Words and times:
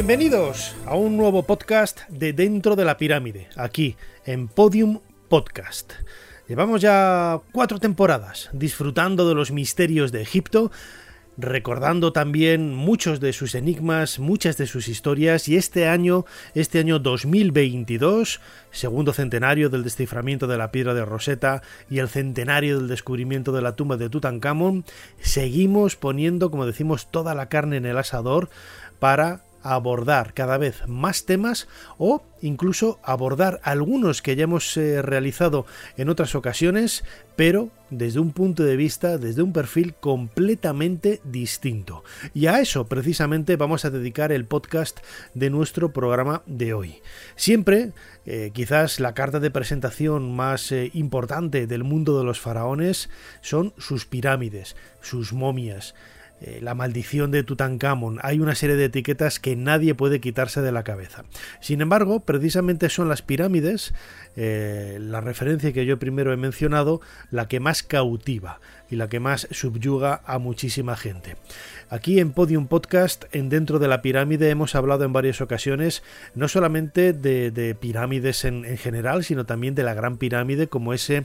Bienvenidos 0.00 0.74
a 0.86 0.94
un 0.96 1.18
nuevo 1.18 1.42
podcast 1.42 2.08
de 2.08 2.32
Dentro 2.32 2.74
de 2.74 2.86
la 2.86 2.96
Pirámide, 2.96 3.48
aquí 3.54 3.96
en 4.24 4.48
Podium 4.48 5.00
Podcast. 5.28 5.92
Llevamos 6.48 6.80
ya 6.80 7.38
cuatro 7.52 7.78
temporadas 7.78 8.48
disfrutando 8.54 9.28
de 9.28 9.34
los 9.34 9.50
misterios 9.50 10.10
de 10.10 10.22
Egipto, 10.22 10.72
recordando 11.36 12.14
también 12.14 12.74
muchos 12.74 13.20
de 13.20 13.34
sus 13.34 13.54
enigmas, 13.54 14.18
muchas 14.18 14.56
de 14.56 14.66
sus 14.66 14.88
historias 14.88 15.48
y 15.48 15.58
este 15.58 15.86
año, 15.86 16.24
este 16.54 16.78
año 16.78 16.98
2022, 16.98 18.40
segundo 18.70 19.12
centenario 19.12 19.68
del 19.68 19.84
desciframiento 19.84 20.46
de 20.46 20.56
la 20.56 20.72
piedra 20.72 20.94
de 20.94 21.04
Rosetta 21.04 21.60
y 21.90 21.98
el 21.98 22.08
centenario 22.08 22.78
del 22.78 22.88
descubrimiento 22.88 23.52
de 23.52 23.60
la 23.60 23.76
tumba 23.76 23.98
de 23.98 24.08
Tutankamón, 24.08 24.86
seguimos 25.20 25.96
poniendo, 25.96 26.50
como 26.50 26.64
decimos, 26.64 27.10
toda 27.10 27.34
la 27.34 27.50
carne 27.50 27.76
en 27.76 27.84
el 27.84 27.98
asador 27.98 28.48
para 28.98 29.42
abordar 29.62 30.34
cada 30.34 30.58
vez 30.58 30.86
más 30.86 31.24
temas 31.24 31.68
o 31.98 32.22
incluso 32.42 32.98
abordar 33.02 33.60
algunos 33.62 34.22
que 34.22 34.36
ya 34.36 34.44
hemos 34.44 34.76
eh, 34.76 35.02
realizado 35.02 35.66
en 35.96 36.08
otras 36.08 36.34
ocasiones, 36.34 37.04
pero 37.36 37.70
desde 37.90 38.20
un 38.20 38.32
punto 38.32 38.62
de 38.62 38.76
vista, 38.76 39.18
desde 39.18 39.42
un 39.42 39.52
perfil 39.52 39.94
completamente 39.94 41.20
distinto. 41.24 42.04
Y 42.34 42.46
a 42.46 42.60
eso 42.60 42.86
precisamente 42.86 43.56
vamos 43.56 43.84
a 43.84 43.90
dedicar 43.90 44.32
el 44.32 44.44
podcast 44.44 45.00
de 45.34 45.50
nuestro 45.50 45.92
programa 45.92 46.42
de 46.46 46.72
hoy. 46.72 47.02
Siempre, 47.36 47.92
eh, 48.26 48.50
quizás 48.54 49.00
la 49.00 49.14
carta 49.14 49.40
de 49.40 49.50
presentación 49.50 50.34
más 50.34 50.72
eh, 50.72 50.90
importante 50.94 51.66
del 51.66 51.84
mundo 51.84 52.18
de 52.18 52.24
los 52.24 52.40
faraones 52.40 53.10
son 53.40 53.74
sus 53.76 54.06
pirámides, 54.06 54.76
sus 55.00 55.32
momias, 55.32 55.94
eh, 56.40 56.60
la 56.62 56.74
maldición 56.74 57.30
de 57.30 57.42
Tutankamón. 57.42 58.18
Hay 58.22 58.40
una 58.40 58.54
serie 58.54 58.76
de 58.76 58.86
etiquetas 58.86 59.40
que 59.40 59.56
nadie 59.56 59.94
puede 59.94 60.20
quitarse 60.20 60.62
de 60.62 60.72
la 60.72 60.84
cabeza. 60.84 61.24
Sin 61.60 61.80
embargo, 61.80 62.20
precisamente 62.20 62.88
son 62.88 63.08
las 63.08 63.22
pirámides, 63.22 63.92
eh, 64.36 64.98
la 65.00 65.20
referencia 65.20 65.72
que 65.72 65.84
yo 65.84 65.98
primero 65.98 66.32
he 66.32 66.36
mencionado, 66.36 67.00
la 67.30 67.46
que 67.46 67.60
más 67.60 67.82
cautiva 67.82 68.60
y 68.90 68.96
la 68.96 69.08
que 69.08 69.20
más 69.20 69.48
subyuga 69.50 70.22
a 70.26 70.38
muchísima 70.38 70.96
gente. 70.96 71.36
Aquí 71.92 72.20
en 72.20 72.30
Podium 72.30 72.68
Podcast, 72.68 73.24
en 73.32 73.48
Dentro 73.48 73.80
de 73.80 73.88
la 73.88 74.00
Pirámide, 74.00 74.50
hemos 74.50 74.76
hablado 74.76 75.04
en 75.04 75.12
varias 75.12 75.40
ocasiones 75.40 76.04
no 76.36 76.46
solamente 76.46 77.12
de, 77.12 77.76
pirámides 77.80 78.44
en, 78.44 78.64
general, 78.78 79.24
sino 79.24 79.44
también 79.44 79.74
de 79.74 79.82
la 79.82 79.94
Gran 79.94 80.16
Pirámide 80.16 80.68
como 80.68 80.92
ese 80.92 81.24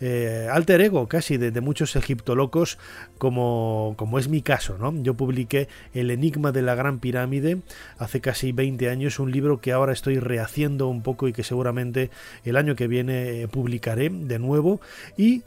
eh, 0.00 0.48
alter 0.52 0.80
ego 0.82 1.08
casi 1.08 1.36
de, 1.36 1.60
muchos 1.60 1.96
egiptolocos, 1.96 2.78
como, 3.18 3.94
como 3.96 4.20
es 4.20 4.28
mi 4.28 4.40
caso. 4.40 4.76
¿no? 4.78 4.94
Yo 5.02 5.14
publiqué 5.14 5.68
El 5.94 6.12
Enigma 6.12 6.52
de 6.52 6.62
la 6.62 6.76
Gran 6.76 7.00
Pirámide 7.00 7.58
hace 7.98 8.20
casi 8.20 8.52
20 8.52 8.90
años, 8.90 9.18
un 9.18 9.32
libro 9.32 9.60
que 9.60 9.72
ahora 9.72 9.92
estoy 9.92 10.20
rehaciendo 10.20 10.86
un 10.86 11.02
poco 11.02 11.26
y 11.26 11.32
que 11.32 11.42
seguramente 11.42 12.10
el 12.44 12.56
año 12.56 12.76
que 12.76 12.86
viene 12.86 13.42
eh, 13.42 13.48
publicaré 13.48 14.10
de 14.10 14.38
nuevo. 14.38 14.80
Y 15.16 15.42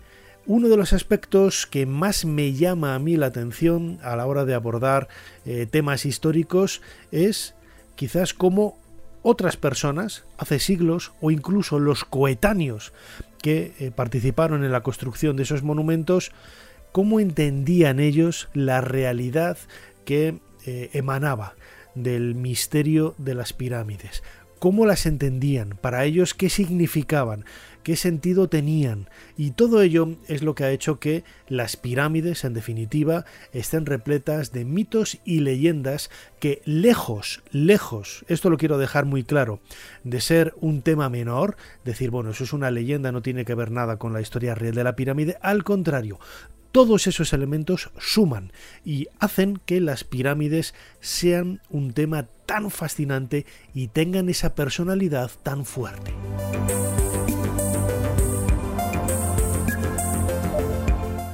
uno 0.47 0.69
de 0.69 0.77
los 0.77 0.93
aspectos 0.93 1.67
que 1.67 1.85
más 1.85 2.25
me 2.25 2.53
llama 2.53 2.95
a 2.95 2.99
mí 2.99 3.17
la 3.17 3.27
atención 3.27 3.99
a 4.01 4.15
la 4.15 4.25
hora 4.25 4.45
de 4.45 4.53
abordar 4.53 5.09
eh, 5.45 5.67
temas 5.69 6.05
históricos 6.05 6.81
es 7.11 7.53
quizás 7.95 8.33
cómo 8.33 8.77
otras 9.23 9.57
personas, 9.57 10.23
hace 10.37 10.59
siglos, 10.59 11.11
o 11.19 11.31
incluso 11.31 11.79
los 11.79 12.05
coetáneos 12.05 12.93
que 13.41 13.73
eh, 13.79 13.91
participaron 13.91 14.63
en 14.63 14.71
la 14.71 14.83
construcción 14.83 15.35
de 15.35 15.43
esos 15.43 15.63
monumentos, 15.63 16.31
cómo 16.93 17.19
entendían 17.19 17.99
ellos 17.99 18.47
la 18.53 18.79
realidad 18.79 19.57
que 20.05 20.39
eh, 20.65 20.89
emanaba 20.93 21.55
del 21.93 22.35
misterio 22.35 23.15
de 23.17 23.35
las 23.35 23.51
pirámides, 23.51 24.23
cómo 24.59 24.85
las 24.85 25.05
entendían, 25.05 25.77
para 25.81 26.05
ellos 26.05 26.33
qué 26.33 26.49
significaban, 26.49 27.43
qué 27.87 27.95
sentido 27.95 28.49
tenían. 28.49 29.07
Y 29.37 29.51
todo 29.51 29.81
ello 29.81 30.17
es 30.27 30.43
lo 30.43 30.55
que 30.55 30.65
ha 30.65 30.71
hecho 30.71 30.99
que 30.99 31.23
las 31.47 31.77
pirámides, 31.77 32.43
en 32.43 32.53
definitiva, 32.53 33.23
estén 33.53 33.85
repletas 33.85 34.51
de 34.51 34.65
mitos 34.65 35.19
y 35.23 35.39
leyendas 35.39 36.09
que 36.41 36.61
lejos, 36.65 37.41
lejos, 37.49 38.25
esto 38.27 38.49
lo 38.49 38.57
quiero 38.57 38.77
dejar 38.77 39.05
muy 39.05 39.23
claro, 39.23 39.61
de 40.03 40.19
ser 40.19 40.53
un 40.59 40.81
tema 40.81 41.07
menor, 41.07 41.55
decir, 41.85 42.09
bueno, 42.09 42.31
eso 42.31 42.43
es 42.43 42.51
una 42.51 42.71
leyenda, 42.71 43.13
no 43.13 43.21
tiene 43.21 43.45
que 43.45 43.55
ver 43.55 43.71
nada 43.71 43.95
con 43.95 44.11
la 44.11 44.19
historia 44.19 44.53
real 44.53 44.75
de 44.75 44.83
la 44.83 44.97
pirámide, 44.97 45.37
al 45.39 45.63
contrario, 45.63 46.19
todos 46.73 47.07
esos 47.07 47.31
elementos 47.31 47.89
suman 47.97 48.51
y 48.83 49.07
hacen 49.17 49.61
que 49.65 49.79
las 49.79 50.03
pirámides 50.03 50.75
sean 50.99 51.61
un 51.69 51.93
tema 51.93 52.27
tan 52.45 52.69
fascinante 52.69 53.45
y 53.73 53.87
tengan 53.87 54.27
esa 54.27 54.55
personalidad 54.55 55.31
tan 55.41 55.63
fuerte. 55.63 56.13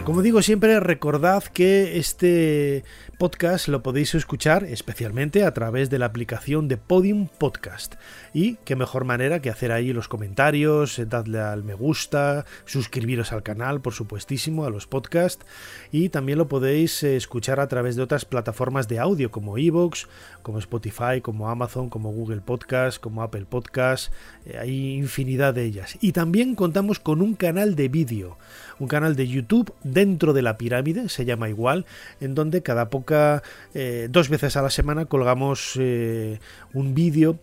Como 0.05 0.21
digo 0.21 0.41
siempre, 0.41 0.81
recordad 0.81 1.45
que 1.45 1.97
este 1.97 2.83
podcast 3.17 3.69
lo 3.69 3.83
podéis 3.83 4.15
escuchar 4.15 4.65
especialmente 4.65 5.45
a 5.45 5.53
través 5.53 5.89
de 5.89 5.97
la 5.97 6.07
aplicación 6.07 6.67
de 6.67 6.75
Podium 6.75 7.29
Podcast. 7.29 7.95
Y 8.33 8.55
qué 8.65 8.75
mejor 8.75 9.05
manera 9.05 9.41
que 9.41 9.49
hacer 9.49 9.71
ahí 9.71 9.93
los 9.93 10.09
comentarios, 10.09 10.99
eh, 10.99 11.05
dadle 11.05 11.39
al 11.39 11.63
me 11.63 11.73
gusta, 11.73 12.45
suscribiros 12.65 13.31
al 13.31 13.43
canal, 13.43 13.79
por 13.79 13.93
supuestísimo, 13.93 14.65
a 14.65 14.69
los 14.69 14.87
podcasts. 14.87 15.45
Y 15.89 16.09
también 16.09 16.37
lo 16.37 16.49
podéis 16.49 17.01
eh, 17.03 17.15
escuchar 17.15 17.61
a 17.61 17.69
través 17.69 17.95
de 17.95 18.01
otras 18.01 18.25
plataformas 18.25 18.89
de 18.89 18.99
audio 18.99 19.31
como 19.31 19.57
Evox, 19.57 20.09
como 20.41 20.59
Spotify, 20.59 21.21
como 21.21 21.49
Amazon, 21.49 21.89
como 21.89 22.11
Google 22.11 22.41
Podcast, 22.41 22.99
como 22.99 23.23
Apple 23.23 23.45
Podcast. 23.45 24.11
Eh, 24.45 24.57
hay 24.59 24.95
infinidad 24.95 25.53
de 25.53 25.63
ellas. 25.63 25.97
Y 26.01 26.11
también 26.11 26.55
contamos 26.55 26.99
con 26.99 27.21
un 27.21 27.35
canal 27.35 27.75
de 27.75 27.87
vídeo, 27.87 28.37
un 28.79 28.89
canal 28.89 29.15
de 29.15 29.29
YouTube 29.29 29.73
dentro 29.93 30.33
de 30.33 30.41
la 30.41 30.57
pirámide, 30.57 31.09
se 31.09 31.25
llama 31.25 31.49
igual, 31.49 31.85
en 32.19 32.35
donde 32.35 32.61
cada 32.61 32.89
poca, 32.89 33.43
eh, 33.73 34.07
dos 34.09 34.29
veces 34.29 34.57
a 34.57 34.61
la 34.61 34.69
semana 34.69 35.05
colgamos 35.05 35.73
eh, 35.79 36.39
un 36.73 36.93
vídeo 36.93 37.39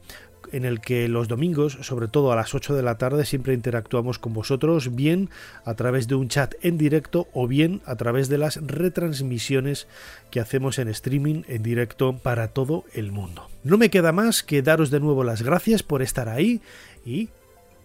en 0.53 0.65
el 0.65 0.81
que 0.81 1.09
los 1.09 1.29
domingos, 1.29 1.79
sobre 1.83 2.09
todo 2.09 2.33
a 2.33 2.37
las 2.37 2.55
8 2.55 2.75
de 2.75 2.83
la 2.83 2.99
tarde, 2.99 3.25
siempre 3.25 3.55
interactuamos 3.55 4.19
con 4.19 4.33
vosotros, 4.33 4.95
bien 4.95 5.31
a 5.65 5.75
través 5.75 6.09
de 6.09 6.15
un 6.15 6.29
chat 6.29 6.55
en 6.63 6.79
directo 6.79 7.29
o 7.33 7.47
bien 7.47 7.81
a 7.85 7.97
través 7.97 8.29
de 8.29 8.39
las 8.39 8.57
retransmisiones 8.57 9.87
que 10.31 10.41
hacemos 10.41 10.79
en 10.79 10.89
streaming 10.89 11.43
en 11.49 11.63
directo 11.63 12.17
para 12.19 12.49
todo 12.49 12.85
el 12.95 13.13
mundo. 13.13 13.49
No 13.63 13.79
me 13.79 13.91
queda 13.91 14.13
más 14.13 14.43
que 14.43 14.63
daros 14.63 14.91
de 14.91 15.01
nuevo 15.01 15.25
las 15.25 15.43
gracias 15.43 15.83
por 15.83 16.03
estar 16.03 16.29
ahí 16.29 16.61
y 17.05 17.29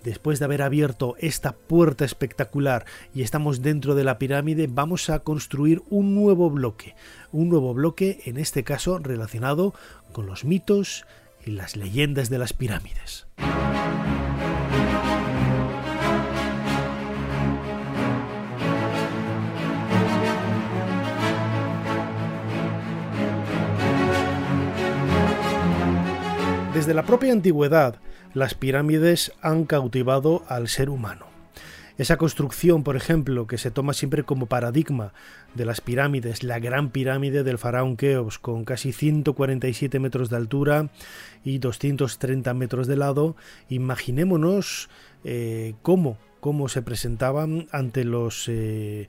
después 0.06 0.40
de 0.40 0.46
haber 0.46 0.62
abierto 0.62 1.16
esta 1.20 1.54
puerta 1.54 2.06
espectacular 2.06 2.86
y 3.14 3.24
estamos 3.24 3.62
dentro 3.62 3.96
de 3.96 4.04
la 4.06 4.18
pirámide, 4.20 4.68
vamos 4.72 5.10
a 5.10 5.20
construir 5.20 5.82
un 5.90 6.16
nuevo 6.16 6.50
bloque. 6.50 6.96
Un 7.32 7.50
nuevo 7.50 7.74
bloque, 7.74 8.22
en 8.26 8.38
este 8.38 8.64
caso, 8.64 9.00
relacionado 9.00 9.74
con 10.14 10.28
los 10.28 10.46
mitos, 10.46 11.06
y 11.46 11.52
las 11.52 11.76
leyendas 11.76 12.30
de 12.30 12.40
las 12.40 12.54
pirámides. 12.54 13.28
Desde 26.74 26.94
la 26.94 27.04
propia 27.04 27.32
antigüedad, 27.32 28.02
las 28.36 28.54
pirámides 28.54 29.32
han 29.42 29.66
cautivado 29.66 30.44
al 30.48 30.68
ser 30.68 30.92
humano. 30.92 31.26
Esa 31.98 32.18
construcción, 32.18 32.84
por 32.84 32.98
ejemplo, 32.98 33.48
que 33.48 33.58
se 33.58 33.72
toma 33.72 33.94
siempre 33.94 34.24
como 34.24 34.48
paradigma 34.48 35.14
de 35.54 35.64
las 35.64 35.80
pirámides, 35.80 36.44
la 36.44 36.60
gran 36.60 36.90
pirámide 36.90 37.44
del 37.44 37.58
faraón 37.58 37.96
Keops, 37.96 38.38
con 38.38 38.66
casi 38.66 38.92
147 38.92 40.00
metros 40.02 40.30
de 40.30 40.36
altura 40.36 40.90
y 41.46 41.60
230 41.60 42.54
metros 42.54 42.88
de 42.88 42.98
lado, 42.98 43.38
imaginémonos 43.70 44.90
eh, 45.24 45.76
cómo, 45.82 46.18
cómo 46.42 46.68
se 46.68 46.82
presentaban 46.82 47.70
ante 47.72 48.04
los 48.04 48.50
eh, 48.50 49.08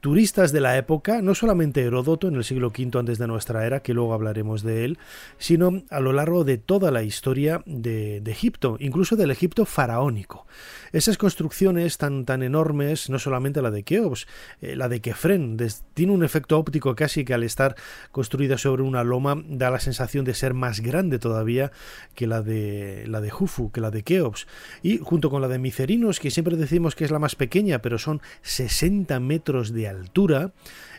turistas 0.00 0.52
de 0.52 0.60
la 0.60 0.76
época, 0.76 1.22
no 1.22 1.34
solamente 1.34 1.82
Heródoto 1.82 2.28
en 2.28 2.36
el 2.36 2.44
siglo 2.44 2.68
V 2.68 2.98
antes 2.98 3.18
de 3.18 3.26
nuestra 3.26 3.66
era, 3.66 3.80
que 3.80 3.94
luego 3.94 4.14
hablaremos 4.14 4.62
de 4.62 4.84
él, 4.84 4.98
sino 5.38 5.82
a 5.90 6.00
lo 6.00 6.12
largo 6.12 6.44
de 6.44 6.58
toda 6.58 6.90
la 6.90 7.02
historia 7.02 7.62
de, 7.66 8.22
Egipto, 8.28 8.76
incluso 8.78 9.16
del 9.16 9.30
Egipto 9.30 9.64
faraónico. 9.64 10.46
Esas 10.92 11.18
construcciones 11.18 11.98
tan, 11.98 12.24
tan 12.24 12.42
enormes, 12.42 13.10
no 13.10 13.18
solamente 13.18 13.62
la 13.62 13.70
de 13.70 13.82
Keops, 13.82 14.26
eh, 14.60 14.76
la 14.76 14.88
de 14.88 15.00
Kefren, 15.00 15.56
tiene 15.94 16.12
un 16.12 16.24
efecto 16.24 16.58
óptico 16.58 16.94
casi 16.94 17.24
que 17.24 17.34
al 17.34 17.42
estar 17.42 17.74
construida 18.12 18.58
sobre 18.58 18.82
una 18.82 19.02
loma 19.02 19.42
da 19.48 19.70
la 19.70 19.80
sensación 19.80 20.24
de 20.24 20.34
ser 20.34 20.54
más 20.54 20.80
grande 20.80 21.18
todavía 21.18 21.72
que 22.14 22.26
la 22.26 22.42
de, 22.42 23.04
la 23.08 23.20
de 23.20 23.30
Jufu, 23.30 23.72
que 23.72 23.80
la 23.80 23.90
de 23.90 24.02
Keops. 24.02 24.46
Y 24.82 24.98
junto 24.98 25.30
con 25.30 25.42
la 25.42 25.48
de 25.48 25.58
Micerinos, 25.58 26.20
que 26.20 26.30
siempre 26.30 26.56
decimos 26.56 26.94
que 26.94 27.04
es 27.04 27.10
la 27.10 27.18
más 27.18 27.34
pequeña, 27.34 27.80
pero 27.80 27.98
son 27.98 28.20
60 28.42 29.18
metros 29.20 29.72
de 29.72 29.87
altura, 29.88 30.52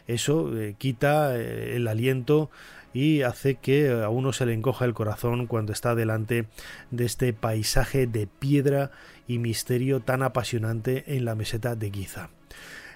eso 0.07 0.57
eh, 0.57 0.75
quita 0.77 1.37
eh, 1.37 1.75
el 1.75 1.87
aliento 1.87 2.49
y 2.93 3.21
hace 3.21 3.55
que 3.55 3.91
a 3.91 4.09
uno 4.09 4.33
se 4.33 4.45
le 4.45 4.53
encoja 4.53 4.85
el 4.85 4.93
corazón 4.93 5.47
cuando 5.47 5.73
está 5.73 5.95
delante 5.95 6.47
de 6.91 7.05
este 7.05 7.33
paisaje 7.33 8.07
de 8.07 8.27
piedra 8.27 8.91
y 9.27 9.37
misterio 9.37 9.99
tan 9.99 10.23
apasionante 10.23 11.15
en 11.15 11.25
la 11.25 11.35
meseta 11.35 11.75
de 11.75 11.91
Giza. 11.91 12.29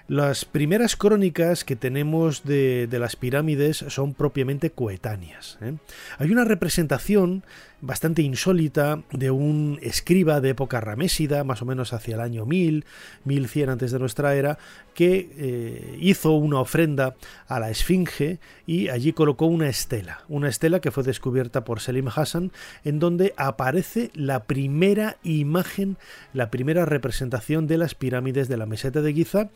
Las 0.06 0.44
primeras 0.44 0.96
crónicas 0.96 1.64
que 1.64 1.76
tenemos 1.76 2.44
de, 2.44 2.86
las 2.90 3.16
pirámides 3.16 3.78
son 3.88 4.12
propiamente 4.12 4.70
coetáneas. 4.70 5.56
¿eh? 5.62 5.76
Hay 6.18 6.30
una 6.30 6.44
representación 6.44 7.42
bastante 7.80 8.22
insólita 8.22 9.02
de 9.12 9.30
un 9.30 9.78
escriba 9.82 10.40
de 10.40 10.50
época 10.50 10.80
ramésida, 10.80 11.44
más 11.44 11.60
o 11.62 11.66
menos 11.66 11.92
hacia 11.92 12.14
el 12.14 12.20
año 12.20 12.46
1000, 12.46 12.84
1100 13.24 13.70
antes 13.70 13.92
de 13.92 13.98
nuestra 13.98 14.34
era, 14.34 14.58
que 14.94 15.30
eh, 15.36 15.98
hizo 16.00 16.32
una 16.32 16.60
ofrenda 16.60 17.14
a 17.46 17.60
la 17.60 17.70
Esfinge 17.70 18.38
y 18.66 18.88
allí 18.88 19.12
colocó 19.12 19.46
una 19.46 19.68
estela, 19.68 20.20
una 20.28 20.48
estela 20.48 20.80
que 20.80 20.90
fue 20.90 21.02
descubierta 21.02 21.64
por 21.64 21.80
Selim 21.80 22.08
Hassan, 22.08 22.52
en 22.84 22.98
donde 22.98 23.34
aparece 23.36 24.10
la 24.14 24.44
primera 24.44 25.18
imagen, 25.22 25.96
la 26.32 26.50
primera 26.50 26.86
representación 26.86 27.66
de 27.66 27.78
las 27.78 27.94
pirámides 27.94 28.48
de 28.48 28.56
la 28.56 28.66
meseta 28.66 29.02
de 29.02 29.12
Giza, 29.12 29.50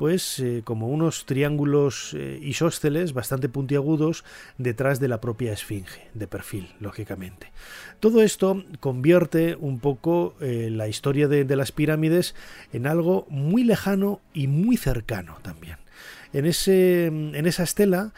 pues 0.00 0.40
eh, 0.40 0.62
como 0.64 0.88
unos 0.88 1.26
triángulos 1.26 2.14
eh, 2.14 2.38
isósceles 2.40 3.12
bastante 3.12 3.50
puntiagudos 3.50 4.24
detrás 4.56 4.98
de 4.98 5.08
la 5.08 5.20
propia 5.20 5.52
Esfinge, 5.52 6.08
de 6.14 6.26
perfil, 6.26 6.70
lógicamente. 6.80 7.52
Todo 8.00 8.22
esto 8.22 8.64
convierte 8.80 9.56
un 9.56 9.78
poco 9.78 10.36
eh, 10.40 10.70
la 10.70 10.88
historia 10.88 11.28
de, 11.28 11.44
las 11.54 11.70
pirámides 11.70 12.34
en 12.72 12.86
algo 12.86 13.26
muy 13.28 13.62
lejano 13.62 14.22
y 14.32 14.46
muy 14.46 14.78
cercano 14.78 15.36
también. 15.42 15.76
En, 16.32 16.46
ese, 16.46 17.08
en 17.08 17.44
esa 17.44 17.64
estela 17.64 18.14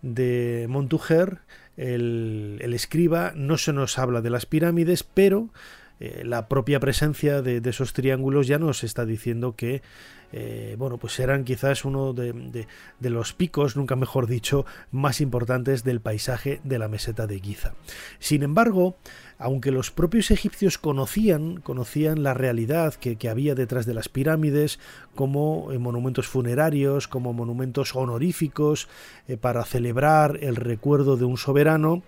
de 0.00 0.64
Montuger, 0.70 1.40
el, 1.76 2.62
escriba 2.72 3.34
no 3.36 3.58
se 3.58 3.74
nos 3.74 3.98
habla 3.98 4.22
de 4.22 4.30
las 4.30 4.46
pirámides, 4.46 5.02
pero 5.02 5.50
eh, 5.98 6.22
la 6.24 6.48
propia 6.48 6.78
presencia 6.78 7.40
de, 7.40 7.62
esos 7.64 7.94
triángulos 7.94 8.46
ya 8.46 8.58
nos 8.58 8.84
está 8.84 9.06
diciendo 9.06 9.56
que 9.56 9.82
eh, 10.32 10.76
bueno, 10.78 10.98
pues 10.98 11.18
eran 11.20 11.44
quizás 11.44 11.84
uno 11.84 12.12
de, 12.12 12.66
los 13.00 13.32
picos, 13.32 13.76
nunca 13.76 13.96
mejor 13.96 14.26
dicho, 14.26 14.66
más 14.90 15.20
importantes 15.20 15.84
del 15.84 16.00
paisaje 16.00 16.60
de 16.64 16.78
la 16.78 16.88
meseta 16.88 17.26
de 17.26 17.40
Giza. 17.40 17.74
Sin 18.18 18.42
embargo, 18.42 18.96
aunque 19.38 19.70
los 19.70 19.90
propios 19.90 20.30
egipcios 20.30 20.78
conocían, 20.78 21.60
conocían 21.60 22.22
la 22.22 22.34
realidad 22.34 22.94
que, 22.94 23.16
había 23.28 23.54
detrás 23.54 23.86
de 23.86 23.94
las 23.94 24.08
pirámides, 24.08 24.78
como 25.14 25.72
eh, 25.72 25.78
monumentos 25.78 26.28
funerarios, 26.28 27.08
como 27.08 27.32
monumentos 27.32 27.94
honoríficos 27.94 28.88
eh, 29.28 29.36
para 29.36 29.64
celebrar 29.64 30.38
el 30.42 30.56
recuerdo 30.56 31.16
de 31.16 31.24
un 31.24 31.36
soberano, 31.36 32.02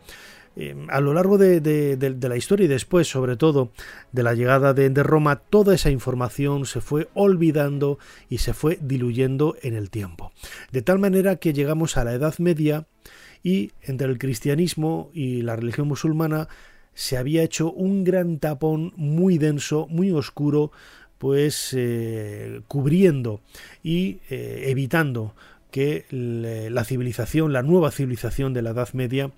Em, 0.60 0.90
a 0.90 1.00
lo 1.00 1.14
largo 1.14 1.38
de, 1.38 2.16
la 2.20 2.36
historia 2.36 2.64
y 2.64 2.68
después, 2.68 3.06
sobre 3.06 3.36
todo, 3.36 3.70
de 4.10 4.24
la 4.24 4.34
llegada 4.34 4.74
de, 4.74 4.90
Roma, 5.04 5.36
toda 5.36 5.72
esa 5.72 5.88
información 5.88 6.66
se 6.66 6.80
fue 6.80 7.06
olvidando 7.14 8.00
y 8.28 8.38
se 8.38 8.54
fue 8.54 8.76
diluyendo 8.82 9.56
en 9.62 9.74
el 9.74 9.88
tiempo. 9.88 10.32
De 10.72 10.82
tal 10.82 10.98
manera 10.98 11.36
que 11.36 11.52
llegamos 11.52 11.96
a 11.96 12.02
la 12.02 12.12
Edad 12.12 12.34
Media 12.38 12.88
y 13.44 13.70
entre 13.82 14.08
el 14.08 14.18
cristianismo 14.18 15.10
y 15.14 15.42
la 15.42 15.54
religión 15.54 15.86
musulmana 15.86 16.48
se 16.92 17.16
había 17.16 17.44
hecho 17.44 17.70
un 17.70 18.02
gran 18.02 18.40
tapón 18.40 18.92
muy 18.96 19.38
denso, 19.38 19.86
muy 19.88 20.10
oscuro, 20.10 20.72
pues 21.18 21.72
eh, 21.76 22.62
cubriendo 22.66 23.42
y 23.84 24.18
eh, 24.28 24.64
evitando 24.66 25.36
que 25.70 26.06
la 26.10 26.84
civilización, 26.84 27.52
la 27.52 27.62
nueva 27.62 27.90
civilización 27.90 28.54
de 28.54 28.62
la 28.62 28.70
Edad 28.70 28.88
Media, 28.94 29.30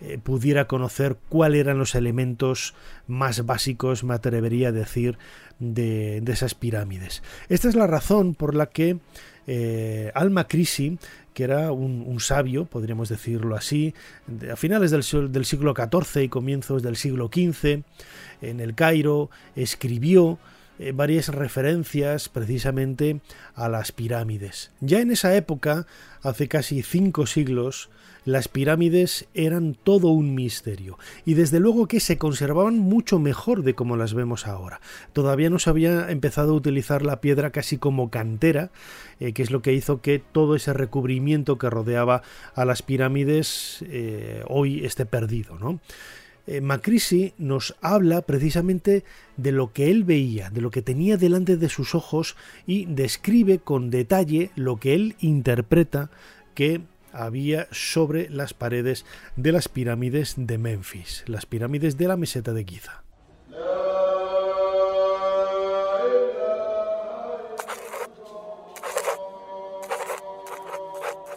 eh, 0.00 0.18
pudiera 0.22 0.66
conocer 0.66 1.16
cuáles 1.28 1.60
eran 1.60 1.78
los 1.78 1.94
elementos 1.94 2.74
más 3.06 3.46
básicos, 3.46 4.04
me 4.04 4.14
atrevería 4.14 4.68
a 4.68 4.72
decir, 4.72 5.16
de, 5.58 6.22
esas 6.26 6.54
pirámides. 6.54 7.22
Esta 7.48 7.68
es 7.68 7.76
la 7.76 7.86
razón 7.86 8.34
por 8.34 8.54
la 8.54 8.66
que 8.66 8.98
eh, 9.46 10.10
Alma 10.14 10.48
Crisi, 10.48 10.98
que 11.32 11.44
era 11.44 11.70
un, 11.70 12.18
sabio, 12.20 12.64
podríamos 12.64 13.08
decirlo 13.08 13.56
así, 13.56 13.94
a 14.50 14.56
finales 14.56 14.90
del, 14.90 15.32
del 15.32 15.44
siglo 15.44 15.74
XIV 15.74 16.22
y 16.22 16.28
comienzos 16.28 16.82
del 16.82 16.96
siglo 16.96 17.30
XV, 17.32 17.82
en 18.42 18.60
el 18.60 18.74
Cairo, 18.74 19.30
escribió 19.54 20.38
eh, 20.78 20.92
varias 20.92 21.28
referencias 21.28 22.28
precisamente 22.28 23.20
a 23.54 23.68
las 23.68 23.92
pirámides. 23.92 24.70
Ya 24.80 25.00
en 25.00 25.10
esa 25.10 25.34
época, 25.36 25.86
hace 26.22 26.48
casi 26.48 26.82
cinco 26.82 27.26
siglos, 27.26 27.90
las 28.26 28.48
pirámides 28.48 29.28
eran 29.34 29.74
todo 29.74 30.08
un 30.08 30.34
misterio 30.34 30.98
y 31.24 31.34
desde 31.34 31.60
luego 31.60 31.86
que 31.86 32.00
se 32.00 32.18
conservaban 32.18 32.76
mucho 32.76 33.20
mejor 33.20 33.62
de 33.62 33.74
como 33.74 33.96
las 33.96 34.14
vemos 34.14 34.48
ahora. 34.48 34.80
Todavía 35.12 35.48
no 35.48 35.60
se 35.60 35.70
había 35.70 36.10
empezado 36.10 36.52
a 36.52 36.56
utilizar 36.56 37.02
la 37.02 37.20
piedra 37.20 37.50
casi 37.50 37.78
como 37.78 38.10
cantera, 38.10 38.70
eh, 39.20 39.32
que 39.32 39.44
es 39.44 39.52
lo 39.52 39.62
que 39.62 39.72
hizo 39.72 40.00
que 40.00 40.18
todo 40.18 40.56
ese 40.56 40.72
recubrimiento 40.72 41.56
que 41.56 41.70
rodeaba 41.70 42.22
a 42.56 42.64
las 42.64 42.82
pirámides 42.82 43.84
eh, 43.88 44.42
hoy 44.48 44.84
esté 44.84 45.06
perdido, 45.06 45.56
¿no? 45.60 45.78
Eh, 46.46 46.60
Macrisi 46.60 47.34
nos 47.38 47.74
habla 47.80 48.22
precisamente 48.22 49.04
de 49.36 49.52
lo 49.52 49.72
que 49.72 49.90
él 49.90 50.04
veía, 50.04 50.50
de 50.50 50.60
lo 50.60 50.70
que 50.70 50.82
tenía 50.82 51.16
delante 51.16 51.56
de 51.56 51.68
sus 51.68 51.94
ojos 51.94 52.36
y 52.66 52.86
describe 52.86 53.58
con 53.58 53.90
detalle 53.90 54.50
lo 54.54 54.76
que 54.76 54.94
él 54.94 55.16
interpreta 55.20 56.10
que 56.54 56.82
había 57.12 57.66
sobre 57.70 58.28
las 58.30 58.54
paredes 58.54 59.04
de 59.36 59.52
las 59.52 59.68
pirámides 59.68 60.34
de 60.36 60.58
Memphis, 60.58 61.24
las 61.26 61.46
pirámides 61.46 61.96
de 61.96 62.08
la 62.08 62.16
meseta 62.16 62.52
de 62.52 62.64
Giza. 62.64 63.02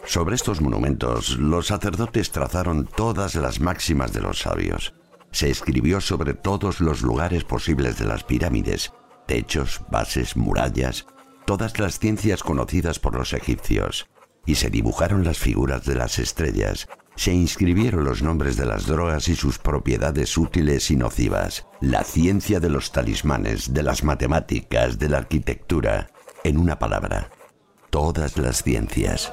Sobre 0.04 0.34
estos 0.34 0.60
monumentos, 0.60 1.38
los 1.38 1.68
sacerdotes 1.68 2.32
trazaron 2.32 2.84
todas 2.84 3.36
las 3.36 3.60
máximas 3.60 4.12
de 4.12 4.20
los 4.20 4.40
sabios. 4.40 4.92
Se 5.32 5.50
escribió 5.50 6.00
sobre 6.00 6.34
todos 6.34 6.80
los 6.80 7.02
lugares 7.02 7.44
posibles 7.44 7.98
de 7.98 8.06
las 8.06 8.24
pirámides, 8.24 8.92
techos, 9.26 9.80
bases, 9.90 10.36
murallas, 10.36 11.06
todas 11.46 11.78
las 11.78 11.98
ciencias 11.98 12.42
conocidas 12.42 12.98
por 12.98 13.14
los 13.14 13.32
egipcios, 13.32 14.08
y 14.46 14.56
se 14.56 14.70
dibujaron 14.70 15.24
las 15.24 15.38
figuras 15.38 15.84
de 15.84 15.94
las 15.94 16.18
estrellas, 16.18 16.88
se 17.16 17.32
inscribieron 17.32 18.04
los 18.04 18.22
nombres 18.22 18.56
de 18.56 18.66
las 18.66 18.86
drogas 18.86 19.28
y 19.28 19.36
sus 19.36 19.58
propiedades 19.58 20.36
útiles 20.38 20.90
y 20.90 20.96
nocivas, 20.96 21.66
la 21.80 22.02
ciencia 22.02 22.60
de 22.60 22.70
los 22.70 22.92
talismanes, 22.92 23.74
de 23.74 23.82
las 23.82 24.04
matemáticas, 24.04 24.98
de 24.98 25.08
la 25.08 25.18
arquitectura, 25.18 26.10
en 26.44 26.56
una 26.56 26.78
palabra, 26.78 27.30
todas 27.90 28.38
las 28.38 28.62
ciencias. 28.62 29.32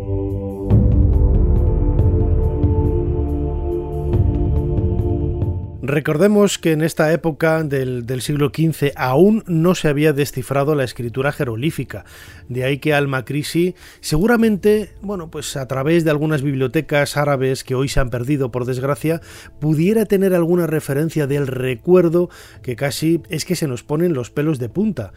Recordemos 5.83 6.59
que 6.59 6.73
en 6.73 6.83
esta 6.83 7.11
época 7.11 7.63
del, 7.63 8.21
siglo 8.21 8.51
XV 8.55 8.91
aún 8.95 9.43
no 9.47 9.73
se 9.73 9.87
había 9.87 10.13
descifrado 10.13 10.75
la 10.75 10.83
escritura 10.83 11.31
jerolífica, 11.31 12.05
de 12.49 12.63
ahí 12.63 12.77
que 12.77 12.93
Al-Makrisi 12.93 13.73
seguramente, 13.99 14.93
bueno, 15.01 15.31
pues 15.31 15.57
a 15.57 15.67
través 15.67 16.03
de 16.03 16.11
algunas 16.11 16.43
bibliotecas 16.43 17.17
árabes 17.17 17.63
que 17.63 17.73
hoy 17.73 17.87
se 17.87 17.99
han 17.99 18.11
perdido 18.11 18.51
por 18.51 18.65
desgracia, 18.65 19.21
pudiera 19.59 20.05
tener 20.05 20.35
alguna 20.35 20.67
referencia 20.67 21.25
del 21.25 21.47
recuerdo 21.47 22.29
que 22.61 22.75
casi 22.75 23.23
es 23.29 23.43
que 23.43 23.55
se 23.55 23.67
nos 23.67 23.81
ponen 23.81 24.13
los 24.13 24.29
pelos 24.29 24.59
de 24.59 24.69
punta. 24.69 25.13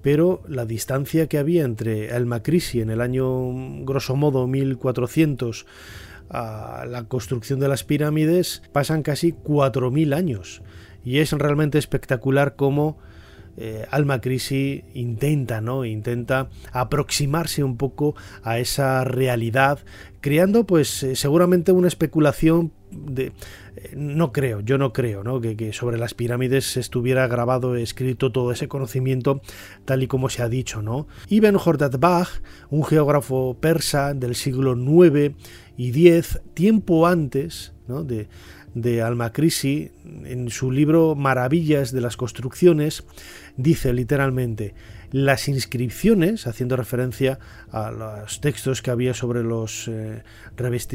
Pero 0.00 0.42
la 0.46 0.64
distancia 0.64 1.26
que 1.26 1.38
había 1.38 1.64
entre 1.64 2.12
Al-Makrisi 2.12 2.80
en 2.80 2.90
el 2.90 3.00
año 3.00 3.84
grosso 3.84 4.14
modo 4.14 4.46
1400 4.46 5.66
a 6.30 6.84
la 6.88 7.04
construcción 7.04 7.60
de 7.60 7.68
las 7.68 7.84
pirámides 7.84 8.62
pasan 8.72 9.02
casi 9.02 9.32
4.000 9.32 10.14
años. 10.14 10.62
Y 11.04 11.18
es 11.18 11.32
realmente 11.32 11.78
espectacular 11.78 12.56
cómo 12.56 12.98
eh, 13.56 13.86
Alma 13.90 14.20
Crisi 14.20 14.84
intenta, 14.94 15.60
¿no? 15.60 15.84
Intenta 15.84 16.48
aproximarse 16.72 17.62
un 17.62 17.76
poco 17.76 18.14
a 18.42 18.58
esa 18.58 19.04
realidad, 19.04 19.78
creando, 20.20 20.66
pues, 20.66 21.02
eh, 21.02 21.16
seguramente 21.16 21.72
una 21.72 21.88
especulación 21.88 22.72
de. 22.90 23.32
Eh, 23.76 23.92
no 23.96 24.32
creo, 24.32 24.60
yo 24.60 24.78
no 24.78 24.92
creo, 24.92 25.22
¿no? 25.22 25.40
Que, 25.40 25.72
sobre 25.72 25.98
las 25.98 26.14
pirámides 26.14 26.76
estuviera 26.76 27.26
grabado, 27.26 27.76
escrito 27.76 28.32
todo 28.32 28.52
ese 28.52 28.68
conocimiento, 28.68 29.40
tal 29.84 30.02
y 30.02 30.06
como 30.06 30.28
se 30.28 30.42
ha 30.42 30.48
dicho, 30.48 30.82
¿no? 30.82 31.06
Ibn 31.28 31.56
Bach, 31.98 32.28
un 32.70 32.84
geógrafo 32.84 33.56
persa 33.60 34.14
del 34.14 34.34
siglo 34.34 34.76
IX 34.76 35.34
y 35.76 36.08
X, 36.08 36.40
tiempo 36.54 37.06
antes, 37.06 37.72
¿no? 37.86 38.04
De, 38.04 38.28
de 38.74 39.02
Almacrisi, 39.02 39.90
en 40.24 40.50
su 40.50 40.70
libro 40.70 41.14
Maravillas 41.14 41.92
de 41.92 42.00
las 42.00 42.16
Construcciones, 42.16 43.04
dice 43.56 43.92
literalmente, 43.92 44.74
las 45.10 45.48
inscripciones, 45.48 46.48
haciendo 46.48 46.76
referencia 46.76 47.38
a 47.70 47.92
los 47.92 48.40
textos 48.40 48.82
que 48.82 48.90
había 48.90 49.14
sobre 49.14 49.44
los, 49.44 49.86
eh, 49.86 50.24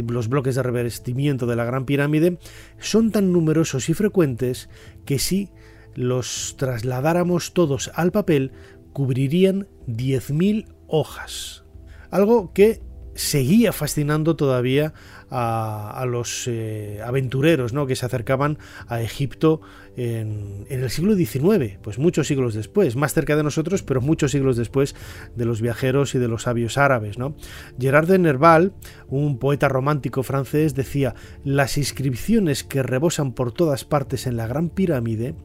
los 0.07 0.27
bloques 0.27 0.55
de 0.55 0.63
revestimiento 0.63 1.45
de 1.45 1.55
la 1.55 1.63
Gran 1.63 1.85
Pirámide, 1.85 2.37
son 2.79 3.11
tan 3.11 3.31
numerosos 3.31 3.89
y 3.89 3.93
frecuentes 3.93 4.69
que 5.05 5.19
si 5.19 5.49
los 5.95 6.55
trasladáramos 6.57 7.53
todos 7.53 7.91
al 7.95 8.11
papel, 8.11 8.51
cubrirían 8.91 9.67
10.000 9.87 10.67
hojas. 10.87 11.63
Algo 12.11 12.51
que 12.53 12.81
seguía 13.19 13.73
fascinando 13.73 14.37
todavía 14.37 14.93
a, 15.29 16.05
los 16.07 16.47
eh, 16.47 17.01
aventureros 17.05 17.73
¿no? 17.73 17.85
que 17.85 17.95
se 17.95 18.05
acercaban 18.05 18.57
a 18.87 19.01
Egipto 19.01 19.61
en, 19.97 20.65
el 20.69 20.89
siglo 20.89 21.15
XIX, 21.15 21.77
pues 21.81 21.99
muchos 21.99 22.27
siglos 22.27 22.53
después, 22.53 22.95
más 22.95 23.13
cerca 23.13 23.35
de 23.35 23.43
nosotros, 23.43 23.83
pero 23.83 23.99
muchos 23.99 24.31
siglos 24.31 24.55
después 24.55 24.95
de 25.35 25.45
los 25.45 25.61
viajeros 25.61 26.15
y 26.15 26.19
de 26.19 26.29
los 26.29 26.43
sabios 26.43 26.77
árabes. 26.77 27.17
¿no? 27.17 27.35
Gerard 27.77 28.07
de 28.07 28.19
Nerval, 28.19 28.71
un 29.09 29.37
poeta 29.37 29.67
romántico 29.67 30.23
francés, 30.23 30.73
decía, 30.73 31.13
las 31.43 31.77
inscripciones 31.77 32.63
que 32.63 32.83
rebosan 32.83 33.33
por 33.33 33.51
todas 33.51 33.83
partes 33.83 34.27
en 34.27 34.37
la 34.37 34.47
Gran 34.47 34.69
Pirámide 34.69 35.35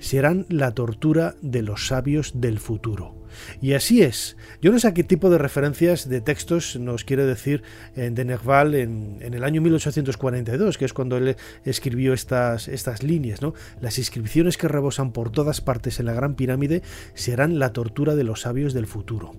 serán 0.00 0.46
la 0.48 0.72
tortura 0.72 1.36
de 1.42 1.62
los 1.62 1.86
sabios 1.86 2.40
del 2.40 2.58
futuro. 2.58 3.19
Y 3.60 3.74
así 3.74 4.02
es. 4.02 4.36
Yo 4.60 4.72
no 4.72 4.78
sé 4.78 4.88
a 4.88 4.94
qué 4.94 5.04
tipo 5.04 5.30
de 5.30 5.38
referencias 5.38 6.08
de 6.08 6.20
textos 6.20 6.76
nos 6.76 7.04
quiere 7.04 7.24
decir 7.24 7.62
eh, 7.96 8.10
de 8.10 8.24
Nerval 8.24 8.74
en, 8.74 9.18
el 9.20 9.44
año 9.44 9.60
1842, 9.60 10.78
que 10.78 10.84
es 10.84 10.92
cuando 10.92 11.16
él 11.16 11.36
escribió 11.64 12.12
estas, 12.12 12.68
estas 12.68 13.02
líneas. 13.02 13.42
¿no? 13.42 13.54
Las 13.80 13.98
inscripciones 13.98 14.56
que 14.56 14.68
rebosan 14.68 15.12
por 15.12 15.30
todas 15.30 15.60
partes 15.60 16.00
en 16.00 16.06
la 16.06 16.12
Gran 16.12 16.34
Pirámide 16.34 16.82
serán 17.14 17.58
la 17.58 17.72
tortura 17.72 18.14
de 18.14 18.24
los 18.24 18.42
sabios 18.42 18.74
del 18.74 18.86
futuro. 18.86 19.32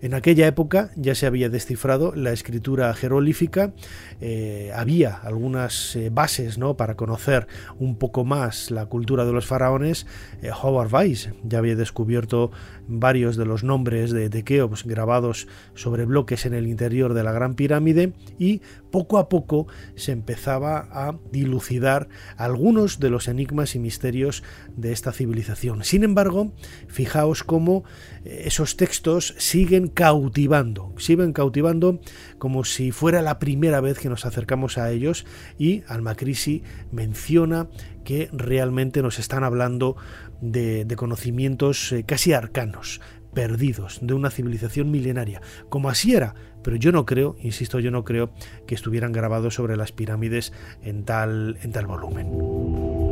En 0.00 0.14
aquella 0.14 0.46
época 0.46 0.90
ya 0.96 1.14
se 1.14 1.26
había 1.26 1.48
descifrado 1.48 2.14
la 2.14 2.32
escritura 2.32 2.92
jerolífica, 2.94 3.72
eh, 4.20 4.70
había 4.74 5.14
algunas 5.14 5.96
eh, 5.96 6.10
bases 6.10 6.58
¿no? 6.58 6.76
para 6.76 6.96
conocer 6.96 7.46
un 7.78 7.96
poco 7.96 8.24
más 8.24 8.70
la 8.70 8.86
cultura 8.86 9.24
de 9.24 9.32
los 9.32 9.46
faraones. 9.46 10.06
Eh, 10.42 10.50
Howard 10.50 10.92
Weiss 10.92 11.30
ya 11.44 11.58
había 11.58 11.76
descubierto 11.76 12.50
varios 12.88 13.36
de 13.36 13.46
los 13.46 13.64
nombres 13.64 14.10
de, 14.12 14.28
de 14.28 14.44
Keops 14.44 14.84
grabados 14.84 15.48
sobre 15.74 16.04
bloques 16.04 16.46
en 16.46 16.54
el 16.54 16.66
interior 16.66 17.14
de 17.14 17.24
la 17.24 17.32
Gran 17.32 17.54
Pirámide 17.54 18.12
y 18.38 18.60
poco 18.90 19.18
a 19.18 19.28
poco 19.28 19.66
se 19.94 20.12
empezaba 20.12 20.88
a 20.90 21.18
dilucidar 21.30 22.08
algunos 22.36 23.00
de 23.00 23.10
los 23.10 23.28
enigmas 23.28 23.74
y 23.74 23.78
misterios 23.78 24.42
de 24.76 24.92
esta 24.92 25.12
civilización. 25.12 25.84
Sin 25.84 26.04
embargo, 26.04 26.52
fijaos 26.88 27.44
cómo 27.44 27.84
esos 28.26 28.76
textos 28.76 29.34
siguen 29.38 29.88
cautivando, 29.88 30.92
siguen 30.98 31.32
cautivando 31.32 32.00
como 32.38 32.64
si 32.64 32.92
fuera 32.92 33.22
la 33.22 33.38
primera 33.38 33.80
vez 33.80 33.98
que 33.98 34.08
nos 34.08 34.26
acercamos 34.26 34.78
a 34.78 34.90
ellos 34.90 35.26
y 35.58 35.82
Almacrisi 35.88 36.62
menciona 36.90 37.68
que 38.04 38.28
realmente 38.32 39.02
nos 39.02 39.18
están 39.18 39.44
hablando 39.44 39.96
de, 40.40 40.86
conocimientos 40.96 41.92
eh, 41.92 42.04
casi 42.04 42.32
arcanos, 42.32 43.00
perdidos 43.34 43.98
de 44.00 44.14
una 44.14 44.30
civilización 44.30 44.90
milenaria, 44.90 45.42
como 45.68 45.90
así 45.90 46.14
era, 46.14 46.34
pero 46.62 46.76
yo 46.76 46.90
no 46.90 47.04
creo, 47.04 47.36
insisto, 47.42 47.80
yo 47.80 47.90
no 47.90 48.04
creo 48.04 48.32
que 48.66 48.74
estuvieran 48.74 49.12
grabados 49.12 49.54
sobre 49.54 49.76
las 49.76 49.92
pirámides 49.92 50.52
en 50.82 51.04
tal, 51.04 51.58
en 51.62 51.72
tal 51.72 51.86
volumen. 51.86 53.05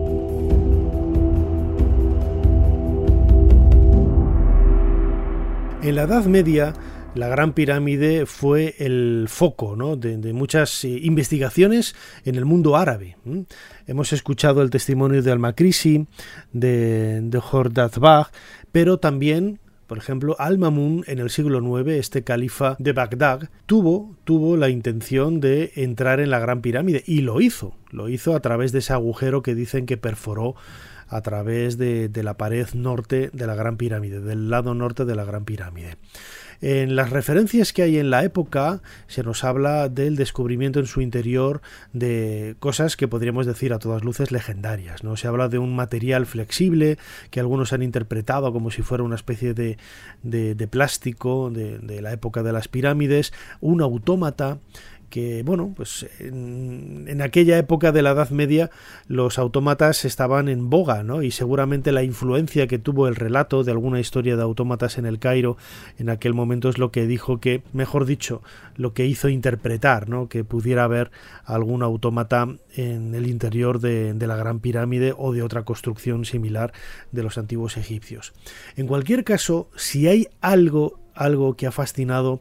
En 5.84 5.96
la 5.96 6.04
Edad 6.04 6.24
Media, 6.24 6.72
la 7.14 7.28
Gran 7.28 7.52
Pirámide 7.52 8.24
fue 8.24 8.74
el 8.78 9.26
foco 9.28 9.76
de, 9.96 10.32
muchas 10.32 10.82
eh, 10.82 10.98
investigaciones 11.02 11.94
en 12.24 12.36
el 12.36 12.46
mundo 12.46 12.78
árabe. 12.78 13.18
Hemos 13.86 14.14
escuchado 14.14 14.62
el 14.62 14.70
testimonio 14.70 15.22
de 15.22 15.30
Al-Makrisi, 15.30 16.06
de, 16.54 17.20
de 17.20 17.42
pero 18.72 18.96
también 18.96 19.60
por 19.86 19.98
ejemplo, 19.98 20.34
Al-Mamun 20.38 21.04
en 21.06 21.18
el 21.18 21.28
siglo 21.28 21.60
IX, 21.60 21.90
este 21.90 22.24
califa 22.24 22.76
de 22.78 22.92
Bagdad, 22.92 23.50
tuvo 23.66 24.56
la 24.56 24.70
intención 24.70 25.40
de 25.40 25.72
entrar 25.76 26.20
en 26.20 26.30
la 26.30 26.38
Gran 26.38 26.62
Pirámide 26.62 27.04
y 27.06 27.20
lo 27.20 27.42
hizo. 27.42 27.76
Lo 27.90 28.08
hizo 28.08 28.34
a 28.34 28.40
través 28.40 28.72
de 28.72 28.78
ese 28.78 28.94
agujero 28.94 29.42
que 29.42 29.54
dicen 29.54 29.84
que 29.84 29.98
perforó 29.98 30.54
a 31.14 31.22
través 31.22 31.78
de, 31.78 32.10
la 32.24 32.36
pared 32.36 32.66
norte 32.74 33.30
de 33.32 33.46
la 33.46 33.54
Gran 33.54 33.76
Pirámide, 33.76 34.20
del 34.20 34.50
lado 34.50 34.74
norte 34.74 35.04
de 35.04 35.14
la 35.14 35.24
Gran 35.24 35.44
Pirámide. 35.44 35.96
En 36.60 36.96
las 36.96 37.10
referencias 37.10 37.72
que 37.72 37.82
hay 37.82 37.98
en 37.98 38.10
la 38.10 38.24
época 38.24 38.82
se 39.06 39.22
nos 39.22 39.44
habla 39.44 39.88
del 39.88 40.16
descubrimiento 40.16 40.80
en 40.80 40.86
su 40.86 41.02
interior 41.02 41.62
de 41.92 42.56
cosas 42.58 42.96
que 42.96 43.06
podríamos 43.06 43.46
decir 43.46 43.72
a 43.72 43.78
todas 43.78 44.02
luces 44.02 44.32
legendarias. 44.32 45.04
¿no? 45.04 45.16
Se 45.16 45.28
habla 45.28 45.48
de 45.48 45.58
un 45.58 45.76
material 45.76 46.26
flexible 46.26 46.98
que 47.30 47.38
algunos 47.38 47.72
han 47.72 47.82
interpretado 47.82 48.52
como 48.52 48.72
si 48.72 48.82
fuera 48.82 49.04
una 49.04 49.14
especie 49.14 49.54
de, 49.54 49.78
de, 50.24 50.66
plástico 50.66 51.48
de, 51.48 51.78
de 51.78 52.02
la 52.02 52.12
época 52.12 52.42
de 52.42 52.52
las 52.52 52.66
pirámides, 52.66 53.32
un 53.60 53.82
autómata 53.82 54.58
que, 55.14 55.44
bueno, 55.44 55.72
pues 55.76 56.08
en, 56.18 57.22
aquella 57.22 57.56
época 57.56 57.92
de 57.92 58.02
la 58.02 58.10
Edad 58.10 58.30
Media 58.30 58.72
los 59.06 59.38
autómatas 59.38 60.04
estaban 60.04 60.48
en 60.48 60.70
boga, 60.70 61.04
¿no? 61.04 61.22
Y 61.22 61.30
seguramente 61.30 61.92
la 61.92 62.02
influencia 62.02 62.66
que 62.66 62.80
tuvo 62.80 63.06
el 63.06 63.14
relato 63.14 63.62
de 63.62 63.70
alguna 63.70 64.00
historia 64.00 64.34
de 64.34 64.42
autómatas 64.42 64.98
en 64.98 65.06
el 65.06 65.20
Cairo 65.20 65.56
en 66.00 66.10
aquel 66.10 66.34
momento 66.34 66.68
es 66.68 66.78
lo 66.78 66.90
que 66.90 67.06
dijo 67.06 67.38
que, 67.38 67.62
mejor 67.72 68.06
dicho, 68.06 68.42
lo 68.74 68.92
que 68.92 69.06
hizo 69.06 69.28
interpretar, 69.28 70.08
¿no? 70.08 70.28
Que 70.28 70.42
pudiera 70.42 70.82
haber 70.82 71.12
algún 71.44 71.84
autómata 71.84 72.48
en 72.74 73.14
el 73.14 73.28
interior 73.28 73.78
de, 73.78 74.14
de 74.14 74.26
la 74.26 74.34
Gran 74.34 74.58
Pirámide 74.58 75.14
o 75.16 75.32
de 75.32 75.44
otra 75.44 75.62
construcción 75.62 76.24
similar 76.24 76.72
de 77.12 77.22
los 77.22 77.38
antiguos 77.38 77.76
egipcios. 77.76 78.32
En 78.74 78.88
cualquier 78.88 79.22
caso, 79.22 79.70
si 79.76 80.08
hay 80.08 80.26
algo, 80.40 80.98
algo 81.14 81.54
que 81.54 81.68
ha 81.68 81.70
fascinado 81.70 82.40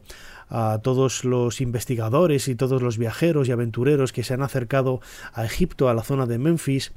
a 0.56 0.78
todos 0.78 1.24
los 1.24 1.60
investigadores 1.60 2.46
y 2.46 2.54
todos 2.54 2.80
los 2.80 2.96
viajeros 2.96 3.48
y 3.48 3.52
aventureros 3.52 4.12
que 4.12 4.22
se 4.22 4.34
han 4.34 4.42
acercado 4.42 5.00
a 5.32 5.44
Egipto, 5.44 5.88
a 5.88 5.94
la 5.94 6.04
zona 6.04 6.26
de 6.26 6.38
Memphis, 6.38 6.92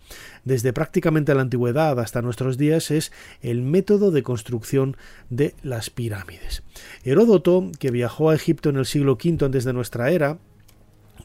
desde 0.46 0.74
prácticamente 0.74 1.34
la 1.34 1.42
antigüedad 1.42 2.00
hasta 2.00 2.22
nuestros 2.22 2.60
días, 2.60 2.92
es 2.92 3.12
el 3.42 3.64
método 3.64 4.12
de 4.12 4.22
construcción 4.22 4.96
de 5.32 5.56
las 5.64 5.90
pirámides. 5.90 6.62
Heródoto, 7.04 7.72
que 7.80 7.90
viajó 7.90 8.30
a 8.30 8.36
Egipto 8.36 8.70
en 8.70 8.76
el 8.78 8.86
siglo 8.86 9.14
V 9.14 9.44
antes 9.44 9.64
de 9.64 9.74
nuestra 9.74 10.12
era, 10.12 10.38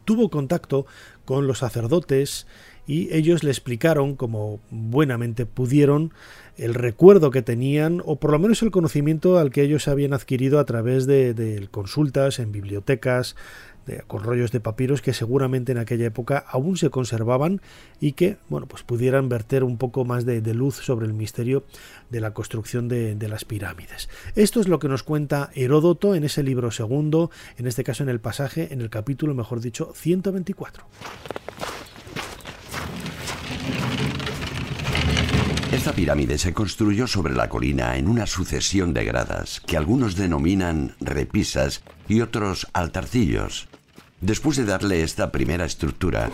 tuvo 0.07 0.31
contacto 0.31 0.87
con 1.27 1.47
los 1.47 1.59
sacerdotes 1.59 2.47
y 2.87 3.15
ellos 3.15 3.45
le 3.45 3.51
explicaron, 3.51 4.17
como 4.17 4.61
buenamente 4.71 5.47
pudieron, 5.47 6.13
el 6.57 6.75
recuerdo 6.75 7.31
que 7.31 7.43
tenían, 7.43 8.03
o 8.05 8.17
por 8.17 8.33
lo 8.33 8.39
menos 8.39 8.63
el 8.63 8.71
conocimiento 8.71 9.39
al 9.39 9.51
que 9.51 9.63
ellos 9.63 9.89
habían 9.89 10.13
adquirido 10.13 10.59
a 10.59 10.65
través 10.65 11.07
de, 11.07 11.69
consultas 11.71 12.39
en 12.39 12.53
bibliotecas 12.53 13.37
con 14.07 14.23
rollos 14.23 14.53
de 14.53 14.61
papiros 14.61 15.03
que 15.03 15.13
seguramente 15.13 15.73
en 15.73 15.79
aquella 15.79 16.07
época 16.07 16.39
aún 16.49 16.77
se 16.77 16.89
conservaban 16.89 17.61
y 17.99 18.13
que 18.13 18.37
bueno 18.49 18.69
pues 18.69 18.85
pudieran 18.85 19.29
verter 19.29 19.65
un 19.65 19.77
poco 19.77 20.05
más 20.05 20.25
de, 20.25 20.41
luz 20.55 20.77
sobre 20.77 21.05
el 21.05 21.15
misterio 21.15 21.65
de 22.09 22.21
la 22.21 22.33
construcción 22.33 22.87
de, 22.87 23.17
de, 23.17 23.29
las 23.29 23.45
pirámides. 23.45 24.09
Esto 24.37 24.61
es 24.61 24.69
lo 24.69 24.79
que 24.79 24.87
nos 24.87 25.03
cuenta 25.03 25.51
Heródoto 25.57 26.15
en 26.15 26.23
ese 26.23 26.45
libro 26.45 26.71
segundo, 26.71 27.33
en 27.57 27.67
este 27.67 27.83
caso 27.83 28.05
en 28.05 28.09
el 28.09 28.21
pasaje, 28.21 28.73
en 28.73 28.83
el 28.83 28.89
capítulo, 28.89 29.35
mejor 29.35 29.61
dicho, 29.61 29.93
124. 29.97 30.87
Esta 35.83 35.97
pirámide 35.97 36.39
se 36.39 36.55
construyó 36.55 37.09
sobre 37.09 37.35
la 37.35 37.49
colina 37.49 37.97
en 37.97 38.07
una 38.07 38.29
sucesión 38.29 38.95
de 38.95 39.05
gradas 39.05 39.61
que 39.67 39.77
algunos 39.77 40.15
denominan 40.15 40.95
repisas 41.01 41.83
y 42.07 42.21
otros 42.21 42.69
altarcillos. 42.73 43.67
Después 44.21 44.57
de 44.57 44.65
darle 44.65 45.03
esta 45.03 45.33
primera 45.33 45.65
estructura, 45.65 46.31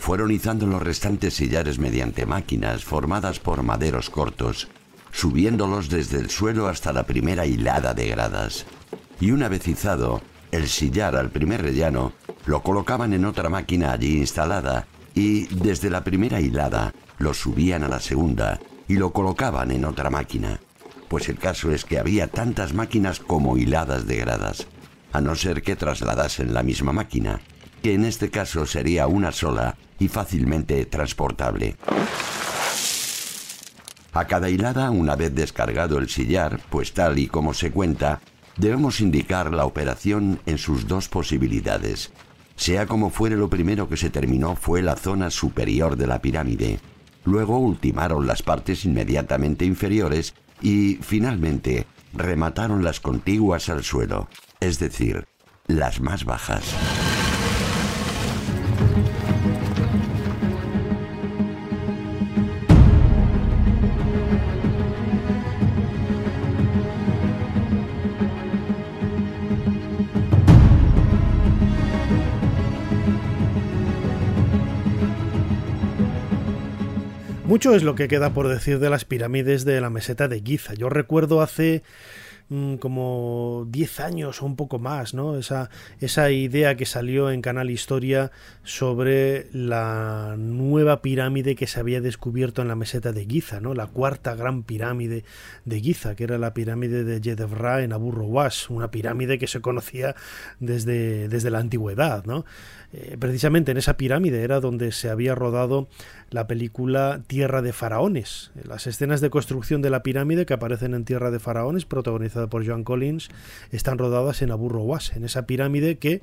fueron 0.00 0.32
izando 0.32 0.66
los 0.66 0.82
restantes 0.82 1.34
sillares 1.34 1.78
mediante 1.78 2.26
máquinas 2.26 2.82
formadas 2.82 3.38
por 3.38 3.62
maderos 3.62 4.10
cortos, 4.10 4.66
subiéndolos 5.12 5.88
desde 5.88 6.18
el 6.18 6.30
suelo 6.30 6.66
hasta 6.66 6.92
la 6.92 7.04
primera 7.04 7.46
hilada 7.46 7.94
de 7.94 8.08
gradas. 8.08 8.66
Y 9.20 9.30
una 9.30 9.48
vez 9.48 9.68
izado, 9.68 10.20
el 10.50 10.66
sillar 10.66 11.14
al 11.14 11.30
primer 11.30 11.62
rellano 11.62 12.12
lo 12.44 12.64
colocaban 12.64 13.12
en 13.12 13.24
otra 13.24 13.48
máquina 13.48 13.92
allí 13.92 14.18
instalada 14.18 14.88
y 15.14 15.46
desde 15.54 15.90
la 15.90 16.04
primera 16.04 16.40
hilada 16.40 16.92
lo 17.18 17.34
subían 17.34 17.84
a 17.84 17.88
la 17.88 18.00
segunda 18.00 18.60
y 18.88 18.94
lo 18.94 19.12
colocaban 19.12 19.70
en 19.70 19.84
otra 19.84 20.10
máquina. 20.10 20.60
Pues 21.08 21.28
el 21.28 21.38
caso 21.38 21.70
es 21.70 21.84
que 21.84 21.98
había 21.98 22.26
tantas 22.26 22.74
máquinas 22.74 23.20
como 23.20 23.56
hiladas 23.56 24.06
de 24.06 24.16
gradas, 24.16 24.66
a 25.12 25.20
no 25.20 25.34
ser 25.36 25.62
que 25.62 25.76
trasladasen 25.76 26.52
la 26.52 26.62
misma 26.62 26.92
máquina, 26.92 27.40
que 27.82 27.94
en 27.94 28.04
este 28.04 28.30
caso 28.30 28.66
sería 28.66 29.06
una 29.06 29.30
sola 29.30 29.76
y 29.98 30.08
fácilmente 30.08 30.86
transportable. 30.86 31.76
A 34.12 34.26
cada 34.26 34.48
hilada, 34.48 34.90
una 34.90 35.16
vez 35.16 35.34
descargado 35.34 35.98
el 35.98 36.08
sillar, 36.08 36.60
pues 36.70 36.92
tal 36.92 37.18
y 37.18 37.26
como 37.26 37.52
se 37.52 37.70
cuenta, 37.70 38.20
debemos 38.56 39.00
indicar 39.00 39.52
la 39.52 39.66
operación 39.66 40.40
en 40.46 40.58
sus 40.58 40.86
dos 40.86 41.08
posibilidades, 41.08 42.12
sea 42.56 42.86
como 42.86 43.10
fuere, 43.10 43.36
lo 43.36 43.48
primero 43.48 43.88
que 43.88 43.96
se 43.96 44.10
terminó 44.10 44.56
fue 44.56 44.82
la 44.82 44.96
zona 44.96 45.30
superior 45.30 45.96
de 45.96 46.06
la 46.06 46.20
pirámide. 46.20 46.78
Luego 47.24 47.58
ultimaron 47.58 48.26
las 48.26 48.42
partes 48.42 48.84
inmediatamente 48.84 49.64
inferiores 49.64 50.34
y, 50.60 50.98
finalmente, 51.02 51.86
remataron 52.12 52.84
las 52.84 53.00
contiguas 53.00 53.68
al 53.68 53.82
suelo, 53.82 54.28
es 54.60 54.78
decir, 54.78 55.26
las 55.66 56.00
más 56.00 56.24
bajas. 56.24 56.62
Mucho 77.64 77.76
es 77.76 77.82
lo 77.82 77.94
que 77.94 78.08
queda 78.08 78.34
por 78.34 78.48
decir 78.48 78.78
de 78.78 78.90
las 78.90 79.06
pirámides 79.06 79.64
de 79.64 79.80
la 79.80 79.88
meseta 79.88 80.28
de 80.28 80.42
Giza. 80.42 80.74
Yo 80.74 80.90
recuerdo 80.90 81.40
hace 81.40 81.82
Mm, 82.50 82.74
como 82.74 83.66
10 83.70 84.00
años 84.00 84.42
o 84.42 84.46
un 84.46 84.54
poco 84.54 84.78
más, 84.78 85.14
¿no? 85.14 85.38
Esa, 85.38 85.70
esa 86.00 86.30
idea 86.30 86.76
que 86.76 86.84
salió 86.84 87.30
en 87.30 87.40
Canal 87.40 87.70
Historia 87.70 88.32
sobre 88.64 89.46
la 89.52 90.34
nueva 90.36 91.00
pirámide 91.00 91.54
que 91.54 91.66
se 91.66 91.80
había 91.80 92.02
descubierto 92.02 92.60
en 92.60 92.68
la 92.68 92.76
meseta 92.76 93.12
de 93.12 93.24
Giza, 93.24 93.60
¿no? 93.60 93.72
La 93.72 93.86
cuarta 93.86 94.34
gran 94.34 94.62
pirámide 94.62 95.24
de 95.64 95.80
Giza, 95.80 96.16
que 96.16 96.24
era 96.24 96.36
la 96.36 96.52
pirámide 96.52 97.02
de 97.04 97.18
Yedevra 97.22 97.82
en 97.82 97.94
Abu 97.94 98.12
una 98.68 98.90
pirámide 98.90 99.38
que 99.38 99.46
se 99.46 99.62
conocía 99.62 100.14
desde, 100.60 101.28
desde 101.28 101.50
la 101.50 101.60
antigüedad, 101.60 102.26
¿no? 102.26 102.44
Eh, 102.92 103.16
precisamente 103.18 103.72
en 103.72 103.78
esa 103.78 103.96
pirámide 103.96 104.42
era 104.42 104.60
donde 104.60 104.92
se 104.92 105.10
había 105.10 105.34
rodado 105.34 105.88
la 106.30 106.46
película 106.46 107.22
Tierra 107.26 107.60
de 107.60 107.72
Faraones. 107.72 108.52
Las 108.62 108.86
escenas 108.86 109.20
de 109.20 109.30
construcción 109.30 109.82
de 109.82 109.90
la 109.90 110.04
pirámide 110.04 110.46
que 110.46 110.54
aparecen 110.54 110.94
en 110.94 111.04
Tierra 111.04 111.32
de 111.32 111.40
Faraones, 111.40 111.86
por 112.50 112.66
Joan 112.66 112.84
Collins, 112.84 113.28
están 113.70 113.98
rodadas 113.98 114.42
en 114.42 114.50
Abu 114.50 114.68
Rowas, 114.68 115.12
en 115.16 115.24
esa 115.24 115.46
pirámide 115.46 115.98
que 115.98 116.22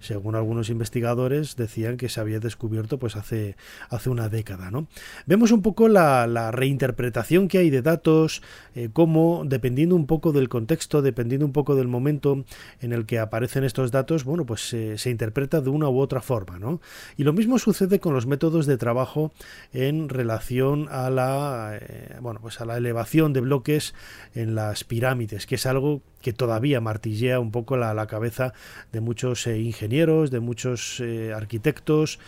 según 0.00 0.34
algunos 0.34 0.70
investigadores, 0.70 1.56
decían 1.56 1.96
que 1.96 2.08
se 2.08 2.20
había 2.20 2.40
descubierto 2.40 2.98
pues 2.98 3.16
hace, 3.16 3.56
hace 3.90 4.10
una 4.10 4.28
década. 4.28 4.70
¿no? 4.70 4.86
Vemos 5.26 5.50
un 5.52 5.62
poco 5.62 5.88
la, 5.88 6.26
reinterpretación 6.52 7.48
que 7.48 7.58
hay 7.58 7.70
de 7.70 7.82
datos, 7.82 8.42
eh, 8.74 8.88
cómo, 8.92 9.42
dependiendo 9.44 9.96
un 9.96 10.06
poco 10.06 10.32
del 10.32 10.48
contexto, 10.48 11.02
dependiendo 11.02 11.46
un 11.46 11.52
poco 11.52 11.74
del 11.74 11.88
momento 11.88 12.44
en 12.80 12.92
el 12.92 13.06
que 13.06 13.18
aparecen 13.18 13.64
estos 13.64 13.90
datos, 13.90 14.24
bueno, 14.24 14.46
pues 14.46 14.60
se 14.60 15.10
interpreta 15.10 15.60
de 15.60 15.70
una 15.70 15.88
u 15.88 15.98
otra 15.98 16.20
forma. 16.20 16.58
¿no? 16.58 16.80
Y 17.16 17.24
lo 17.24 17.32
mismo 17.32 17.58
sucede 17.58 18.00
con 18.00 18.14
los 18.14 18.26
métodos 18.26 18.66
de 18.66 18.76
trabajo 18.76 19.32
en 19.72 20.08
relación 20.08 20.88
a 20.90 21.10
la, 21.10 21.78
eh, 21.80 22.16
bueno, 22.20 22.40
pues 22.40 22.60
a 22.60 22.64
la 22.64 22.76
elevación 22.76 23.32
de 23.32 23.40
bloques 23.40 23.94
en 24.34 24.54
las 24.54 24.84
pirámides, 24.84 25.46
que 25.46 25.56
es 25.56 25.66
algo 25.66 26.02
que 26.22 26.32
todavía 26.32 26.80
martillea 26.80 27.40
un 27.40 27.50
poco 27.50 27.76
la, 27.76 28.06
cabeza 28.06 28.52
de 28.92 29.00
muchos 29.00 29.46
eh, 29.46 29.58
ingenieros, 29.58 30.30
de 30.30 30.40
muchos 30.40 31.00
eh, 31.00 31.32
arquitectos, 31.34 32.18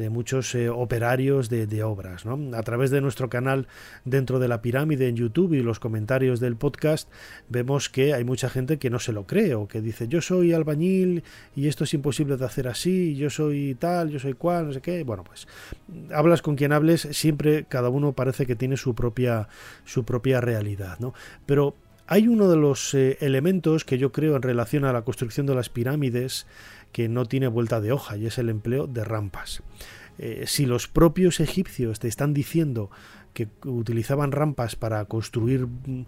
de 0.00 0.08
muchos 0.08 0.54
eh, 0.54 0.70
operarios 0.70 1.50
de, 1.50 1.82
obras. 1.82 2.24
A 2.26 2.62
través 2.62 2.90
de 2.90 3.00
nuestro 3.00 3.28
canal 3.28 3.66
dentro 4.04 4.38
de 4.38 4.48
la 4.48 4.62
pirámide 4.62 5.08
en 5.08 5.16
YouTube 5.16 5.52
y 5.52 5.62
los 5.62 5.78
comentarios 5.78 6.40
del 6.40 6.56
podcast 6.56 7.10
vemos 7.48 7.90
que 7.90 8.14
hay 8.14 8.24
mucha 8.24 8.48
gente 8.48 8.78
que 8.78 8.88
no 8.88 8.98
se 8.98 9.12
lo 9.12 9.26
cree 9.26 9.54
o 9.54 9.68
que 9.68 9.80
dice 9.82 10.08
yo 10.08 10.22
soy 10.22 10.52
albañil 10.52 11.22
y 11.54 11.68
esto 11.68 11.84
es 11.84 11.92
imposible 11.92 12.38
de 12.38 12.44
hacer 12.44 12.66
así, 12.66 13.14
yo 13.14 13.28
soy 13.28 13.76
tal, 13.78 14.08
yo 14.08 14.18
soy 14.18 14.32
cual, 14.32 14.68
no 14.68 14.72
sé 14.72 14.80
qué. 14.80 15.04
Bueno, 15.04 15.22
pues 15.22 15.46
hablas 16.14 16.40
con 16.40 16.56
quien 16.56 16.72
hables, 16.72 17.02
siempre 17.12 17.66
cada 17.68 17.90
uno 17.90 18.14
parece 18.14 18.46
que 18.46 18.56
tiene 18.56 18.78
su 18.78 18.94
propia, 18.94 19.48
su 19.84 20.04
propia 20.04 20.40
realidad. 20.40 20.98
¿no? 20.98 21.12
Pero 21.44 21.76
hay 22.10 22.26
uno 22.26 22.50
de 22.50 22.56
los 22.56 22.92
eh, 22.92 23.18
elementos 23.20 23.84
que 23.84 23.96
yo 23.96 24.10
creo 24.10 24.34
en 24.34 24.42
relación 24.42 24.84
a 24.84 24.92
la 24.92 25.02
construcción 25.02 25.46
de 25.46 25.54
las 25.54 25.68
pirámides 25.68 26.44
que 26.90 27.08
no 27.08 27.24
tiene 27.24 27.46
vuelta 27.46 27.80
de 27.80 27.92
hoja 27.92 28.16
y 28.16 28.26
es 28.26 28.36
el 28.38 28.48
empleo 28.48 28.88
de 28.88 29.04
rampas. 29.04 29.62
Eh, 30.18 30.42
si 30.48 30.66
los 30.66 30.88
propios 30.88 31.38
egipcios 31.38 32.00
te 32.00 32.08
están 32.08 32.34
diciendo 32.34 32.90
que 33.32 33.46
utilizaban 33.64 34.32
rampas 34.32 34.74
para 34.74 35.04
construir 35.04 35.68
mm, 35.68 36.00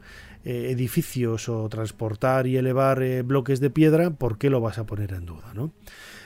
eh, 0.45 0.71
edificios 0.73 1.49
o 1.49 1.69
transportar 1.69 2.49
y 2.49 2.57
elevar 2.57 3.23
bloques 3.23 3.61
de 3.61 3.71
piedra, 3.71 4.11
¿por 4.11 4.39
qué 4.39 4.51
lo 4.51 4.61
vas 4.61 4.79
a 4.79 4.87
poner 4.87 5.13
en 5.13 5.25
duda? 5.25 5.55
¿no? 5.55 5.71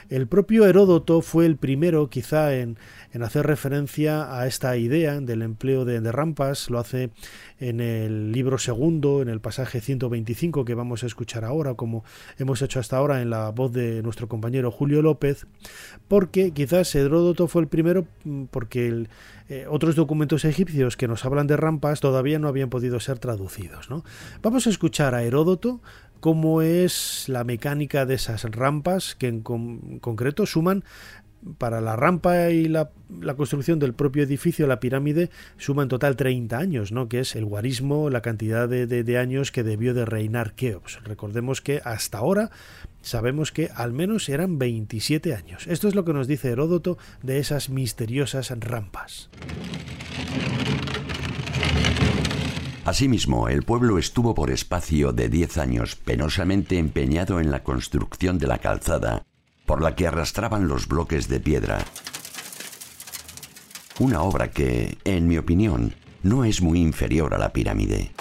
El 0.09 0.29
propio 0.29 0.67
Heródoto 0.67 1.21
fue 1.21 1.47
el 1.47 1.57
primero 1.57 2.09
quizá 2.09 2.55
en, 2.55 2.79
hacer 3.21 3.47
referencia 3.47 4.39
a 4.39 4.47
esta 4.47 4.77
idea 4.77 5.21
del 5.21 5.43
empleo 5.43 5.85
de, 5.85 6.01
rampas, 6.13 6.69
lo 6.69 6.79
hace 6.79 7.11
en 7.59 7.81
el 7.81 8.31
libro 8.31 8.59
segundo, 8.59 9.23
en 9.23 9.29
el 9.29 9.41
pasaje 9.41 9.81
125 9.81 10.65
que 10.65 10.75
vamos 10.75 11.03
a 11.03 11.07
escuchar 11.07 11.45
ahora, 11.45 11.75
como 11.75 12.05
hemos 12.39 12.61
hecho 12.61 12.79
hasta 12.79 12.99
ahora 12.99 13.23
en 13.23 13.31
la 13.31 13.51
voz 13.51 13.73
de 13.73 14.03
nuestro 14.03 14.29
compañero 14.29 14.71
Julio 14.71 15.01
López, 15.01 15.47
porque 16.09 16.51
quizás 16.51 16.95
Heródoto 16.95 17.49
fue 17.49 17.63
el 17.63 17.69
primero 17.69 18.07
mm, 18.25 18.45
porque 18.51 19.07
eh, 19.49 19.67
otros 19.69 19.95
documentos 19.95 20.45
egipcios 20.45 20.97
que 20.97 21.07
nos 21.09 21.25
hablan 21.25 21.47
de 21.47 21.57
rampas 21.57 22.01
todavía 22.01 22.39
no 22.39 22.49
habían 22.49 22.69
podido 22.69 22.99
ser 23.01 23.19
traducidos. 23.19 23.89
¿no? 23.89 24.05
Vamos 24.43 24.67
a 24.67 24.71
escuchar 24.71 25.15
a 25.15 25.23
Heródoto 25.23 25.81
cómo 26.21 26.63
es 26.63 27.29
la 27.29 27.45
mecánica 27.45 28.07
de 28.07 28.15
esas 28.15 28.43
rampas 28.45 29.15
que 29.15 29.29
en 29.29 29.41
concreto 29.43 30.47
suman 30.47 30.85
para 31.59 31.81
la 31.81 31.97
rampa 31.97 32.51
y 32.51 32.69
la, 32.69 32.91
construcción 33.37 33.79
del 33.79 33.95
propio 33.95 34.23
edificio, 34.23 34.67
la 34.67 34.81
pirámide, 34.81 35.31
suma 35.57 35.83
en 35.83 35.89
total 35.89 36.17
30 36.17 36.59
años, 36.59 36.93
¿no? 36.93 37.09
que 37.09 37.21
es 37.21 37.37
el 37.37 37.45
guarismo, 37.45 38.11
la 38.11 38.23
cantidad 38.23 38.69
de, 38.69 39.19
años 39.19 39.53
que 39.53 39.63
debió 39.63 39.95
de 39.95 40.05
reinar 40.05 40.55
Keops. 40.55 41.03
Recordemos 41.05 41.61
que 41.61 41.81
hasta 41.85 42.19
ahora 42.19 42.51
sabemos 43.01 43.53
que 43.53 43.71
al 43.75 43.93
menos 43.93 44.29
eran 44.29 44.59
27 44.59 45.35
años. 45.35 45.67
Esto 45.67 45.89
es 45.89 45.95
lo 45.95 46.05
que 46.05 46.13
nos 46.13 46.27
dice 46.27 46.51
Heródoto 46.51 46.99
de 47.23 47.39
esas 47.39 47.71
misteriosas 47.71 48.51
rampas. 48.59 49.31
Asimismo, 52.87 53.49
el 53.49 53.65
pueblo 53.65 53.99
estuvo 53.99 54.33
por 54.33 54.53
espacio 54.53 55.13
de 55.13 55.29
diez 55.29 55.59
años 55.59 55.97
penosamente 55.97 56.79
empeñado 56.79 57.41
en 57.41 57.51
la 57.51 57.65
construcción 57.65 58.39
de 58.39 58.47
la 58.47 58.59
calzada, 58.59 59.27
por 59.67 59.83
la 59.83 59.97
que 59.97 60.07
arrastraban 60.07 60.69
los 60.69 60.87
bloques 60.87 61.27
de 61.27 61.41
piedra. 61.41 61.85
Una 63.99 64.23
obra 64.23 64.53
que, 64.53 64.99
en 65.03 65.27
mi 65.27 65.37
opinión, 65.37 65.97
no 66.23 66.45
es 66.45 66.63
muy 66.63 66.81
inferior 66.81 67.35
a 67.35 67.39
la 67.39 67.53
pirámide. 67.53 68.13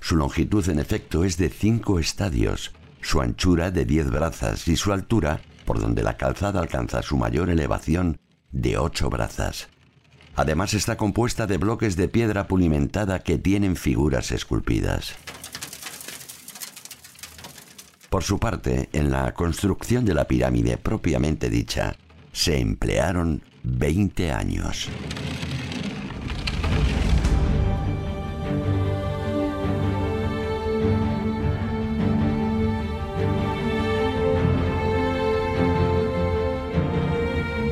Su 0.00 0.14
longitud 0.14 0.68
en 0.68 0.78
efecto 0.78 1.24
es 1.24 1.36
de 1.38 1.48
5 1.48 1.98
estadios, 1.98 2.70
su 3.00 3.20
anchura 3.20 3.72
de 3.72 3.84
10 3.84 4.12
brazas 4.12 4.68
y 4.68 4.76
su 4.76 4.92
altura, 4.92 5.40
por 5.64 5.80
donde 5.80 6.04
la 6.04 6.16
calzada 6.16 6.60
alcanza 6.60 7.02
su 7.02 7.16
mayor 7.16 7.50
elevación, 7.50 8.20
de 8.52 8.78
8 8.78 9.10
brazas. 9.10 9.68
Además 10.38 10.72
está 10.72 10.96
compuesta 10.96 11.48
de 11.48 11.56
bloques 11.56 11.96
de 11.96 12.06
piedra 12.06 12.46
pulimentada 12.46 13.18
que 13.18 13.38
tienen 13.38 13.74
figuras 13.74 14.30
esculpidas. 14.30 15.16
Por 18.08 18.22
su 18.22 18.38
parte, 18.38 18.88
en 18.92 19.10
la 19.10 19.34
construcción 19.34 20.04
de 20.04 20.14
la 20.14 20.28
pirámide 20.28 20.76
propiamente 20.76 21.50
dicha, 21.50 21.96
se 22.30 22.60
emplearon 22.60 23.42
20 23.64 24.30
años. 24.30 24.88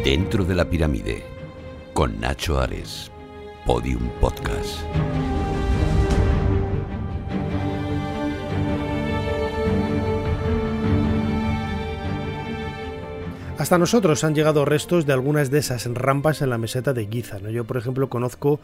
Dentro 0.03 0.45
de 0.45 0.55
la 0.57 0.69
pirámide, 0.69 1.36
con 1.97 2.21
Nacho 2.21 2.61
Ares, 2.61 3.11
Podium 3.65 4.11
Podcast. 4.21 4.81
Hasta 13.57 13.79
nosotros 13.79 14.23
han 14.25 14.35
llegado 14.35 14.67
restos 14.67 15.07
de 15.07 15.15
algunas 15.15 15.51
de 15.51 15.61
esas 15.61 15.87
rampas 15.87 16.43
en 16.43 16.51
la 16.51 16.59
meseta 16.59 16.93
de 16.93 17.07
Giza. 17.07 17.39
Yo, 17.39 17.65
por 17.65 17.79
ejemplo, 17.79 18.11
conozco 18.11 18.61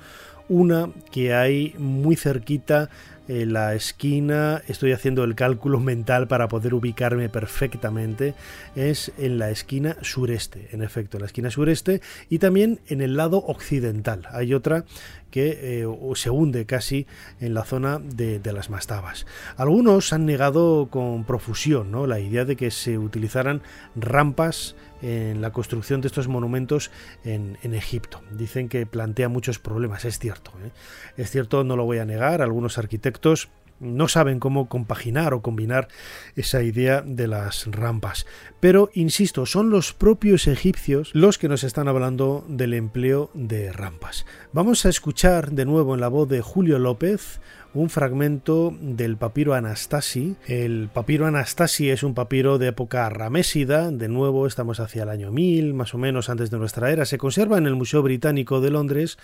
una 0.51 0.91
que 1.11 1.33
hay 1.33 1.75
muy 1.79 2.17
cerquita 2.17 2.91
en 3.29 3.53
la 3.53 3.75
esquina, 3.75 4.63
estoy 4.69 4.93
haciendo 4.93 5.25
el 5.25 5.35
cálculo 5.35 5.81
mental 5.81 6.29
para 6.29 6.49
poder 6.49 6.75
ubicarme 6.75 7.29
perfectamente, 7.29 8.35
es 8.75 9.13
en 9.19 9.39
la 9.39 9.51
esquina 9.51 9.97
sureste, 10.03 10.69
en 10.73 10.83
efecto, 10.83 11.17
en 11.17 11.23
la 11.23 11.27
esquina 11.27 11.51
sureste 11.51 12.01
y 12.29 12.39
también 12.39 12.81
en 12.89 13.01
el 13.01 13.17
lado 13.17 13.39
occidental. 13.39 14.27
Hay 14.31 14.55
otra 14.55 14.85
que 15.33 15.83
eh, 15.83 15.87
se 16.15 16.31
hunde 16.31 16.67
casi 16.67 17.09
en 17.41 17.55
la 17.55 17.65
zona 17.65 17.99
de, 17.99 18.41
las 18.53 18.71
mastabas. 18.71 19.27
Algunos 19.57 20.13
han 20.13 20.27
negado 20.27 20.89
con 20.91 21.25
profusión 21.25 21.91
¿no? 21.91 22.07
la 22.07 22.21
idea 22.21 22.45
de 22.45 22.55
que 22.55 22.71
se 22.71 22.99
utilizaran 22.99 23.63
rampas 23.97 24.77
en 25.01 25.41
la 25.41 25.51
construcción 25.51 26.01
de 26.01 26.07
estos 26.07 26.29
monumentos 26.29 26.93
en, 27.25 27.57
Egipto. 27.75 28.21
Dicen 28.31 28.69
que 28.69 28.87
plantea 28.87 29.29
muchos 29.29 29.59
problemas, 29.59 30.05
es 30.05 30.19
cierto. 30.19 30.53
¿eh? 30.65 30.71
Es 31.17 31.31
cierto, 31.31 31.65
no 31.65 31.75
lo 31.75 31.85
voy 31.85 31.99
a 31.99 32.05
negar, 32.05 32.43
algunos 32.43 32.79
arquitectos 32.79 33.49
no 33.81 34.09
saben 34.09 34.39
cómo 34.39 34.69
compaginar 34.69 35.35
o 35.35 35.43
combinar 35.43 35.89
esa 36.37 36.63
idea 36.63 37.03
de 37.03 37.29
las 37.29 37.67
rampas. 37.67 38.27
Pero, 38.61 38.91
insisto, 38.95 39.47
son 39.47 39.71
los 39.71 39.93
propios 39.93 40.47
egipcios 40.47 41.11
los 41.15 41.39
que 41.39 41.49
nos 41.49 41.65
están 41.65 41.89
hablando 41.89 42.45
del 42.49 42.75
empleo 42.75 43.31
de 43.35 43.73
rampas. 43.73 44.27
Vamos 44.53 44.87
a 44.87 44.89
escuchar 44.89 45.53
de 45.53 45.65
nuevo 45.65 45.95
en 45.95 46.01
la 46.01 46.09
voz 46.09 46.29
de 46.29 46.41
Julio 46.41 46.79
López 46.79 47.41
un 47.75 47.89
fragmento 47.89 48.75
del 48.81 49.17
papiro 49.17 49.55
Anastasi. 49.55 50.37
El 50.47 50.91
papiro 50.93 51.27
Anastasi 51.27 51.91
es 51.91 52.03
un 52.03 52.15
papiro 52.15 52.59
de 52.59 52.69
época 52.69 53.09
ramésida, 53.09 53.91
de 53.91 54.09
nuevo 54.09 54.47
estamos 54.47 54.79
hacia 54.81 55.05
el 55.05 55.09
año 55.09 55.33
1000, 55.33 55.73
más 55.73 55.95
o 55.95 55.99
menos 55.99 56.29
antes 56.29 56.51
de 56.51 56.59
nuestra 56.59 56.91
era. 56.91 57.07
Se 57.07 57.19
conserva 57.19 57.57
en 57.57 57.67
el 57.67 57.75
Museo 57.75 58.03
Británico 58.03 58.61
de 58.61 58.71
Londres 58.71 59.19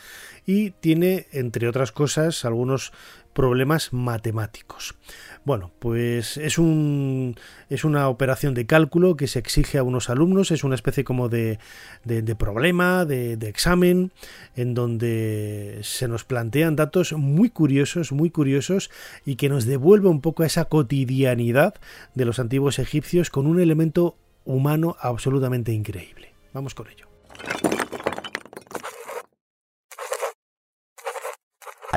y 0.46 0.70
tiene, 0.70 1.26
entre 1.32 1.68
otras 1.68 1.92
cosas, 1.92 2.44
algunos 2.44 2.92
problemas 3.32 3.92
matemáticos. 3.92 4.94
Bueno, 5.44 5.70
pues 5.78 6.36
es, 6.36 6.58
un, 6.58 7.36
es 7.70 7.84
una 7.84 8.08
operación 8.08 8.54
de 8.54 8.66
cálculo 8.66 9.16
que 9.16 9.28
se 9.28 9.38
exige 9.38 9.78
a 9.78 9.82
unos 9.82 10.10
alumnos, 10.10 10.50
es 10.50 10.64
una 10.64 10.74
especie 10.74 11.04
como 11.04 11.28
de, 11.28 11.58
de, 12.04 12.34
problema, 12.34 13.04
de, 13.04 13.36
de, 13.36 13.48
examen, 13.48 14.12
en 14.56 14.74
donde 14.74 15.78
se 15.82 16.08
nos 16.08 16.24
plantean 16.24 16.76
datos 16.76 17.12
muy 17.12 17.50
curiosos, 17.50 18.12
muy 18.12 18.30
curiosos, 18.30 18.90
y 19.24 19.36
que 19.36 19.48
nos 19.48 19.64
devuelve 19.64 20.08
un 20.08 20.20
poco 20.20 20.42
a 20.42 20.46
esa 20.46 20.66
cotidianidad 20.66 21.74
de 22.14 22.24
los 22.24 22.38
antiguos 22.38 22.78
egipcios 22.78 23.30
con 23.30 23.46
un 23.46 23.60
elemento 23.60 24.16
humano 24.44 24.96
absolutamente 25.00 25.72
increíble. 25.72 26.34
Vamos 26.52 26.74
con 26.74 26.88
ello. 26.88 27.06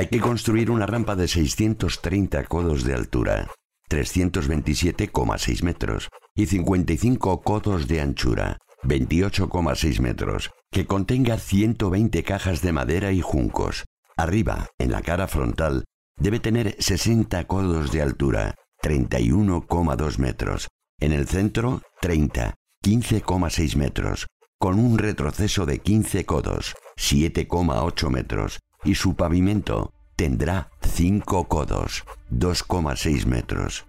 Hay 0.01 0.07
que 0.07 0.19
construir 0.19 0.71
una 0.71 0.87
rampa 0.87 1.15
de 1.15 1.27
630 1.27 2.45
codos 2.45 2.83
de 2.83 2.95
altura, 2.95 3.51
327,6 3.87 5.61
metros, 5.61 6.09
y 6.33 6.47
55 6.47 7.41
codos 7.43 7.87
de 7.87 8.01
anchura, 8.01 8.57
28,6 8.81 9.99
metros, 9.99 10.49
que 10.71 10.87
contenga 10.87 11.37
120 11.37 12.23
cajas 12.23 12.63
de 12.63 12.71
madera 12.71 13.11
y 13.11 13.21
juncos. 13.21 13.85
Arriba, 14.17 14.69
en 14.79 14.89
la 14.89 15.03
cara 15.03 15.27
frontal, 15.27 15.83
debe 16.17 16.39
tener 16.39 16.75
60 16.79 17.45
codos 17.45 17.91
de 17.91 18.01
altura, 18.01 18.55
31,2 18.81 20.17
metros. 20.17 20.67
En 20.99 21.11
el 21.11 21.27
centro, 21.27 21.83
30, 22.01 22.55
15,6 22.83 23.75
metros, 23.75 24.25
con 24.57 24.79
un 24.79 24.97
retroceso 24.97 25.67
de 25.67 25.77
15 25.77 26.25
codos, 26.25 26.73
7,8 26.97 28.09
metros, 28.09 28.57
y 28.83 28.95
su 28.95 29.15
pavimento 29.15 29.93
tendrá 30.15 30.69
5 30.81 31.47
codos, 31.47 32.03
2,6 32.31 33.25
metros. 33.25 33.85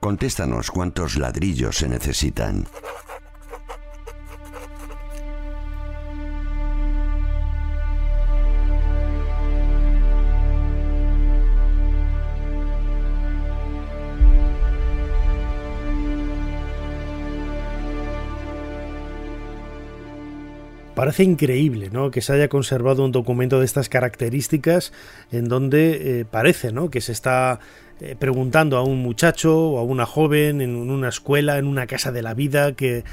Contéstanos 0.00 0.70
cuántos 0.70 1.16
ladrillos 1.16 1.76
se 1.76 1.88
necesitan. 1.88 2.66
Parece 20.96 21.24
increíble 21.24 21.90
¿no? 21.92 22.10
que 22.10 22.22
se 22.22 22.32
haya 22.32 22.48
conservado 22.48 23.04
un 23.04 23.12
documento 23.12 23.58
de 23.58 23.66
estas 23.66 23.90
características 23.90 24.94
en 25.30 25.46
donde 25.46 26.20
eh, 26.20 26.24
parece 26.24 26.72
¿no? 26.72 26.88
que 26.88 27.02
se 27.02 27.12
está 27.12 27.60
eh, 28.00 28.16
preguntando 28.18 28.78
a 28.78 28.82
un 28.82 29.02
muchacho 29.02 29.72
o 29.72 29.78
a 29.78 29.82
una 29.82 30.06
joven 30.06 30.62
en 30.62 30.74
una 30.74 31.10
escuela, 31.10 31.58
en 31.58 31.66
una 31.66 31.86
casa 31.86 32.12
de 32.12 32.22
la 32.22 32.32
vida, 32.32 32.72
que 32.72 33.04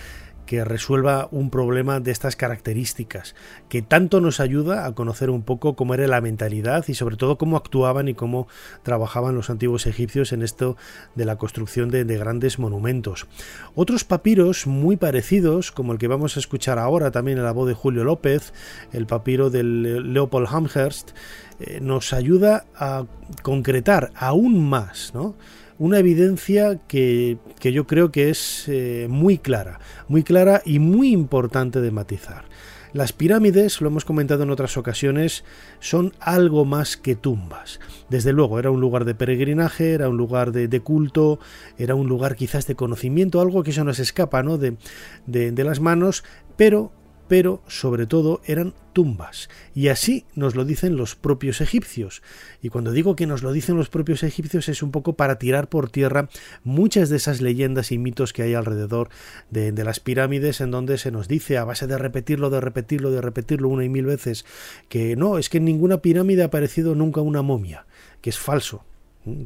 que 0.45 0.63
resuelva 0.65 1.27
un 1.31 1.49
problema 1.49 1.99
de 1.99 2.11
estas 2.11 2.35
características, 2.35 3.35
que 3.69 3.81
tanto 3.81 4.21
nos 4.21 4.39
ayuda 4.39 4.85
a 4.85 4.93
conocer 4.93 5.29
un 5.29 5.43
poco 5.43 5.75
cómo 5.75 5.93
era 5.93 6.07
la 6.07 6.21
mentalidad 6.21 6.85
y 6.87 6.93
sobre 6.95 7.15
todo 7.15 7.37
cómo 7.37 7.57
actuaban 7.57 8.07
y 8.07 8.13
cómo 8.13 8.47
trabajaban 8.83 9.35
los 9.35 9.49
antiguos 9.49 9.87
egipcios 9.87 10.33
en 10.33 10.41
esto 10.41 10.77
de 11.15 11.25
la 11.25 11.37
construcción 11.37 11.89
de, 11.89 12.03
grandes 12.13 12.59
monumentos. 12.59 13.27
Otros 13.75 14.03
papiros 14.03 14.67
muy 14.67 14.97
parecidos, 14.97 15.71
como 15.71 15.93
el 15.93 15.97
que 15.97 16.07
vamos 16.07 16.37
a 16.37 16.39
escuchar 16.39 16.77
ahora 16.77 17.11
también 17.11 17.37
en 17.37 17.43
la 17.43 17.51
voz 17.51 17.67
de 17.67 17.73
Julio 17.73 18.03
López, 18.03 18.53
el 18.91 19.07
papiro 19.07 19.49
del 19.49 20.13
Leopold 20.13 20.47
Amherst, 20.51 21.11
eh, 21.59 21.79
nos 21.81 22.13
ayuda 22.13 22.65
a 22.75 23.05
concretar 23.41 24.11
aún 24.15 24.69
más, 24.69 25.11
¿no? 25.13 25.35
Una 25.83 25.99
evidencia 25.99 26.79
que, 26.87 27.37
yo 27.61 27.87
creo 27.87 28.09
que 28.09 28.29
es 28.29 28.69
eh, 28.69 29.07
muy 29.09 29.37
clara, 29.37 29.81
muy 30.07 30.23
clara 30.23 30.61
y 30.63 30.79
muy 30.79 31.11
importante 31.11 31.81
de 31.81 31.91
matizar. 31.91 32.45
Las 32.93 33.11
pirámides, 33.11 33.81
lo 33.81 33.89
hemos 33.89 34.05
comentado 34.05 34.43
en 34.43 34.49
otras 34.49 34.77
ocasiones, 34.77 35.43
son 35.81 36.13
algo 36.21 36.63
más 36.63 36.95
que 36.95 37.17
tumbas. 37.17 37.81
Desde 38.09 38.31
luego, 38.31 38.59
era 38.59 38.71
un 38.71 38.79
lugar 38.79 39.03
de 39.03 39.13
peregrinaje, 39.13 39.91
era 39.91 40.07
un 40.07 40.15
lugar 40.15 40.53
de, 40.53 40.79
culto, 40.79 41.39
era 41.77 41.95
un 41.95 42.07
lugar 42.07 42.37
quizás 42.37 42.65
de 42.65 42.75
conocimiento, 42.75 43.41
algo 43.41 43.61
que 43.61 43.71
eso 43.71 43.83
nos 43.83 43.99
escapa 43.99 44.41
¿no? 44.41 44.57
de, 44.57 44.77
de 45.25 45.63
las 45.65 45.81
manos, 45.81 46.23
pero 46.55 46.93
pero 47.33 47.63
sobre 47.65 48.05
todo 48.05 48.41
eran 48.45 48.75
tumbas. 48.93 49.49
Y 49.73 49.87
así 49.87 50.23
nos 50.35 50.53
lo 50.53 50.65
dicen 50.65 50.97
los 50.97 51.15
propios 51.15 51.61
egipcios. 51.61 52.21
Y 52.61 52.69
cuando 52.69 52.91
digo 52.91 53.15
que 53.15 53.25
nos 53.25 53.41
lo 53.41 53.51
dicen 53.51 53.75
los 53.75 53.89
propios 53.89 54.21
egipcios 54.21 54.69
es 54.69 54.83
un 54.83 54.91
poco 54.91 55.13
para 55.13 55.39
tirar 55.39 55.67
por 55.67 55.89
tierra 55.89 56.29
muchas 56.63 57.09
de 57.09 57.17
esas 57.17 57.41
leyendas 57.41 57.91
y 57.91 57.97
mitos 57.97 58.33
que 58.33 58.43
hay 58.43 58.53
alrededor 58.53 59.09
de, 59.49 59.71
las 59.83 59.99
pirámides 59.99 60.61
en 60.61 60.69
donde 60.69 60.99
se 60.99 61.09
nos 61.09 61.27
dice 61.27 61.57
a 61.57 61.63
base 61.63 61.87
de 61.87 61.97
repetirlo, 61.97 62.51
de 62.51 62.61
repetirlo, 62.61 63.09
de 63.09 63.21
repetirlo 63.21 63.67
una 63.67 63.83
y 63.83 63.89
mil 63.89 64.05
veces 64.05 64.45
que 64.87 65.15
no, 65.15 65.39
es 65.39 65.49
que 65.49 65.57
en 65.57 65.65
ninguna 65.65 66.03
pirámide 66.03 66.43
ha 66.43 66.45
aparecido 66.45 66.93
nunca 66.93 67.21
una 67.21 67.41
momia, 67.41 67.87
que 68.21 68.29
es 68.29 68.37
falso 68.37 68.85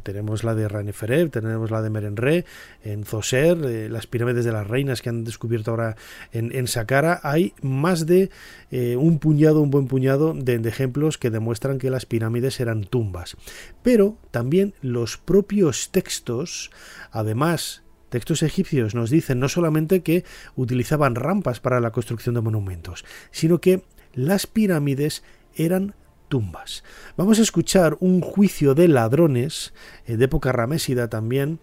tenemos 0.04 0.44
la 0.44 0.56
de 0.56 0.68
Ranefereb, 0.68 1.30
tenemos 1.30 1.72
la 1.72 1.82
de 1.82 1.90
Merenre, 1.90 2.46
en 2.84 3.04
Zoser, 3.04 3.58
eh, 3.64 3.90
las 3.90 4.08
pirámides 4.08 4.46
de 4.46 4.52
las 4.52 4.68
reinas 4.68 5.02
que 5.02 5.10
han 5.10 5.24
descubierto 5.24 5.72
ahora 5.72 5.96
en, 6.32 6.56
en 6.56 6.68
Saqqara. 6.68 7.20
Hay 7.24 7.54
más 7.62 8.06
de 8.06 8.30
eh, 8.72 8.96
un 8.96 9.20
puñado, 9.20 9.62
un 9.62 9.72
buen 9.72 9.88
puñado 9.88 10.34
de, 10.34 10.60
de, 10.60 10.70
ejemplos 10.70 11.18
que 11.18 11.30
demuestran 11.30 11.78
que 11.78 11.90
las 11.90 12.06
pirámides 12.06 12.60
eran 12.60 12.84
tumbas. 12.84 13.38
Pero 13.84 14.18
también 14.32 14.74
los 14.82 15.18
propios 15.18 15.92
textos, 15.92 16.72
además 17.12 17.84
textos 18.10 18.42
egipcios 18.44 18.96
nos 18.96 19.10
dicen 19.10 19.40
no 19.40 19.50
solamente 19.50 20.02
que 20.02 20.24
utilizaban 20.56 21.16
rampas 21.16 21.60
para 21.60 21.80
la 21.80 21.92
construcción 21.92 22.36
de 22.36 22.42
monumentos, 22.42 23.06
sino 23.32 23.60
que 23.60 23.84
las 24.14 24.48
pirámides 24.48 25.24
eran 25.56 25.94
tumbas. 26.28 26.84
Vamos 27.16 27.40
a 27.40 27.44
escuchar 27.44 27.98
un 28.00 28.22
juicio 28.22 28.76
de 28.76 28.88
ladrones, 28.88 29.74
eh, 30.06 30.18
de 30.18 30.26
época 30.26 30.52
ramésida 30.52 31.10
también, 31.10 31.60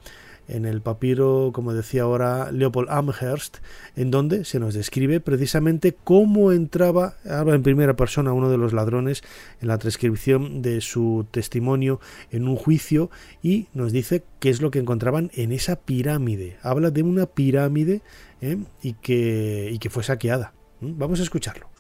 en 0.49 0.67
el 0.67 0.81
papiro, 0.81 1.51
como 1.55 1.73
decía 1.73 2.03
ahora 2.03 2.53
Leopold 2.53 2.91
Amherst, 2.91 3.59
en 3.97 4.11
donde 4.11 4.45
se 4.45 4.59
nos 4.59 4.75
describe 4.75 5.21
precisamente 5.21 5.95
cómo 6.05 6.53
entraba, 6.53 7.15
en 7.25 7.63
primera 7.63 7.97
persona 7.97 8.33
uno 8.33 8.51
de 8.51 8.59
los 8.59 8.73
ladrones 8.73 9.23
en 9.61 9.69
la 9.69 9.79
transcripción 9.79 10.63
de 10.63 10.81
su 10.81 11.27
testimonio 11.31 12.01
en 12.31 12.49
un 12.49 12.57
juicio 12.57 13.11
y 13.43 13.69
nos 13.73 13.93
dice 13.93 14.25
qué 14.41 14.51
es 14.51 14.61
lo 14.61 14.71
que 14.71 14.79
encontraban 14.79 15.31
en 15.35 15.53
esa 15.53 15.77
pirámide. 15.77 16.59
Habla 16.63 16.91
de 16.91 17.03
una 17.03 17.27
pirámide 17.27 18.03
¿eh? 18.41 18.59
y, 18.83 18.95
que, 18.95 19.71
y 19.73 19.79
que 19.79 19.91
fue 19.91 20.03
saqueada. 20.03 20.53
¿Mm? 20.81 20.99
Vamos 20.99 21.21
a 21.21 21.23
escucharlo. 21.23 21.74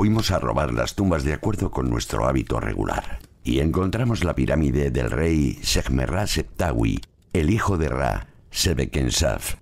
Fuimos 0.00 0.30
a 0.30 0.38
robar 0.38 0.72
las 0.72 0.94
tumbas 0.94 1.24
de 1.24 1.34
acuerdo 1.34 1.70
con 1.70 1.90
nuestro 1.90 2.26
hábito 2.26 2.58
regular 2.58 3.18
y 3.44 3.60
encontramos 3.60 4.24
la 4.24 4.34
pirámide 4.34 4.90
del 4.90 5.10
rey 5.10 5.58
Shechmerra 5.60 6.26
Septawi, 6.26 7.02
el 7.34 7.50
hijo 7.50 7.76
de 7.76 7.90
Ra, 7.90 8.28
Sebekensaf. 8.50 9.56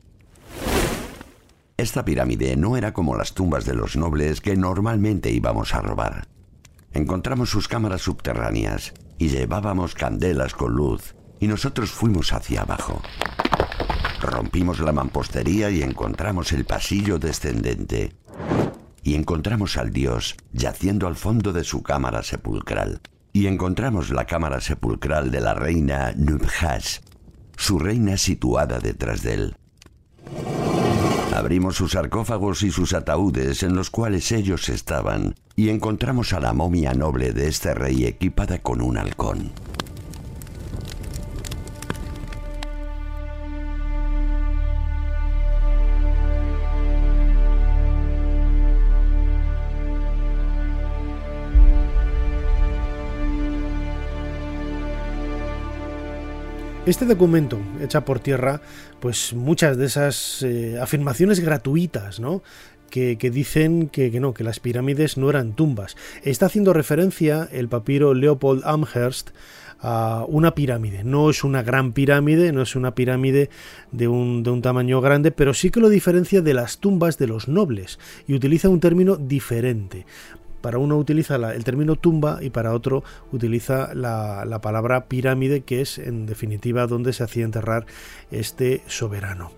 Esta 1.76 2.04
pirámide 2.04 2.56
no 2.56 2.76
era 2.76 2.92
como 2.92 3.16
las 3.16 3.34
tumbas 3.34 3.64
de 3.64 3.74
los 3.74 3.96
nobles 3.96 4.40
que 4.40 4.56
normalmente 4.56 5.32
íbamos 5.32 5.74
a 5.74 5.80
robar. 5.80 6.28
Encontramos 6.92 7.50
sus 7.50 7.66
cámaras 7.66 8.02
subterráneas 8.02 8.94
y 9.18 9.30
llevábamos 9.30 9.96
candelas 9.96 10.54
con 10.54 10.72
luz 10.72 11.16
y 11.40 11.48
nosotros 11.48 11.90
fuimos 11.90 12.32
hacia 12.32 12.62
abajo. 12.62 13.02
Rompimos 14.20 14.78
la 14.78 14.92
mampostería 14.92 15.68
y 15.70 15.82
encontramos 15.82 16.52
el 16.52 16.64
pasillo 16.64 17.18
descendente 17.18 18.12
y 19.08 19.14
encontramos 19.14 19.78
al 19.78 19.90
dios 19.90 20.36
yaciendo 20.52 21.06
al 21.06 21.16
fondo 21.16 21.54
de 21.54 21.64
su 21.64 21.82
cámara 21.82 22.22
sepulcral. 22.22 23.00
Y 23.32 23.46
encontramos 23.46 24.10
la 24.10 24.26
cámara 24.26 24.60
sepulcral 24.60 25.30
de 25.30 25.40
la 25.40 25.54
reina 25.54 26.12
Nubhash, 26.14 26.98
su 27.56 27.78
reina 27.78 28.18
situada 28.18 28.80
detrás 28.80 29.22
de 29.22 29.32
él. 29.32 29.56
Abrimos 31.34 31.76
sus 31.76 31.92
sarcófagos 31.92 32.62
y 32.62 32.70
sus 32.70 32.92
ataúdes 32.92 33.62
en 33.62 33.74
los 33.74 33.88
cuales 33.88 34.30
ellos 34.30 34.68
estaban, 34.68 35.36
y 35.56 35.70
encontramos 35.70 36.34
a 36.34 36.40
la 36.40 36.52
momia 36.52 36.92
noble 36.92 37.32
de 37.32 37.48
este 37.48 37.72
rey 37.72 38.04
equipada 38.04 38.58
con 38.58 38.82
un 38.82 38.98
halcón. 38.98 39.52
Este 56.88 57.04
documento 57.04 57.60
echa 57.82 58.06
por 58.06 58.18
tierra 58.18 58.62
pues 58.98 59.34
muchas 59.34 59.76
de 59.76 59.84
esas 59.84 60.42
eh, 60.42 60.78
afirmaciones 60.80 61.38
gratuitas, 61.38 62.18
¿no? 62.18 62.42
Que, 62.88 63.14
dicen 63.30 63.90
que, 63.90 64.10
que, 64.10 64.20
no, 64.20 64.32
que 64.32 64.42
las 64.42 64.58
pirámides 64.58 65.18
no 65.18 65.28
eran 65.28 65.52
tumbas. 65.52 65.98
Está 66.22 66.46
haciendo 66.46 66.72
referencia 66.72 67.46
el 67.52 67.68
papiro 67.68 68.14
Leopold 68.14 68.62
Amherst 68.64 69.32
a 69.80 70.24
una 70.28 70.54
pirámide. 70.54 71.04
No 71.04 71.28
es 71.28 71.44
una 71.44 71.62
gran 71.62 71.92
pirámide, 71.92 72.52
no 72.52 72.62
es 72.62 72.74
una 72.74 72.94
pirámide 72.94 73.50
de 73.92 74.08
un, 74.08 74.42
de 74.42 74.48
un 74.48 74.62
tamaño 74.62 75.02
grande, 75.02 75.30
pero 75.30 75.52
sí 75.52 75.70
que 75.70 75.80
lo 75.80 75.90
diferencia 75.90 76.40
de 76.40 76.54
las 76.54 76.78
tumbas 76.78 77.18
de 77.18 77.26
los 77.26 77.48
nobles 77.48 77.98
y 78.26 78.32
utiliza 78.32 78.70
un 78.70 78.80
término 78.80 79.16
diferente. 79.16 80.06
Para 80.60 80.78
uno 80.78 80.96
utiliza 80.96 81.36
el 81.36 81.64
término 81.64 81.96
tumba 81.96 82.38
y 82.42 82.50
para 82.50 82.72
otro 82.72 83.04
utiliza 83.32 83.94
la, 83.94 84.44
la, 84.44 84.60
palabra 84.60 85.06
pirámide, 85.06 85.62
que 85.62 85.80
es 85.80 85.98
en 85.98 86.26
definitiva 86.26 86.86
donde 86.86 87.12
se 87.12 87.24
hacía 87.24 87.44
enterrar 87.44 87.86
este 88.30 88.82
soberano. 88.86 89.52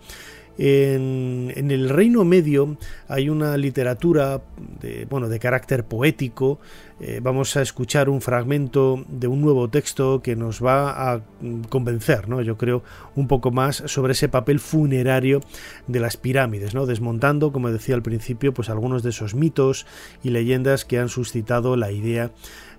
En, 0.63 1.71
el 1.71 1.89
Reino 1.89 2.23
Medio 2.27 2.77
hay 3.09 3.31
una 3.31 3.57
literatura 3.57 4.43
de, 4.79 5.07
bueno, 5.09 5.31
de 5.31 5.39
carácter 5.39 5.85
poético. 5.85 6.61
Eh, 7.01 7.21
vamos 7.23 7.57
a 7.57 7.63
escuchar 7.63 8.11
un 8.11 8.21
fragmento 8.21 9.03
de 9.09 9.27
un 9.27 9.41
nuevo 9.41 9.71
texto 9.71 10.21
que 10.21 10.37
nos 10.37 10.63
va 10.63 11.13
a 11.15 11.23
convencer, 11.71 12.29
¿no? 12.29 12.43
yo 12.43 12.59
creo, 12.59 12.83
un 13.17 13.27
poco 13.27 13.51
más 13.51 13.83
sobre 13.87 14.13
ese 14.13 14.29
papel 14.29 14.61
funerario 14.61 15.41
de 15.87 15.99
las 15.99 16.19
pirámides, 16.19 16.75
¿no? 16.75 16.85
desmontando, 16.85 17.53
como 17.53 17.73
decía 17.73 17.95
al 17.95 18.03
principio, 18.03 18.53
pues 18.53 18.69
algunos 18.69 19.03
de 19.03 19.11
esos 19.11 19.35
mitos 19.35 19.87
y 20.23 20.29
leyendas 20.29 20.85
que 20.85 20.99
han 20.99 21.09
suscitado 21.09 21.75
la 21.77 21.91
idea 21.91 22.33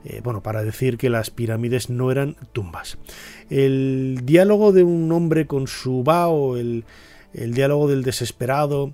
eh, 0.04 0.22
bueno, 0.24 0.42
para 0.42 0.64
decir 0.64 0.98
que 0.98 1.10
las 1.10 1.32
pirámides 1.32 1.90
no 1.90 2.12
eran 2.12 2.36
tumbas. 2.54 3.00
El 3.50 4.22
diálogo 4.24 4.72
de 4.72 4.84
un 4.84 5.12
hombre 5.12 5.48
con 5.48 5.68
su 5.68 6.04
bao, 6.04 6.58
el, 6.58 6.86
el 7.34 7.54
diálogo 7.54 7.88
del 7.88 8.04
desesperado 8.04 8.94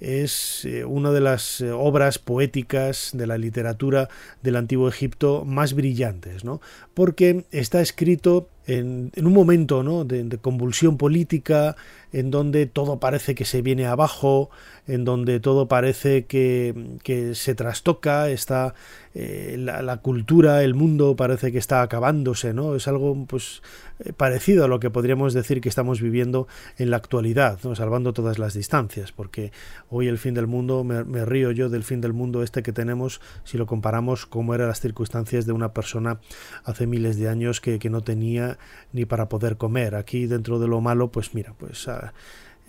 es 0.00 0.64
eh, 0.64 0.84
una 0.84 1.10
de 1.10 1.20
las 1.20 1.60
eh, 1.60 1.72
obras 1.72 2.18
poéticas 2.18 3.10
de 3.14 3.26
la 3.26 3.38
literatura 3.38 4.08
del 4.42 4.56
antiguo 4.56 4.88
Egipto 4.88 5.44
más 5.44 5.74
brillantes, 5.74 6.44
¿no? 6.44 6.60
porque 6.94 7.44
está 7.50 7.80
escrito 7.80 8.48
en, 8.68 9.10
un 9.16 9.32
momento 9.32 9.82
¿no? 9.82 10.04
de, 10.04 10.38
convulsión 10.38 10.98
política, 10.98 11.74
en 12.12 12.30
donde 12.30 12.66
todo 12.66 13.00
parece 13.00 13.34
que 13.34 13.46
se 13.46 13.62
viene 13.62 13.86
abajo, 13.86 14.50
en 14.86 15.04
donde 15.04 15.40
todo 15.40 15.68
parece 15.68 16.26
que, 16.26 16.98
que 17.02 17.34
se 17.34 17.54
trastoca, 17.54 18.28
está 18.28 18.74
eh, 19.14 19.56
la, 19.58 19.96
cultura, 19.96 20.62
el 20.62 20.74
mundo 20.74 21.16
parece 21.16 21.50
que 21.50 21.58
está 21.58 21.82
acabándose, 21.82 22.54
¿no? 22.54 22.76
Es 22.76 22.86
algo 22.86 23.26
pues 23.26 23.62
eh, 23.98 24.12
parecido 24.12 24.64
a 24.64 24.68
lo 24.68 24.78
que 24.78 24.90
podríamos 24.90 25.34
decir 25.34 25.60
que 25.60 25.68
estamos 25.68 26.00
viviendo 26.00 26.46
en 26.76 26.90
la 26.90 26.98
actualidad, 26.98 27.58
¿no? 27.64 27.74
salvando 27.74 28.12
todas 28.12 28.38
las 28.38 28.54
distancias, 28.54 29.10
porque 29.10 29.50
hoy 29.90 30.06
el 30.06 30.18
fin 30.18 30.34
del 30.34 30.46
mundo, 30.46 30.84
me, 30.84 31.24
río 31.24 31.50
yo 31.50 31.68
del 31.68 31.82
fin 31.82 32.00
del 32.00 32.12
mundo 32.12 32.44
este 32.44 32.62
que 32.62 32.72
tenemos 32.72 33.20
si 33.42 33.58
lo 33.58 33.66
comparamos 33.66 34.24
cómo 34.24 34.54
eran 34.54 34.68
las 34.68 34.80
circunstancias 34.80 35.46
de 35.46 35.52
una 35.52 35.72
persona 35.72 36.20
hace 36.62 36.86
miles 36.86 37.18
de 37.18 37.28
años 37.28 37.60
que, 37.60 37.78
no 37.88 38.02
tenía 38.02 38.57
ni 38.92 39.04
para 39.04 39.28
poder 39.28 39.56
comer. 39.56 39.94
Aquí 39.94 40.26
dentro 40.26 40.58
de 40.58 40.68
lo 40.68 40.80
malo, 40.80 41.10
pues 41.10 41.34
mira, 41.34 41.54
pues... 41.58 41.88
Ah, 41.88 42.12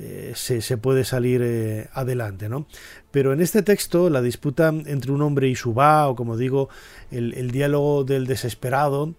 eh, 0.01 0.31
se, 0.33 0.77
puede 0.77 1.03
salir 1.03 1.41
eh, 1.43 1.89
adelante. 1.91 2.47
¿no? 2.47 2.67
Pero 3.11 3.33
en 3.33 3.41
este 3.41 3.63
texto, 3.63 4.09
la 4.09 4.21
disputa 4.21 4.69
entre 4.69 5.11
un 5.11 5.21
hombre 5.21 5.49
y 5.49 5.55
su 5.55 5.73
va, 5.73 6.07
o 6.07 6.15
como 6.15 6.37
digo, 6.37 6.69
el, 7.11 7.51
diálogo 7.51 8.05
del 8.05 8.25
desesperado, 8.25 9.15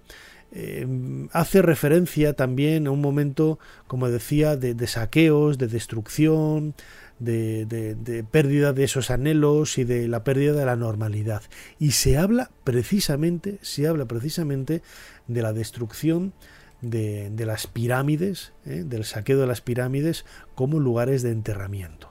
eh, 0.53 0.87
hace 1.33 1.61
referencia 1.61 2.33
también 2.33 2.87
a 2.87 2.93
un 2.93 3.03
momento, 3.03 3.59
como 3.89 4.09
decía, 4.09 4.57
de, 4.57 4.87
saqueos, 4.87 5.59
de 5.59 5.69
destrucción, 5.69 6.75
de, 7.19 7.67
de, 7.67 8.25
pérdida 8.25 8.73
de 8.73 8.85
esos 8.85 9.11
anhelos 9.11 9.77
y 9.77 9.85
de 9.85 10.09
la 10.09 10.25
pérdida 10.25 10.55
de 10.55 10.65
la 10.65 10.77
normalidad. 10.77 11.43
Y 11.79 11.91
se 11.91 12.17
habla 12.17 12.51
precisamente, 12.65 13.59
se 13.61 13.87
habla 13.87 14.07
precisamente 14.07 14.81
de 15.29 15.43
la 15.43 15.53
destrucción 15.53 16.33
de, 16.81 17.33
las 17.37 17.67
pirámides, 17.67 18.53
¿eh? 18.65 18.85
del 18.85 19.05
saqueo 19.05 19.39
de 19.39 19.47
las 19.47 19.61
pirámides, 19.61 20.25
como 20.55 20.81
lugares 20.81 21.23
de 21.23 21.33
enterramiento. 21.33 22.11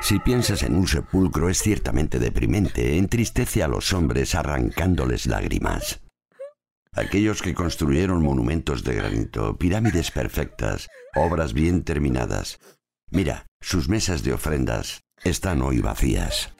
Si 0.00 0.20
piensas 0.20 0.62
en 0.62 0.76
un 0.76 0.86
sepulcro 0.86 1.48
es 1.48 1.58
ciertamente 1.58 2.18
deprimente, 2.18 2.98
entristece 2.98 3.62
a 3.62 3.68
los 3.68 3.92
hombres 3.92 4.34
arrancándoles 4.34 5.26
lágrimas. 5.26 6.00
Aquellos 6.92 7.42
que 7.42 7.54
construyeron 7.54 8.22
monumentos 8.22 8.84
de 8.84 8.94
granito, 8.94 9.56
pirámides 9.56 10.10
perfectas, 10.10 10.88
obras 11.14 11.52
bien 11.52 11.82
terminadas. 11.82 12.58
Mira, 13.10 13.46
sus 13.60 13.88
mesas 13.88 14.22
de 14.22 14.32
ofrendas 14.32 15.00
están 15.24 15.62
hoy 15.62 15.80
vacías. 15.80 16.52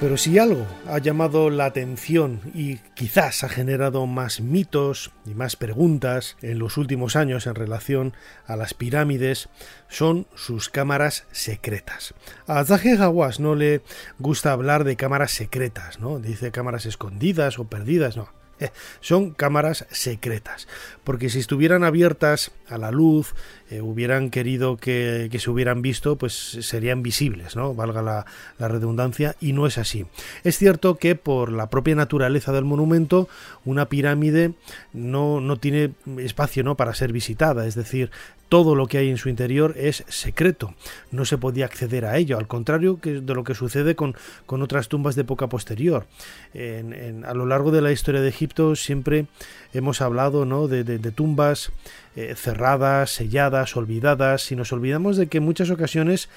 Pero 0.00 0.16
si 0.16 0.38
algo 0.38 0.64
ha 0.86 0.98
llamado 0.98 1.50
la 1.50 1.64
atención 1.64 2.40
y 2.54 2.76
quizás 2.94 3.42
ha 3.42 3.48
generado 3.48 4.06
más 4.06 4.40
mitos 4.40 5.10
y 5.26 5.34
más 5.34 5.56
preguntas 5.56 6.36
en 6.40 6.60
los 6.60 6.76
últimos 6.76 7.16
años 7.16 7.48
en 7.48 7.56
relación 7.56 8.14
a 8.46 8.54
las 8.54 8.74
pirámides, 8.74 9.48
son 9.88 10.28
sus 10.36 10.68
cámaras 10.68 11.26
secretas. 11.32 12.14
A 12.46 12.64
Zahe 12.64 12.96
Hawass 12.96 13.40
no 13.40 13.56
le 13.56 13.82
gusta 14.20 14.52
hablar 14.52 14.84
de 14.84 14.94
cámaras 14.94 15.32
secretas, 15.32 15.98
¿no? 15.98 16.20
Dice 16.20 16.52
cámaras 16.52 16.86
escondidas 16.86 17.58
o 17.58 17.64
perdidas, 17.64 18.16
no. 18.16 18.28
son 19.00 19.30
cámaras 19.30 19.86
secretas, 19.90 20.68
porque 21.04 21.28
si 21.30 21.38
estuvieran 21.38 21.84
abiertas 21.84 22.52
a 22.68 22.78
la 22.78 22.90
luz, 22.90 23.34
eh, 23.70 23.82
hubieran 23.82 24.30
querido 24.30 24.78
que, 24.78 25.28
se 25.38 25.50
hubieran 25.50 25.82
visto, 25.82 26.16
pues 26.16 26.32
serían 26.32 27.02
visibles, 27.02 27.54
¿no? 27.54 27.74
Valga 27.74 28.02
la, 28.02 28.68
redundancia, 28.68 29.36
y 29.40 29.52
no 29.52 29.66
es 29.66 29.78
así. 29.78 30.06
Es 30.42 30.56
cierto 30.56 30.96
que 30.96 31.14
por 31.14 31.52
la 31.52 31.68
propia 31.68 31.94
naturaleza 31.94 32.52
del 32.52 32.64
monumento, 32.64 33.28
una 33.64 33.88
pirámide 33.88 34.52
no, 34.92 35.40
no 35.40 35.58
tiene 35.58 35.92
espacio 36.18 36.64
¿no? 36.64 36.76
para 36.76 36.94
ser 36.94 37.12
visitada, 37.12 37.66
es 37.66 37.74
decir, 37.74 38.10
todo 38.48 38.74
lo 38.74 38.86
que 38.86 38.96
hay 38.96 39.10
en 39.10 39.18
su 39.18 39.28
interior 39.28 39.74
es 39.76 40.04
secreto, 40.08 40.74
no 41.10 41.26
se 41.26 41.36
podía 41.36 41.66
acceder 41.66 42.06
a 42.06 42.16
ello, 42.16 42.38
al 42.38 42.48
contrario 42.48 42.98
que 42.98 43.20
de 43.20 43.34
lo 43.34 43.44
que 43.44 43.54
sucede 43.54 43.94
con, 43.94 44.16
con 44.46 44.62
otras 44.62 44.88
tumbas 44.88 45.14
de 45.14 45.22
época 45.22 45.48
posterior. 45.48 46.06
a 46.54 47.34
lo 47.34 47.44
largo 47.44 47.70
de 47.70 47.82
la 47.82 47.92
historia 47.92 48.22
de 48.22 48.28
Egipto 48.28 48.47
siempre 48.74 49.26
hemos 49.72 50.00
hablado 50.00 50.44
¿no? 50.44 50.68
de, 50.68 50.98
tumbas 51.12 51.72
eh, 52.16 52.34
cerradas, 52.36 53.10
selladas, 53.10 53.76
olvidadas, 53.76 54.50
y 54.52 54.56
nos 54.56 54.72
olvidamos 54.72 55.16
de 55.16 55.28
que 55.28 55.38
en 55.38 55.44
muchas 55.44 55.70
ocasiones 55.70 56.28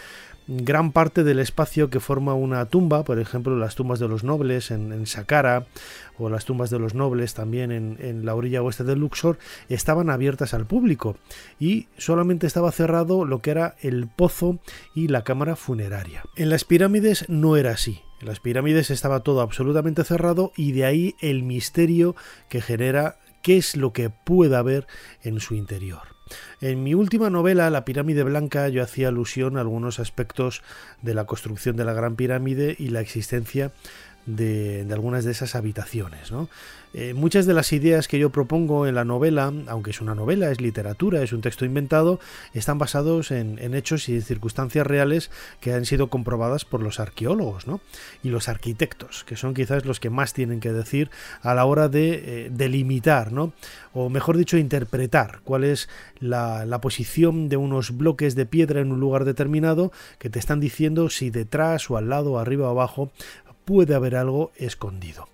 gran 0.48 0.92
parte 0.92 1.24
del 1.24 1.40
espacio 1.40 1.90
que 1.90 2.00
forma 2.00 2.34
una 2.34 2.66
tumba, 2.66 3.04
por 3.04 3.20
ejemplo 3.20 3.56
las 3.58 3.76
tumbas 3.76 4.00
de 4.00 4.08
los 4.08 4.24
nobles 4.24 4.72
en, 4.72 4.92
en 4.92 5.06
Saqqara 5.06 5.66
o 6.18 6.30
las 6.30 6.46
tumbas 6.46 6.70
de 6.70 6.80
los 6.80 6.94
nobles 6.94 7.34
también 7.34 7.72
en, 7.72 7.98
en, 8.00 8.26
la 8.26 8.36
orilla 8.36 8.62
oeste 8.62 8.84
del 8.84 9.00
Luxor, 9.00 9.38
estaban 9.70 10.10
abiertas 10.10 10.54
al 10.54 10.66
público 10.66 11.16
y 11.60 11.88
solamente 11.98 12.48
estaba 12.48 12.72
cerrado 12.72 13.26
lo 13.26 13.40
que 13.40 13.52
era 13.52 13.76
el 13.82 14.08
pozo 14.08 14.60
y 14.96 15.08
la 15.08 15.24
cámara 15.24 15.56
funeraria. 15.56 16.24
En 16.36 16.50
las 16.50 16.64
pirámides 16.66 17.30
no 17.30 17.56
era 17.56 17.72
así. 17.72 18.02
En 18.22 18.28
las 18.28 18.40
pirámides 18.40 18.92
estaba 18.92 19.22
todo 19.22 19.42
absolutamente 19.42 20.04
cerrado 20.04 20.52
y 20.56 20.74
de 20.74 20.86
ahí 20.86 21.16
el 21.22 21.42
misterio 21.42 22.16
que 22.50 22.62
genera 22.62 23.18
qué 23.42 23.58
es 23.58 23.76
lo 23.76 23.94
que 23.94 24.12
pueda 24.12 24.60
haber 24.60 24.86
en 25.24 25.40
su 25.40 25.56
interior. 25.56 26.02
En 26.62 26.84
mi 26.84 26.94
última 26.94 27.30
novela, 27.30 27.70
La 27.70 27.84
pirámide 27.84 28.24
blanca, 28.24 28.70
yo 28.70 28.84
hacía 28.84 29.08
alusión 29.08 29.58
a 29.58 29.62
algunos 29.62 30.00
aspectos 30.00 30.62
de 31.02 31.16
la 31.16 31.26
construcción 31.26 31.76
de 31.76 31.84
la 31.84 31.94
Gran 31.94 32.16
Pirámide 32.16 32.76
y 32.78 32.90
la 32.90 33.02
existencia 33.02 33.72
de, 34.26 34.88
algunas 34.92 35.26
de 35.26 35.32
esas 35.32 35.56
habitaciones. 35.56 36.32
¿no? 36.32 36.50
Eh, 36.94 37.14
muchas 37.14 37.46
de 37.46 37.54
las 37.54 37.72
ideas 37.72 38.08
que 38.08 38.20
yo 38.20 38.32
propongo 38.32 38.86
en 38.86 38.96
la 38.96 39.06
novela, 39.06 39.54
aunque 39.68 39.92
es 39.92 40.02
una 40.02 40.14
novela, 40.14 40.52
es 40.52 40.60
literatura, 40.60 41.22
es 41.22 41.32
un 41.32 41.42
texto 41.42 41.64
inventado, 41.64 42.20
están 42.54 42.78
basados 42.78 43.32
en, 43.32 43.60
hechos 43.74 44.10
y 44.10 44.20
circunstancias 44.22 44.86
reales 44.86 45.32
que 45.62 45.74
han 45.74 45.86
sido 45.86 46.10
comprobadas 46.10 46.66
por 46.66 46.82
los 46.82 47.00
arqueólogos 47.00 47.68
¿no? 47.68 47.80
y 48.22 48.30
los 48.30 48.50
arquitectos, 48.50 49.24
que 49.24 49.38
son 49.38 49.54
quizás 49.54 49.86
los 49.86 50.00
que 50.00 50.10
más 50.10 50.34
tienen 50.34 50.60
que 50.60 50.74
decir 50.74 51.10
a 51.42 51.54
la 51.54 51.66
hora 51.66 51.88
de 51.88 52.14
eh, 52.14 52.50
delimitar, 52.52 53.32
¿no? 53.32 53.54
o 53.94 54.10
mejor 54.10 54.38
dicho, 54.38 54.58
interpretar 54.58 55.40
cuál 55.44 55.64
es 55.64 55.88
la 56.20 56.80
posición 56.82 57.50
de 57.50 57.58
unos 57.58 57.98
bloques 57.98 58.36
de 58.36 58.46
piedra 58.46 58.82
en 58.82 58.92
un 58.92 59.00
lugar 59.00 59.26
determinado 59.26 59.92
que 60.20 60.30
te 60.30 60.40
están 60.40 60.60
diciendo 60.60 61.10
si 61.10 61.30
detrás 61.30 61.90
o 61.90 61.98
al 61.98 62.10
lado, 62.10 62.38
arriba 62.38 62.68
o 62.68 62.72
abajo 62.72 63.12
puede 63.72 63.96
haber 63.96 64.18
algo 64.18 64.52
escondido. 64.58 65.30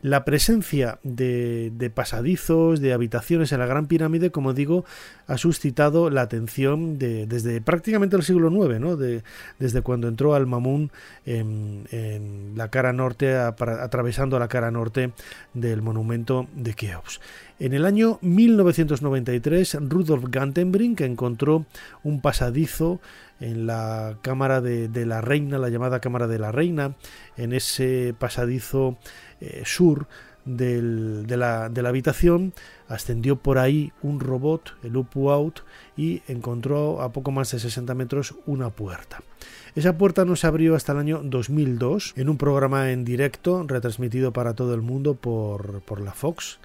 La 0.00 0.24
presencia 0.24 1.00
de, 1.02 1.90
pasadizos, 1.92 2.80
de 2.80 2.92
habitaciones 2.92 3.50
en 3.50 3.58
la 3.58 3.66
Gran 3.66 3.88
Pirámide, 3.88 4.30
como 4.30 4.54
digo, 4.54 4.84
ha 5.26 5.36
suscitado 5.36 6.08
la 6.08 6.22
atención 6.22 6.98
de, 7.00 7.26
desde 7.26 7.60
prácticamente 7.60 8.14
el 8.14 8.22
siglo 8.22 8.48
IX, 8.48 8.78
¿no? 8.78 8.96
de, 8.96 9.24
desde 9.58 9.82
cuando 9.82 10.06
entró 10.06 10.36
al 10.36 10.46
Mamun 10.46 10.92
en, 11.26 12.52
la 12.54 12.68
cara 12.68 12.92
norte, 12.92 13.36
atravesando 13.36 14.38
la 14.38 14.46
cara 14.46 14.70
norte 14.70 15.10
del 15.52 15.82
monumento 15.82 16.46
de 16.54 16.74
Keops. 16.74 17.20
En 17.58 17.74
el 17.74 17.84
año 17.84 18.18
1993, 18.22 19.78
Rudolf 19.80 20.26
Gantenbrink 20.28 21.00
encontró 21.00 21.66
un 22.04 22.20
pasadizo 22.20 23.00
en 23.40 23.66
la 23.66 24.18
cámara 24.22 24.60
de, 24.60 24.88
la 25.06 25.20
reina, 25.20 25.58
la 25.58 25.68
llamada 25.68 26.00
cámara 26.00 26.26
de 26.26 26.38
la 26.38 26.52
reina, 26.52 26.94
en 27.36 27.52
ese 27.52 28.14
pasadizo 28.18 28.98
eh, 29.40 29.62
sur 29.64 30.06
de, 30.44 31.36
la, 31.36 31.66
habitación, 31.66 32.52
ascendió 32.88 33.36
por 33.36 33.58
ahí 33.58 33.92
un 34.02 34.20
robot, 34.20 34.76
el 34.82 34.96
Upu 34.96 35.30
Out, 35.30 35.60
y 35.96 36.22
encontró 36.28 37.02
a 37.02 37.12
poco 37.12 37.30
más 37.30 37.50
de 37.50 37.58
60 37.58 37.94
metros 37.94 38.34
una 38.46 38.70
puerta. 38.70 39.22
Esa 39.74 39.96
puerta 39.96 40.24
no 40.24 40.36
se 40.36 40.46
abrió 40.46 40.74
hasta 40.74 40.92
el 40.92 40.98
año 40.98 41.20
2002 41.22 42.14
en 42.16 42.28
un 42.28 42.36
programa 42.36 42.90
en 42.90 43.04
directo 43.04 43.64
retransmitido 43.66 44.32
para 44.32 44.54
todo 44.54 44.74
el 44.74 44.82
mundo 44.82 45.14
por 45.14 46.00
la 46.00 46.12
Fox 46.12 46.58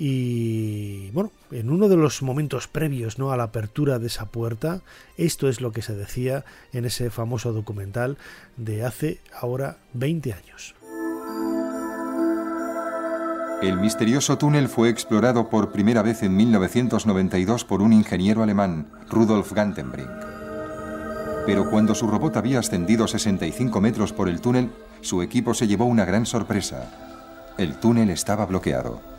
y 0.00 1.10
bueno, 1.10 1.32
en 1.50 1.70
uno 1.70 1.88
de 1.88 1.96
los 1.96 2.22
momentos 2.22 2.68
previos 2.68 3.18
¿no? 3.18 3.32
a 3.32 3.36
la 3.36 3.42
apertura 3.42 3.98
de 3.98 4.06
esa 4.06 4.26
puerta, 4.26 4.80
esto 5.16 5.48
es 5.48 5.60
lo 5.60 5.72
que 5.72 5.82
se 5.82 5.96
decía 5.96 6.44
en 6.72 6.84
ese 6.84 7.10
famoso 7.10 7.52
documental 7.52 8.16
de 8.56 8.84
hace 8.84 9.18
ahora 9.34 9.78
20 9.94 10.32
años. 10.34 10.76
El 13.60 13.78
misterioso 13.78 14.38
túnel 14.38 14.68
fue 14.68 14.88
explorado 14.88 15.50
por 15.50 15.72
primera 15.72 16.02
vez 16.02 16.22
en 16.22 16.36
1992 16.36 17.64
por 17.64 17.82
un 17.82 17.92
ingeniero 17.92 18.44
alemán, 18.44 18.86
Rudolf 19.10 19.52
Gantenbrink. 19.52 20.08
Pero 21.44 21.68
cuando 21.70 21.96
su 21.96 22.06
robot 22.06 22.36
había 22.36 22.60
ascendido 22.60 23.08
65 23.08 23.80
metros 23.80 24.12
por 24.12 24.28
el 24.28 24.40
túnel, 24.40 24.70
su 25.00 25.22
equipo 25.22 25.54
se 25.54 25.66
llevó 25.66 25.86
una 25.86 26.04
gran 26.04 26.24
sorpresa. 26.24 26.88
El 27.58 27.80
túnel 27.80 28.10
estaba 28.10 28.46
bloqueado. 28.46 29.17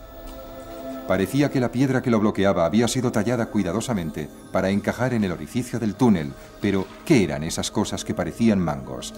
Parecía 1.10 1.50
que 1.50 1.60
la 1.60 1.72
piedra 1.72 2.04
que 2.04 2.12
lo 2.12 2.20
bloqueaba 2.20 2.68
había 2.68 2.88
sido 2.88 3.12
tallada 3.12 3.48
cuidadosamente 3.48 4.30
para 4.52 4.70
encajar 4.70 5.16
en 5.16 5.24
el 5.24 5.32
orificio 5.32 5.80
del 5.80 5.96
túnel, 5.96 6.34
pero 6.62 6.86
¿qué 7.04 7.24
eran 7.24 7.44
esas 7.44 7.72
cosas 7.72 8.06
que 8.06 8.14
parecían 8.14 8.60
mangos? 8.60 9.16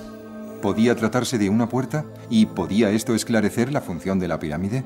¿Podía 0.61 0.95
tratarse 0.95 1.37
de 1.37 1.49
una 1.49 1.67
puerta? 1.67 2.05
¿Y 2.29 2.45
podía 2.45 2.91
esto 2.91 3.13
esclarecer 3.13 3.73
la 3.73 3.81
función 3.81 4.19
de 4.19 4.29
la 4.29 4.39
pirámide? 4.39 4.85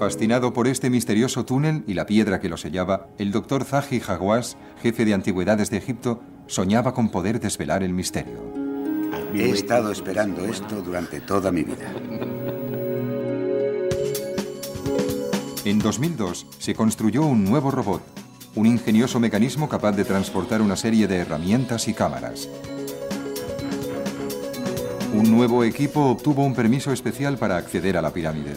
Fascinado 0.00 0.52
por 0.52 0.66
este 0.66 0.90
misterioso 0.90 1.44
túnel 1.44 1.84
y 1.86 1.94
la 1.94 2.06
piedra 2.06 2.40
que 2.40 2.48
lo 2.48 2.56
sellaba, 2.56 3.06
el 3.18 3.30
doctor 3.30 3.62
Zahi 3.62 4.02
Hawass, 4.04 4.56
jefe 4.82 5.04
de 5.04 5.14
antigüedades 5.14 5.70
de 5.70 5.76
Egipto, 5.76 6.20
soñaba 6.48 6.94
con 6.94 7.10
poder 7.10 7.38
desvelar 7.38 7.84
el 7.84 7.92
misterio. 7.92 8.65
He 9.38 9.50
estado 9.50 9.92
esperando 9.92 10.46
esto 10.46 10.80
durante 10.80 11.20
toda 11.20 11.52
mi 11.52 11.62
vida. 11.62 11.92
En 15.66 15.78
2002 15.78 16.46
se 16.58 16.74
construyó 16.74 17.22
un 17.22 17.44
nuevo 17.44 17.70
robot, 17.70 18.00
un 18.54 18.66
ingenioso 18.66 19.20
mecanismo 19.20 19.68
capaz 19.68 19.92
de 19.92 20.06
transportar 20.06 20.62
una 20.62 20.74
serie 20.74 21.06
de 21.06 21.16
herramientas 21.18 21.86
y 21.86 21.92
cámaras. 21.92 22.48
Un 25.12 25.30
nuevo 25.30 25.64
equipo 25.64 26.06
obtuvo 26.06 26.42
un 26.42 26.54
permiso 26.54 26.90
especial 26.90 27.36
para 27.36 27.58
acceder 27.58 27.98
a 27.98 28.02
la 28.02 28.14
pirámide. 28.14 28.56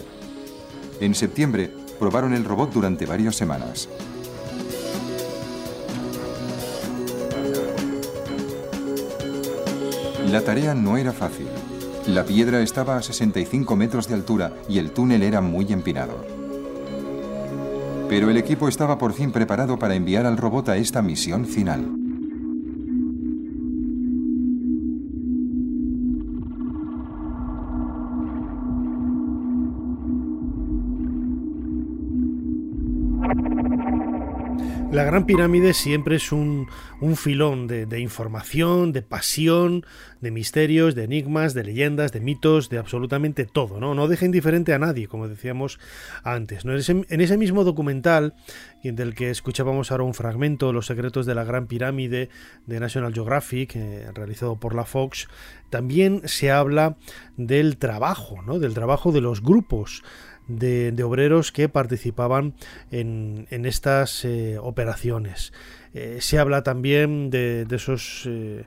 En 1.02 1.14
septiembre 1.14 1.70
probaron 1.98 2.32
el 2.32 2.46
robot 2.46 2.72
durante 2.72 3.04
varias 3.04 3.36
semanas. 3.36 3.90
La 10.30 10.42
tarea 10.42 10.76
no 10.76 10.96
era 10.96 11.12
fácil. 11.12 11.48
La 12.06 12.24
piedra 12.24 12.60
estaba 12.60 12.96
a 12.96 13.02
65 13.02 13.74
metros 13.74 14.06
de 14.06 14.14
altura 14.14 14.52
y 14.68 14.78
el 14.78 14.92
túnel 14.92 15.24
era 15.24 15.40
muy 15.40 15.72
empinado. 15.72 16.24
Pero 18.08 18.30
el 18.30 18.36
equipo 18.36 18.68
estaba 18.68 18.96
por 18.96 19.12
fin 19.12 19.32
preparado 19.32 19.76
para 19.76 19.96
enviar 19.96 20.26
al 20.26 20.36
robot 20.36 20.68
a 20.68 20.76
esta 20.76 21.02
misión 21.02 21.46
final. 21.46 21.99
La 34.90 35.04
Gran 35.04 35.24
Pirámide 35.24 35.72
siempre 35.72 36.16
es 36.16 36.32
un, 36.32 36.66
filón 37.14 37.68
de, 37.68 38.00
información, 38.00 38.90
de 38.92 39.02
pasión, 39.02 39.86
de 40.20 40.32
misterios, 40.32 40.96
de 40.96 41.04
enigmas, 41.04 41.54
de 41.54 41.62
leyendas, 41.62 42.10
de 42.10 42.18
mitos, 42.18 42.68
de 42.70 42.78
absolutamente 42.78 43.46
todo, 43.46 43.78
¿no? 43.78 43.94
No 43.94 44.08
deja 44.08 44.26
indiferente 44.26 44.74
a 44.74 44.80
nadie, 44.80 45.06
como 45.06 45.28
decíamos 45.28 45.78
antes. 46.24 46.64
¿no? 46.64 46.72
En, 46.72 46.78
ese, 46.78 47.04
en 47.08 47.20
ese 47.20 47.36
mismo 47.36 47.62
documental, 47.62 48.34
del 48.82 49.14
que 49.14 49.30
escuchábamos 49.30 49.92
ahora 49.92 50.02
un 50.02 50.14
fragmento, 50.14 50.72
Los 50.72 50.86
secretos 50.86 51.24
de 51.24 51.36
la 51.36 51.44
Gran 51.44 51.68
Pirámide, 51.68 52.28
de 52.66 52.80
National 52.80 53.14
Geographic, 53.14 53.76
eh, 53.76 54.10
realizado 54.12 54.56
por 54.56 54.74
la 54.74 54.86
Fox, 54.86 55.28
también 55.70 56.22
se 56.24 56.50
habla 56.50 56.96
del 57.36 57.76
trabajo, 57.76 58.42
¿no? 58.42 58.58
Del 58.58 58.74
trabajo 58.74 59.12
de 59.12 59.20
los 59.20 59.40
grupos 59.40 60.02
de, 60.58 61.02
obreros 61.02 61.52
que 61.52 61.68
participaban 61.68 62.54
en, 62.90 63.46
estas 63.50 64.24
eh, 64.24 64.58
operaciones. 64.60 65.52
Eh, 65.92 66.18
se 66.20 66.38
habla 66.38 66.62
también 66.62 67.30
de, 67.30 67.66
esos 67.68 68.22
eh, 68.26 68.64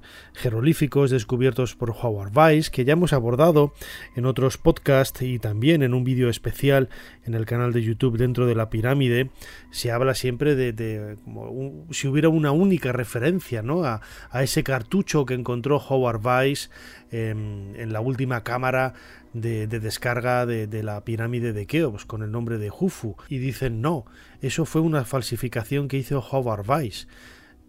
descubiertos 1.09 1.73
por 1.75 1.91
Howard 1.91 2.35
Weiss, 2.35 2.69
que 2.69 2.83
ya 2.83 2.93
hemos 2.93 3.13
abordado 3.13 3.73
en 4.17 4.25
otros 4.25 4.57
podcasts 4.57 5.21
y 5.21 5.39
también 5.39 5.83
en 5.83 5.93
un 5.93 6.03
vídeo 6.03 6.29
especial 6.29 6.89
en 7.23 7.33
el 7.33 7.45
canal 7.45 7.71
de 7.71 7.81
YouTube 7.81 8.17
dentro 8.17 8.45
de 8.45 8.55
la 8.55 8.69
pirámide. 8.69 9.29
Se 9.71 9.91
habla 9.91 10.15
siempre 10.15 10.55
de, 10.55 11.17
como 11.23 11.87
si 11.91 12.09
hubiera 12.09 12.27
una 12.27 12.51
única 12.51 12.91
referencia 12.91 13.61
¿no? 13.61 13.85
a, 13.85 14.01
ese 14.41 14.63
cartucho 14.63 15.25
que 15.25 15.33
encontró 15.33 15.77
Howard 15.77 16.25
Weiss 16.25 16.69
en 17.11 17.93
la 17.93 18.01
última 18.01 18.43
cámara 18.43 18.95
de, 19.33 19.67
descarga 19.67 20.45
de, 20.45 20.83
la 20.83 21.03
pirámide 21.03 21.53
de 21.53 21.65
Keops 21.65 22.05
con 22.05 22.23
el 22.23 22.31
nombre 22.31 22.57
de 22.57 22.69
Jufu 22.69 23.15
y 23.27 23.39
dicen 23.39 23.81
no, 23.81 24.05
eso 24.41 24.65
fue 24.65 24.81
una 24.81 25.05
falsificación 25.05 25.87
que 25.87 25.97
hizo 25.97 26.19
Howard 26.19 26.69
Weiss. 26.69 27.07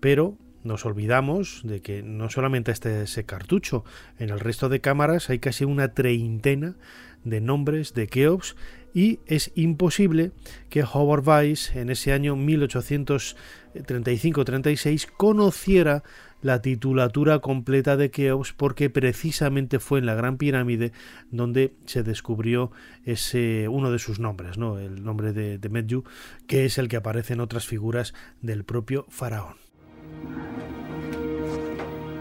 Pero 0.00 0.36
nos 0.62 0.84
olvidamos 0.86 1.62
de 1.64 1.80
que 1.80 2.02
no 2.02 2.30
solamente 2.30 2.72
este 2.72 3.02
ese 3.02 3.24
cartucho, 3.24 3.84
en 4.18 4.30
el 4.30 4.40
resto 4.40 4.68
de 4.68 4.80
cámaras 4.80 5.30
hay 5.30 5.38
casi 5.38 5.64
una 5.64 5.94
treintena 5.94 6.76
de 7.24 7.40
nombres 7.40 7.94
de 7.94 8.06
Keops 8.06 8.54
y 8.92 9.18
es 9.26 9.50
imposible 9.54 10.32
que 10.70 10.84
Howard 10.84 11.26
Weiss 11.26 11.74
en 11.74 11.88
ese 11.90 12.12
año 12.12 12.36
1835-36 12.36 15.08
conociera 15.16 16.04
la 16.44 16.60
titulatura 16.60 17.38
completa 17.38 17.96
de 17.96 18.10
Keops 18.10 18.52
porque 18.52 18.90
precisamente 18.90 19.78
fue 19.78 19.98
en 19.98 20.04
la 20.04 20.14
Gran 20.14 20.36
Pirámide 20.36 20.92
donde 21.30 21.72
se 21.86 22.02
descubrió 22.02 22.70
ese 23.06 23.66
uno 23.68 23.90
de 23.90 23.98
sus 23.98 24.20
nombres, 24.20 24.58
¿no? 24.58 24.78
el 24.78 25.02
nombre 25.02 25.32
de, 25.32 25.56
de 25.56 25.68
Medju, 25.70 26.04
que 26.46 26.66
es 26.66 26.76
el 26.76 26.88
que 26.88 26.96
aparece 26.96 27.32
en 27.32 27.40
otras 27.40 27.66
figuras 27.66 28.12
del 28.42 28.64
propio 28.64 29.06
faraón. 29.08 29.56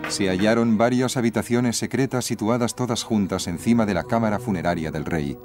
Se 0.07 0.29
hallaron 0.29 0.77
varias 0.77 1.17
habitaciones 1.17 1.75
secretas 1.75 2.23
situadas 2.23 2.75
todas 2.75 3.03
juntas 3.03 3.47
encima 3.47 3.85
de 3.85 3.93
la 3.93 4.05
cámara 4.05 4.39
funeraria 4.39 4.89
del 4.89 5.03
rey. 5.03 5.37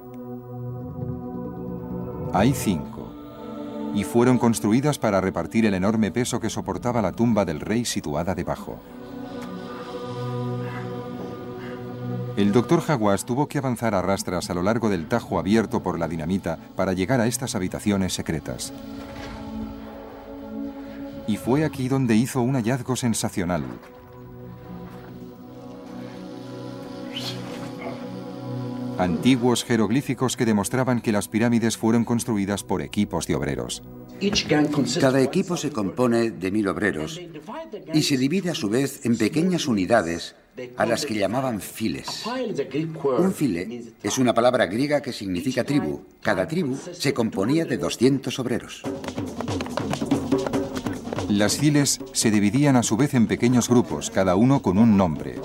Hay 2.32 2.52
cinco 2.54 2.97
y 3.94 4.04
fueron 4.04 4.38
construidas 4.38 4.98
para 4.98 5.20
repartir 5.20 5.66
el 5.66 5.74
enorme 5.74 6.10
peso 6.10 6.40
que 6.40 6.50
soportaba 6.50 7.02
la 7.02 7.12
tumba 7.12 7.44
del 7.44 7.60
rey 7.60 7.84
situada 7.84 8.34
debajo. 8.34 8.80
El 12.36 12.52
doctor 12.52 12.80
Jaguas 12.80 13.24
tuvo 13.24 13.48
que 13.48 13.58
avanzar 13.58 13.96
a 13.96 14.02
rastras 14.02 14.48
a 14.48 14.54
lo 14.54 14.62
largo 14.62 14.88
del 14.88 15.08
tajo 15.08 15.40
abierto 15.40 15.82
por 15.82 15.98
la 15.98 16.06
dinamita 16.06 16.56
para 16.76 16.92
llegar 16.92 17.20
a 17.20 17.26
estas 17.26 17.56
habitaciones 17.56 18.12
secretas. 18.12 18.72
Y 21.26 21.36
fue 21.36 21.64
aquí 21.64 21.88
donde 21.88 22.14
hizo 22.14 22.40
un 22.40 22.54
hallazgo 22.54 22.94
sensacional. 22.94 23.64
Antiguos 28.98 29.64
jeroglíficos 29.64 30.36
que 30.36 30.44
demostraban 30.44 31.00
que 31.00 31.12
las 31.12 31.28
pirámides 31.28 31.76
fueron 31.76 32.04
construidas 32.04 32.64
por 32.64 32.82
equipos 32.82 33.26
de 33.26 33.34
obreros. 33.34 33.82
Cada 35.00 35.20
equipo 35.20 35.56
se 35.56 35.70
compone 35.70 36.30
de 36.30 36.50
mil 36.50 36.66
obreros 36.68 37.20
y 37.94 38.02
se 38.02 38.16
divide 38.16 38.50
a 38.50 38.54
su 38.54 38.68
vez 38.68 39.06
en 39.06 39.16
pequeñas 39.16 39.68
unidades 39.68 40.34
a 40.76 40.86
las 40.86 41.06
que 41.06 41.14
llamaban 41.14 41.60
files. 41.60 42.24
Un 43.18 43.32
file 43.32 43.84
es 44.02 44.18
una 44.18 44.34
palabra 44.34 44.66
griega 44.66 45.00
que 45.00 45.12
significa 45.12 45.62
tribu. 45.62 46.00
Cada 46.20 46.48
tribu 46.48 46.76
se 46.92 47.14
componía 47.14 47.64
de 47.64 47.78
200 47.78 48.36
obreros. 48.40 48.82
Las 51.28 51.58
files 51.58 52.00
se 52.12 52.30
dividían 52.30 52.76
a 52.76 52.82
su 52.82 52.96
vez 52.96 53.14
en 53.14 53.26
pequeños 53.26 53.68
grupos, 53.68 54.10
cada 54.10 54.34
uno 54.34 54.62
con 54.62 54.78
un 54.78 54.96
nombre. 54.96 55.36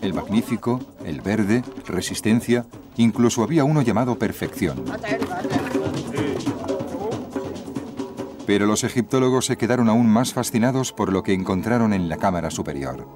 El 0.00 0.14
Magnífico, 0.14 0.80
el 1.04 1.20
Verde, 1.20 1.62
Resistencia, 1.86 2.66
incluso 2.96 3.42
había 3.42 3.64
uno 3.64 3.82
llamado 3.82 4.18
Perfección. 4.18 4.84
Pero 8.46 8.66
los 8.66 8.84
egiptólogos 8.84 9.46
se 9.46 9.56
quedaron 9.56 9.88
aún 9.88 10.08
más 10.08 10.32
fascinados 10.32 10.92
por 10.92 11.12
lo 11.12 11.22
que 11.22 11.34
encontraron 11.34 11.92
en 11.92 12.08
la 12.08 12.16
cámara 12.16 12.50
superior. 12.50 13.06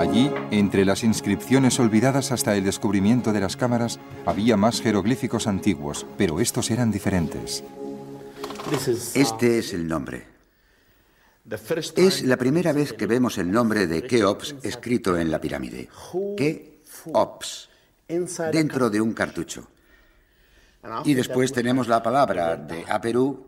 Allí, 0.00 0.32
entre 0.50 0.86
las 0.86 1.04
inscripciones 1.04 1.78
olvidadas 1.78 2.32
hasta 2.32 2.56
el 2.56 2.64
descubrimiento 2.64 3.34
de 3.34 3.40
las 3.40 3.58
cámaras, 3.58 4.00
había 4.24 4.56
más 4.56 4.80
jeroglíficos 4.80 5.46
antiguos, 5.46 6.06
pero 6.16 6.40
estos 6.40 6.70
eran 6.70 6.90
diferentes. 6.90 7.62
Este 9.14 9.58
es 9.58 9.74
el 9.74 9.86
nombre. 9.86 10.39
Es 11.96 12.22
la 12.22 12.36
primera 12.36 12.72
vez 12.72 12.92
que 12.92 13.06
vemos 13.06 13.36
el 13.38 13.50
nombre 13.50 13.86
de 13.86 14.02
Keops 14.02 14.54
escrito 14.62 15.16
en 15.16 15.30
la 15.30 15.40
pirámide. 15.40 15.88
Keops, 16.36 17.68
dentro 18.52 18.88
de 18.88 19.00
un 19.00 19.12
cartucho. 19.12 19.66
Y 21.04 21.14
después 21.14 21.52
tenemos 21.52 21.88
la 21.88 22.02
palabra 22.02 22.56
de 22.56 22.84
Aperú 22.88 23.46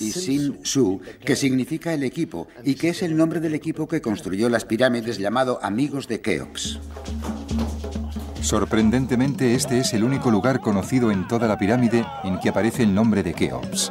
y 0.00 0.12
Sin 0.12 0.64
Su, 0.64 1.00
que 1.24 1.36
significa 1.36 1.92
el 1.92 2.04
equipo 2.04 2.48
y 2.64 2.74
que 2.74 2.88
es 2.88 3.02
el 3.02 3.16
nombre 3.16 3.40
del 3.40 3.54
equipo 3.54 3.86
que 3.86 4.00
construyó 4.00 4.48
las 4.48 4.64
pirámides 4.64 5.18
llamado 5.18 5.58
Amigos 5.62 6.08
de 6.08 6.22
Keops. 6.22 6.80
Sorprendentemente, 8.40 9.54
este 9.54 9.78
es 9.78 9.92
el 9.94 10.04
único 10.04 10.30
lugar 10.30 10.60
conocido 10.60 11.10
en 11.10 11.28
toda 11.28 11.48
la 11.48 11.58
pirámide 11.58 12.04
en 12.24 12.38
que 12.40 12.48
aparece 12.48 12.82
el 12.82 12.94
nombre 12.94 13.22
de 13.22 13.34
Keops. 13.34 13.90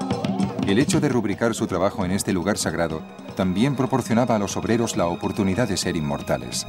El 0.67 0.79
hecho 0.79 1.01
de 1.01 1.09
rubricar 1.09 1.53
su 1.53 1.67
trabajo 1.67 2.05
en 2.05 2.11
este 2.11 2.31
lugar 2.31 2.57
sagrado 2.57 3.01
también 3.35 3.75
proporcionaba 3.75 4.37
a 4.37 4.39
los 4.39 4.55
obreros 4.55 4.95
la 4.95 5.07
oportunidad 5.07 5.67
de 5.67 5.75
ser 5.75 5.97
inmortales. 5.97 6.65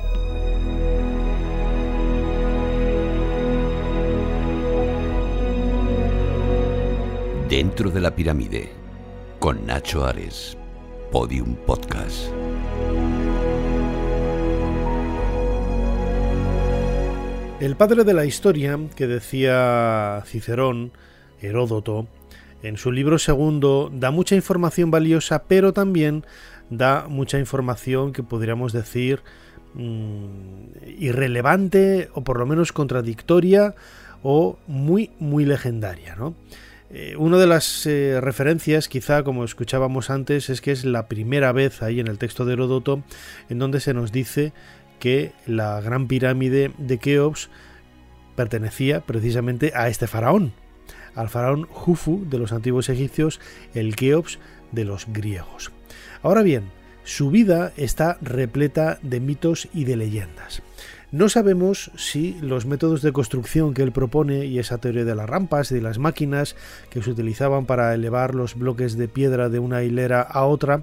Dentro 7.49 7.91
de 7.91 8.01
la 8.01 8.17
pirámide, 8.17 8.73
con 9.39 9.65
Nacho 9.65 10.05
Ares, 10.05 10.59
Podium 11.13 11.55
Podcast. 11.55 12.33
El 17.61 17.77
padre 17.77 18.03
de 18.03 18.13
la 18.13 18.25
historia, 18.25 18.77
que 18.97 19.07
decía 19.07 20.21
Cicerón, 20.27 20.91
Heródoto, 21.41 22.09
en 22.65 22.79
su 22.79 22.91
libro 22.91 23.19
segundo 23.19 23.91
da 23.93 24.11
mucha 24.11 24.35
información 24.35 24.91
valiosa, 24.91 25.45
pero 25.45 25.73
también 25.73 26.25
da 26.71 27.07
mucha 27.09 27.39
información 27.39 28.13
que 28.13 28.23
podríamos 28.23 28.73
decir 28.73 29.21
mm, 29.75 30.99
irrelevante 30.99 32.09
o 32.15 32.25
por 32.25 32.39
lo 32.39 32.47
menos 32.47 32.73
contradictoria 32.73 33.75
o 34.23 34.59
muy, 34.67 35.11
muy 35.19 35.45
legendaria. 35.45 36.17
Eh, 36.91 37.17
una 37.19 37.37
de 37.37 37.47
las 37.47 37.85
eh, 37.87 38.19
referencias, 38.23 38.89
quizá 38.89 39.25
como 39.25 39.45
escuchábamos 39.45 40.09
antes, 40.09 40.49
es 40.49 40.63
que 40.63 40.73
es 40.73 40.87
la 40.87 41.07
primera 41.07 41.53
vez 41.53 41.83
ahí 41.83 42.01
en 42.01 42.09
el 42.09 42.19
texto 42.19 42.47
de 42.47 42.55
Heródoto 42.55 43.03
en 43.51 43.59
donde 43.59 43.81
se 43.81 43.93
nos 43.93 44.11
dice 44.11 44.55
que 45.01 45.33
la 45.47 45.83
gran 45.83 46.09
pirámide 46.09 46.71
de 46.79 46.99
Keops 46.99 47.51
pertenecía 48.37 49.01
precisamente 49.01 49.73
a 49.75 49.89
este 49.89 50.07
faraón, 50.07 50.53
al 51.15 51.29
faraón 51.29 51.65
Jufu 51.65 52.25
de 52.29 52.39
los 52.39 52.53
antiguos 52.53 52.89
egipcios, 52.89 53.41
el 53.75 53.97
Keops 53.97 54.39
de 54.73 54.85
los 54.85 55.07
griegos. 55.09 55.73
Ahora 56.23 56.43
bien, 56.43 56.65
su 57.05 57.31
vida 57.31 57.73
está 57.77 58.19
repleta 58.23 58.99
de 59.03 59.21
mitos 59.21 59.69
y 59.75 59.85
de 59.85 59.97
leyendas. 59.97 60.63
No 61.15 61.29
sabemos 61.29 61.93
si 61.95 62.37
los 62.41 62.67
métodos 62.67 63.01
de 63.01 63.13
construcción 63.13 63.73
que 63.73 63.83
él 63.83 63.93
propone 63.93 64.47
y 64.47 64.59
esa 64.59 64.79
teoría 64.79 65.05
de 65.05 65.15
las 65.15 65.31
rampas 65.31 65.71
y 65.71 65.77
de 65.77 65.81
las 65.81 65.99
máquinas 65.99 66.57
que 66.91 67.03
se 67.03 67.11
utilizaban 67.11 67.67
para 67.67 67.95
elevar 67.95 68.35
los 68.35 68.57
bloques 68.57 68.97
de 68.97 69.07
piedra 69.07 69.49
de 69.49 69.61
una 69.61 69.85
hilera 69.85 70.23
a 70.23 70.45
otra 70.45 70.83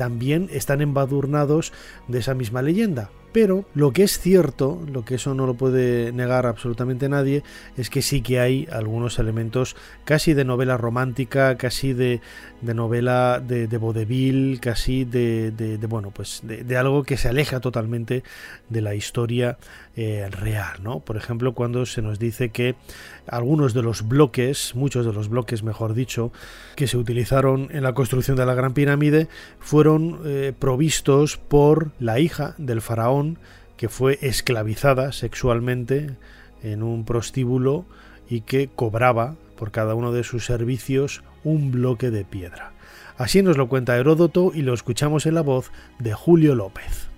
también 0.00 0.48
están 0.50 0.80
embadurnados 0.80 1.74
de 2.08 2.20
esa 2.20 2.32
misma 2.32 2.62
leyenda. 2.62 3.10
Pero 3.32 3.64
lo 3.74 3.92
que 3.92 4.02
es 4.02 4.18
cierto, 4.18 4.82
lo 4.90 5.04
que 5.04 5.14
eso 5.14 5.34
no 5.34 5.46
lo 5.46 5.54
puede 5.54 6.10
negar 6.12 6.46
absolutamente 6.46 7.08
nadie, 7.08 7.44
es 7.76 7.88
que 7.88 8.02
sí 8.02 8.22
que 8.22 8.40
hay 8.40 8.66
algunos 8.72 9.18
elementos 9.18 9.76
casi 10.04 10.34
de 10.34 10.44
novela 10.44 10.76
romántica, 10.76 11.56
casi 11.56 11.92
de, 11.92 12.20
novela 12.62 13.40
de, 13.40 13.68
de 13.68 13.78
vodevil, 13.78 14.58
casi 14.60 15.04
de, 15.04 15.78
bueno, 15.88 16.10
pues 16.10 16.42
de, 16.42 16.76
algo 16.76 17.04
que 17.04 17.16
se 17.16 17.28
aleja 17.28 17.60
totalmente 17.60 18.24
de 18.68 18.80
la 18.80 18.96
historia 18.96 19.58
eh, 19.96 20.28
real, 20.30 20.82
¿no? 20.82 21.00
Por 21.00 21.16
ejemplo, 21.16 21.54
cuando 21.54 21.86
se 21.86 22.02
nos 22.02 22.18
dice 22.18 22.48
que 22.48 22.74
algunos 23.28 23.74
de 23.74 23.82
los 23.82 24.08
bloques, 24.08 24.74
muchos 24.74 25.06
de 25.06 25.12
los 25.12 25.28
bloques, 25.28 25.62
mejor 25.62 25.94
dicho, 25.94 26.32
que 26.74 26.88
se 26.88 26.96
utilizaron 26.96 27.68
en 27.70 27.84
la 27.84 27.92
construcción 27.92 28.36
de 28.36 28.46
la 28.46 28.54
Gran 28.54 28.74
Pirámide, 28.74 29.28
fueron 29.60 29.89
eh, 29.98 30.52
provistos 30.58 31.36
por 31.36 31.90
la 31.98 32.18
hija 32.20 32.54
del 32.58 32.80
faraón 32.80 33.38
que 33.76 33.88
fue 33.88 34.18
esclavizada 34.20 35.12
sexualmente 35.12 36.16
en 36.62 36.82
un 36.82 37.04
prostíbulo 37.04 37.86
y 38.28 38.42
que 38.42 38.68
cobraba 38.68 39.36
por 39.56 39.70
cada 39.70 39.94
uno 39.94 40.12
de 40.12 40.24
sus 40.24 40.44
servicios 40.44 41.22
un 41.44 41.70
bloque 41.70 42.10
de 42.10 42.24
piedra. 42.24 42.72
Así 43.16 43.42
nos 43.42 43.56
lo 43.56 43.68
cuenta 43.68 43.96
Heródoto 43.96 44.52
y 44.54 44.62
lo 44.62 44.74
escuchamos 44.74 45.26
en 45.26 45.34
la 45.34 45.42
voz 45.42 45.70
de 45.98 46.12
Julio 46.14 46.54
López. 46.54 47.08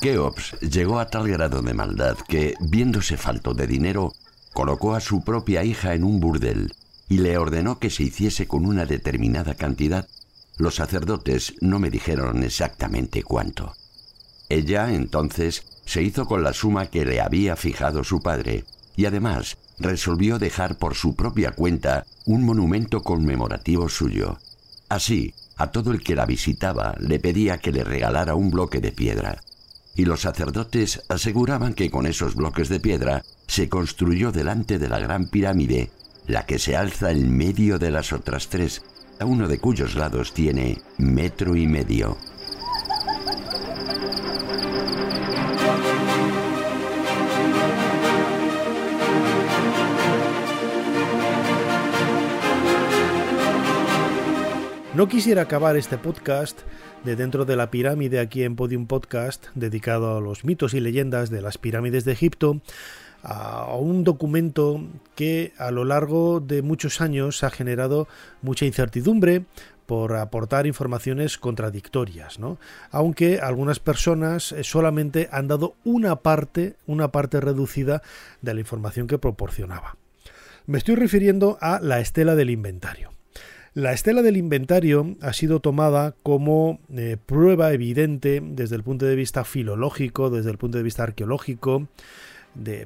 Keops 0.00 0.58
llegó 0.60 0.98
a 0.98 1.06
tal 1.06 1.28
grado 1.28 1.62
de 1.62 1.74
maldad 1.74 2.16
que, 2.26 2.54
viéndose 2.60 3.16
falto 3.16 3.54
de 3.54 3.66
dinero, 3.66 4.12
colocó 4.52 4.94
a 4.94 5.00
su 5.00 5.22
propia 5.22 5.64
hija 5.64 5.94
en 5.94 6.04
un 6.04 6.18
burdel 6.18 6.72
y 7.12 7.18
le 7.18 7.36
ordenó 7.36 7.78
que 7.78 7.90
se 7.90 8.04
hiciese 8.04 8.48
con 8.48 8.64
una 8.64 8.86
determinada 8.86 9.54
cantidad 9.54 10.08
los 10.56 10.76
sacerdotes 10.76 11.52
no 11.60 11.78
me 11.78 11.90
dijeron 11.90 12.42
exactamente 12.42 13.22
cuánto. 13.22 13.74
Ella, 14.48 14.94
entonces, 14.94 15.62
se 15.84 16.02
hizo 16.02 16.24
con 16.24 16.42
la 16.42 16.54
suma 16.54 16.86
que 16.86 17.04
le 17.04 17.20
había 17.20 17.54
fijado 17.54 18.02
su 18.02 18.22
padre, 18.22 18.64
y 18.96 19.04
además 19.04 19.58
resolvió 19.78 20.38
dejar 20.38 20.78
por 20.78 20.94
su 20.94 21.14
propia 21.14 21.50
cuenta 21.52 22.06
un 22.24 22.46
monumento 22.46 23.02
conmemorativo 23.02 23.90
suyo. 23.90 24.38
Así, 24.88 25.34
a 25.58 25.70
todo 25.70 25.92
el 25.92 26.02
que 26.02 26.16
la 26.16 26.24
visitaba 26.24 26.94
le 26.98 27.20
pedía 27.20 27.58
que 27.58 27.72
le 27.72 27.84
regalara 27.84 28.36
un 28.36 28.50
bloque 28.50 28.80
de 28.80 28.92
piedra, 28.92 29.42
y 29.94 30.06
los 30.06 30.22
sacerdotes 30.22 31.02
aseguraban 31.10 31.74
que 31.74 31.90
con 31.90 32.06
esos 32.06 32.34
bloques 32.36 32.70
de 32.70 32.80
piedra 32.80 33.22
se 33.48 33.68
construyó 33.68 34.32
delante 34.32 34.78
de 34.78 34.88
la 34.88 34.98
gran 34.98 35.28
pirámide, 35.28 35.90
la 36.32 36.46
que 36.46 36.58
se 36.58 36.74
alza 36.74 37.10
en 37.10 37.36
medio 37.36 37.78
de 37.78 37.90
las 37.90 38.10
otras 38.10 38.48
tres, 38.48 38.82
uno 39.20 39.48
de 39.48 39.58
cuyos 39.58 39.96
lados 39.96 40.32
tiene 40.32 40.78
metro 40.96 41.54
y 41.54 41.66
medio. 41.66 42.16
No 54.94 55.08
quisiera 55.08 55.42
acabar 55.42 55.76
este 55.76 55.98
podcast 55.98 56.60
de 57.04 57.14
dentro 57.14 57.44
de 57.44 57.56
la 57.56 57.70
pirámide 57.70 58.20
aquí 58.20 58.42
en 58.42 58.56
Podium 58.56 58.86
Podcast, 58.86 59.48
dedicado 59.54 60.16
a 60.16 60.20
los 60.22 60.46
mitos 60.46 60.72
y 60.72 60.80
leyendas 60.80 61.28
de 61.28 61.42
las 61.42 61.58
pirámides 61.58 62.06
de 62.06 62.12
Egipto, 62.12 62.62
a 63.22 63.74
un 63.76 64.04
documento 64.04 64.80
que 65.14 65.52
a 65.58 65.70
lo 65.70 65.84
largo 65.84 66.40
de 66.40 66.62
muchos 66.62 67.00
años 67.00 67.44
ha 67.44 67.50
generado 67.50 68.08
mucha 68.42 68.66
incertidumbre 68.66 69.44
por 69.86 70.16
aportar 70.16 70.66
informaciones 70.66 71.38
contradictorias, 71.38 72.38
¿no? 72.38 72.58
aunque 72.90 73.40
algunas 73.40 73.78
personas 73.78 74.52
eh, 74.52 74.64
solamente 74.64 75.28
han 75.32 75.48
dado 75.48 75.74
una 75.84 76.16
parte, 76.16 76.76
una 76.86 77.08
parte 77.12 77.40
reducida 77.40 78.02
de 78.40 78.54
la 78.54 78.60
información 78.60 79.06
que 79.06 79.18
proporcionaba. 79.18 79.96
Me 80.66 80.78
estoy 80.78 80.94
refiriendo 80.94 81.58
a 81.60 81.80
la 81.80 82.00
estela 82.00 82.34
del 82.36 82.50
inventario. 82.50 83.12
La 83.74 83.92
estela 83.92 84.22
del 84.22 84.36
inventario 84.36 85.16
ha 85.22 85.32
sido 85.32 85.60
tomada 85.60 86.14
como 86.22 86.78
eh, 86.94 87.16
prueba 87.24 87.72
evidente 87.72 88.42
desde 88.44 88.76
el 88.76 88.82
punto 88.82 89.06
de 89.06 89.16
vista 89.16 89.44
filológico, 89.44 90.30
desde 90.30 90.50
el 90.50 90.58
punto 90.58 90.78
de 90.78 90.84
vista 90.84 91.02
arqueológico, 91.02 91.88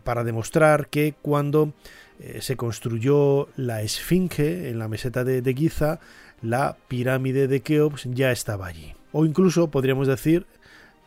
para 0.05 0.25
demostrar 0.25 0.89
que 0.89 1.15
cuando 1.21 1.73
eh, 2.19 2.41
se 2.41 2.57
construyó 2.57 3.49
la 3.57 3.83
Esfinge 3.83 4.71
en 4.71 4.79
la 4.79 4.89
meseta 4.89 5.25
de, 5.25 5.55
Giza, 5.55 6.01
la 6.43 6.77
pirámide 6.89 7.49
de 7.49 7.61
Keops 7.61 8.05
ya 8.11 8.33
estaba 8.33 8.67
allí. 8.67 8.95
O 9.13 9.25
incluso 9.25 9.71
podríamos 9.71 10.07
decir 10.07 10.47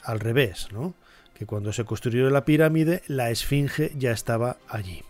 al 0.03 0.19
revés, 0.19 0.67
¿no? 0.71 0.93
que 1.33 1.45
cuando 1.45 1.71
se 1.71 1.85
construyó 1.85 2.29
la 2.29 2.43
pirámide, 2.43 3.01
la 3.07 3.29
Esfinge 3.29 3.91
ya 3.95 4.11
estaba 4.11 4.57
allí. 4.67 5.03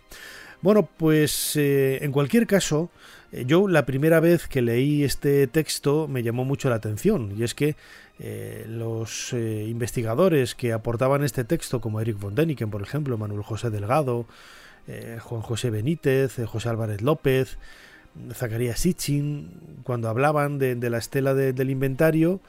Bueno, 0.61 0.87
pues 0.97 1.55
eh, 1.55 2.03
en 2.03 2.11
cualquier 2.11 2.45
caso, 2.45 2.91
yo 3.31 3.67
la 3.67 3.85
primera 3.85 4.19
vez 4.19 4.47
que 4.47 4.61
leí 4.61 5.03
este 5.03 5.47
texto 5.47 6.07
me 6.07 6.23
llamó 6.23 6.45
mucho 6.45 6.69
la 6.69 6.75
atención, 6.75 7.33
y 7.37 7.43
es 7.43 7.53
que 7.53 7.75
eh, 8.19 8.65
los 8.67 9.33
eh, 9.33 9.65
investigadores 9.67 10.55
que 10.55 10.73
aportaban 10.73 11.23
este 11.23 11.43
texto, 11.43 11.79
como 11.79 12.01
Eric 12.01 12.19
von 12.19 12.35
Däniken, 12.35 12.69
por 12.69 12.81
ejemplo, 12.81 13.17
Manuel 13.17 13.43
José 13.43 13.69
Delgado, 13.69 14.25
eh, 14.87 15.19
Juan 15.21 15.41
José 15.41 15.69
Benítez, 15.69 16.37
José 16.45 16.69
Álvarez 16.69 17.01
López, 17.01 17.57
Zacarías 18.33 18.79
Sitchin, 18.79 19.51
cuando 19.83 20.09
hablaban 20.09 20.57
de, 20.57 20.75
la 20.89 20.97
estela 20.97 21.33
del 21.33 21.69
inventario, 21.69 22.41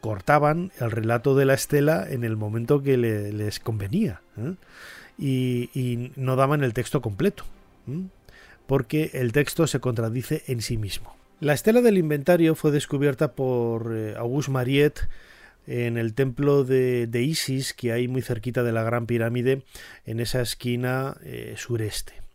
cortaban 0.00 0.72
el 0.80 0.90
relato 0.90 1.36
de 1.36 1.44
la 1.44 1.54
estela 1.54 2.06
en 2.08 2.24
el 2.24 2.36
momento 2.36 2.82
que 2.82 2.96
les 2.96 3.60
convenía 3.60 4.22
y, 5.18 6.10
no 6.16 6.36
daban 6.36 6.64
el 6.64 6.72
texto 6.72 7.00
completo, 7.00 7.44
porque 8.68 9.10
el 9.14 9.32
texto 9.32 9.66
se 9.66 9.80
contradice 9.80 10.44
en 10.46 10.60
sí 10.60 10.76
mismo. 10.76 11.16
La 11.40 11.54
estela 11.54 11.80
del 11.80 11.96
inventario 11.96 12.54
fue 12.54 12.70
descubierta 12.70 13.32
por 13.32 13.96
eh, 13.96 14.14
Auguste 14.14 14.52
Mariette 14.52 15.08
en 15.66 15.96
el 15.96 16.12
templo 16.12 16.64
de, 16.64 17.08
Isis 17.14 17.72
que 17.72 17.92
hay 17.92 18.08
muy 18.08 18.20
cerquita 18.20 18.62
de 18.62 18.72
la 18.72 18.82
Gran 18.82 19.06
Pirámide 19.06 19.62
en 20.04 20.20
esa 20.20 20.42
esquina 20.42 21.16
eh, 21.24 21.54
sureste. 21.56 22.27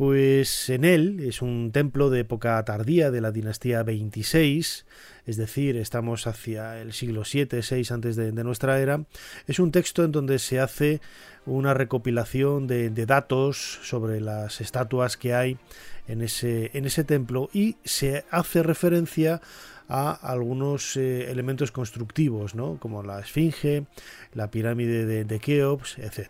Pues 0.00 0.70
en 0.70 0.86
él 0.86 1.20
es 1.20 1.42
un 1.42 1.72
templo 1.72 2.08
de 2.08 2.20
época 2.20 2.64
tardía 2.64 3.10
de 3.10 3.20
la 3.20 3.32
dinastía 3.32 3.82
26, 3.82 4.86
es 5.26 5.36
decir, 5.36 5.76
estamos 5.76 6.26
hacia 6.26 6.80
el 6.80 6.94
siglo 6.94 7.26
7, 7.26 7.62
6 7.62 7.92
antes 7.92 8.16
de, 8.16 8.32
nuestra 8.32 8.80
era. 8.80 9.04
Es 9.46 9.58
un 9.58 9.72
texto 9.72 10.02
en 10.02 10.10
donde 10.10 10.38
se 10.38 10.58
hace 10.58 11.02
una 11.44 11.74
recopilación 11.74 12.66
de, 12.66 12.88
de 12.88 13.04
datos 13.04 13.78
sobre 13.82 14.22
las 14.22 14.62
estatuas 14.62 15.18
que 15.18 15.34
hay 15.34 15.58
en 16.08 16.22
ese, 16.22 16.70
en 16.72 16.86
ese 16.86 17.04
templo 17.04 17.50
y 17.52 17.76
se 17.84 18.24
hace 18.30 18.62
referencia 18.62 19.42
a 19.86 20.12
algunos 20.12 20.96
eh, 20.96 21.30
elementos 21.30 21.72
constructivos, 21.72 22.54
¿no? 22.54 22.78
como 22.78 23.02
la 23.02 23.20
esfinge, 23.20 23.84
la 24.32 24.50
pirámide 24.50 25.04
de, 25.24 25.40
Keops, 25.40 25.98
etc. 25.98 26.28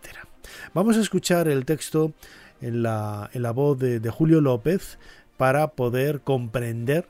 Vamos 0.74 0.96
a 0.96 1.00
escuchar 1.00 1.46
el 1.46 1.64
texto 1.64 2.14
en 2.60 2.82
la, 2.82 3.30
en 3.32 3.42
la 3.42 3.50
voz 3.52 3.78
de, 3.78 4.10
Julio 4.10 4.40
López 4.40 4.98
para 5.36 5.72
poder 5.72 6.20
comprender 6.20 7.06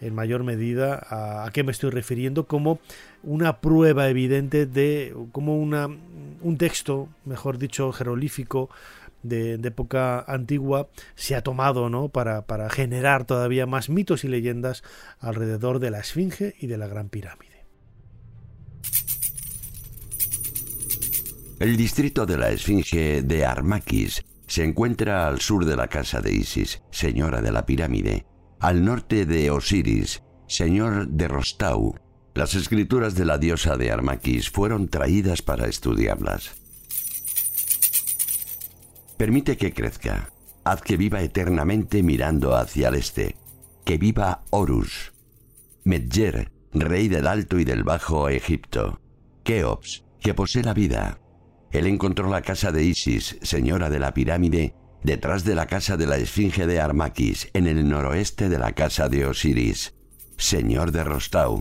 en 0.00 0.14
mayor 0.14 0.44
medida 0.44 1.44
a, 1.44 1.50
qué 1.52 1.64
me 1.64 1.72
estoy 1.72 1.90
refiriendo 1.90 2.46
como 2.46 2.78
una 3.22 3.60
prueba 3.60 4.08
evidente 4.08 4.66
de 4.66 5.14
como 5.32 5.58
una, 5.58 5.86
un 5.86 6.56
texto, 6.56 7.08
mejor 7.24 7.58
dicho, 7.58 7.92
jerolífico 7.92 8.70
de, 9.22 9.54
época 9.54 10.20
antigua 10.20 10.88
se 11.16 11.34
ha 11.34 11.42
tomado 11.42 11.90
¿no? 11.90 12.08
para, 12.08 12.42
para 12.42 12.70
generar 12.70 13.24
todavía 13.24 13.66
más 13.66 13.88
mitos 13.88 14.24
y 14.24 14.28
leyendas 14.28 14.82
alrededor 15.18 15.80
de 15.80 15.90
la 15.90 15.98
Esfinge 15.98 16.54
y 16.60 16.68
de 16.68 16.78
la 16.78 16.86
Gran 16.86 17.08
Pirámide. 17.08 17.58
El 21.58 21.76
distrito 21.76 22.24
de 22.24 22.38
la 22.38 22.50
Esfinge 22.50 23.22
de 23.22 23.44
Armakis 23.44 24.22
se 24.48 24.64
encuentra 24.64 25.28
al 25.28 25.40
sur 25.40 25.64
de 25.66 25.76
la 25.76 25.88
casa 25.88 26.20
de 26.20 26.32
Isis, 26.32 26.82
señora 26.90 27.40
de 27.42 27.52
la 27.52 27.66
pirámide, 27.66 28.26
al 28.58 28.84
norte 28.84 29.26
de 29.26 29.50
Osiris, 29.50 30.22
señor 30.48 31.06
de 31.08 31.28
Rostau. 31.28 31.94
Las 32.34 32.54
escrituras 32.54 33.14
de 33.14 33.24
la 33.24 33.38
diosa 33.38 33.76
de 33.76 33.92
Armakis 33.92 34.50
fueron 34.50 34.88
traídas 34.88 35.42
para 35.42 35.66
estudiarlas. 35.66 36.54
Permite 39.16 39.56
que 39.56 39.72
crezca. 39.72 40.32
Haz 40.64 40.80
que 40.80 40.96
viva 40.96 41.22
eternamente 41.22 42.02
mirando 42.02 42.56
hacia 42.56 42.88
el 42.88 42.94
este. 42.94 43.36
Que 43.84 43.98
viva 43.98 44.44
Horus. 44.50 45.12
Medjer, 45.84 46.52
rey 46.72 47.08
del 47.08 47.26
Alto 47.26 47.58
y 47.58 47.64
del 47.64 47.84
Bajo 47.84 48.28
Egipto. 48.28 49.00
Keops, 49.42 50.04
que 50.20 50.34
posee 50.34 50.62
la 50.62 50.74
vida. 50.74 51.18
Él 51.72 51.86
encontró 51.86 52.30
la 52.30 52.42
casa 52.42 52.72
de 52.72 52.84
Isis, 52.84 53.36
señora 53.42 53.90
de 53.90 53.98
la 53.98 54.14
pirámide, 54.14 54.74
detrás 55.02 55.44
de 55.44 55.54
la 55.54 55.66
casa 55.66 55.96
de 55.96 56.06
la 56.06 56.16
Esfinge 56.16 56.66
de 56.66 56.80
Armakis, 56.80 57.48
en 57.52 57.66
el 57.66 57.88
noroeste 57.88 58.48
de 58.48 58.58
la 58.58 58.72
casa 58.72 59.08
de 59.08 59.26
Osiris. 59.26 59.94
señor 60.36 60.92
de 60.92 61.04
Rostau. 61.04 61.60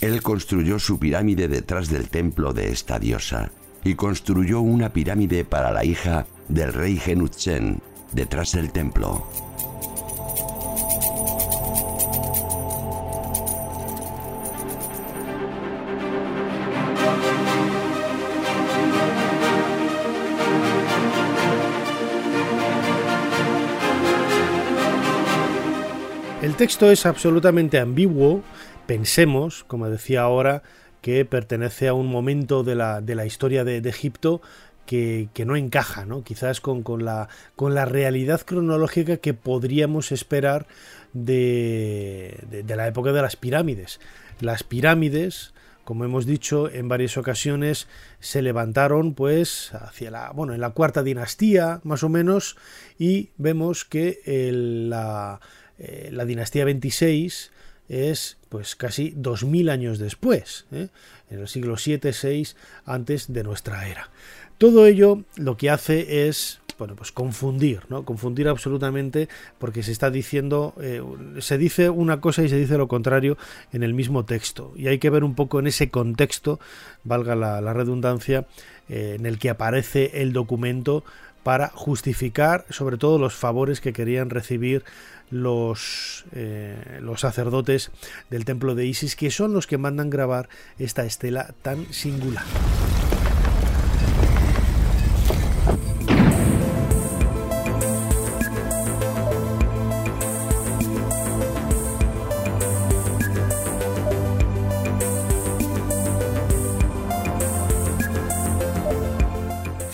Él 0.00 0.22
construyó 0.22 0.78
su 0.78 0.98
pirámide 0.98 1.48
detrás 1.48 1.88
del 1.88 2.08
templo 2.08 2.52
de 2.52 2.70
esta 2.70 2.98
diosa 2.98 3.50
y 3.82 3.94
construyó 3.94 4.60
una 4.60 4.92
pirámide 4.92 5.44
para 5.44 5.72
la 5.72 5.84
hija 5.84 6.26
del 6.48 6.72
rey 6.72 6.96
Genutzen 6.96 7.80
detrás 8.12 8.52
del 8.52 8.72
templo. 8.72 9.26
El 26.46 26.54
texto 26.54 26.92
es 26.92 27.06
absolutamente 27.06 27.80
ambiguo, 27.80 28.44
pensemos, 28.86 29.64
como 29.64 29.90
decía 29.90 30.22
ahora, 30.22 30.62
que 31.00 31.24
pertenece 31.24 31.88
a 31.88 31.92
un 31.92 32.06
momento 32.06 32.62
de 32.62 32.76
la, 32.76 33.00
de 33.00 33.16
la 33.16 33.26
historia 33.26 33.64
de, 33.64 33.78
Egipto 33.78 34.40
que, 34.86 35.28
no 35.44 35.56
encaja, 35.56 36.06
¿no? 36.06 36.22
quizás 36.22 36.60
con, 36.60 36.84
la, 37.04 37.28
con 37.56 37.74
la 37.74 37.84
realidad 37.84 38.42
cronológica 38.42 39.16
que 39.16 39.34
podríamos 39.34 40.12
esperar 40.12 40.68
de, 41.14 42.38
de, 42.48 42.76
la 42.76 42.86
época 42.86 43.10
de 43.10 43.22
las 43.22 43.34
pirámides. 43.34 43.98
Las 44.38 44.62
pirámides, 44.62 45.52
como 45.82 46.04
hemos 46.04 46.26
dicho 46.26 46.70
en 46.70 46.86
varias 46.86 47.16
ocasiones, 47.16 47.88
se 48.20 48.40
levantaron 48.40 49.14
pues 49.14 49.74
hacia 49.74 50.12
la, 50.12 50.30
bueno, 50.30 50.54
en 50.54 50.60
la 50.60 50.70
cuarta 50.70 51.02
dinastía 51.02 51.80
más 51.82 52.04
o 52.04 52.08
menos 52.08 52.56
y 53.00 53.30
vemos 53.36 53.84
que 53.84 54.20
la 54.88 55.40
eh, 55.78 56.10
la 56.12 56.24
dinastía 56.24 56.64
26 56.64 57.50
es 57.88 58.38
pues 58.48 58.74
casi 58.74 59.12
2000 59.16 59.68
años 59.70 59.98
después, 59.98 60.66
¿eh? 60.72 60.88
en 61.30 61.40
el 61.40 61.48
siglo 61.48 61.76
7 61.76 62.12
6 62.12 62.56
antes 62.84 63.32
de 63.32 63.44
nuestra 63.44 63.88
era. 63.88 64.10
Todo 64.58 64.86
ello 64.86 65.24
lo 65.36 65.56
que 65.56 65.70
hace 65.70 66.28
es 66.28 66.60
bueno, 66.78 66.94
pues 66.94 67.10
confundir, 67.10 67.80
¿no? 67.88 68.04
Confundir 68.04 68.48
absolutamente 68.48 69.30
porque 69.58 69.82
se 69.82 69.92
está 69.92 70.10
diciendo, 70.10 70.74
eh, 70.78 71.02
se 71.38 71.56
dice 71.56 71.88
una 71.88 72.20
cosa 72.20 72.42
y 72.42 72.50
se 72.50 72.58
dice 72.58 72.76
lo 72.76 72.86
contrario 72.86 73.38
en 73.72 73.82
el 73.82 73.94
mismo 73.94 74.26
texto. 74.26 74.74
Y 74.76 74.88
hay 74.88 74.98
que 74.98 75.08
ver 75.08 75.24
un 75.24 75.34
poco 75.34 75.58
en 75.58 75.68
ese 75.68 75.88
contexto, 75.88 76.60
valga 77.02 77.34
la, 77.34 77.72
redundancia, 77.72 78.46
en 78.90 79.24
el 79.24 79.38
que 79.38 79.48
aparece 79.48 80.20
el 80.20 80.34
documento 80.34 81.02
para 81.46 81.68
justificar 81.68 82.66
sobre 82.70 82.98
todo 82.98 83.20
los 83.20 83.36
favores 83.36 83.80
que 83.80 83.92
querían 83.92 84.30
recibir 84.30 84.82
los, 85.30 86.24
eh, 86.32 86.98
los 87.00 87.20
sacerdotes 87.20 87.90
del 88.30 88.44
templo 88.44 88.74
de 88.74 88.86
Isis, 88.86 89.16
que 89.16 89.30
son 89.30 89.52
los 89.52 89.66
que 89.66 89.78
mandan 89.78 90.10
grabar 90.10 90.48
esta 90.78 91.04
estela 91.04 91.54
tan 91.62 91.92
singular. 91.92 92.44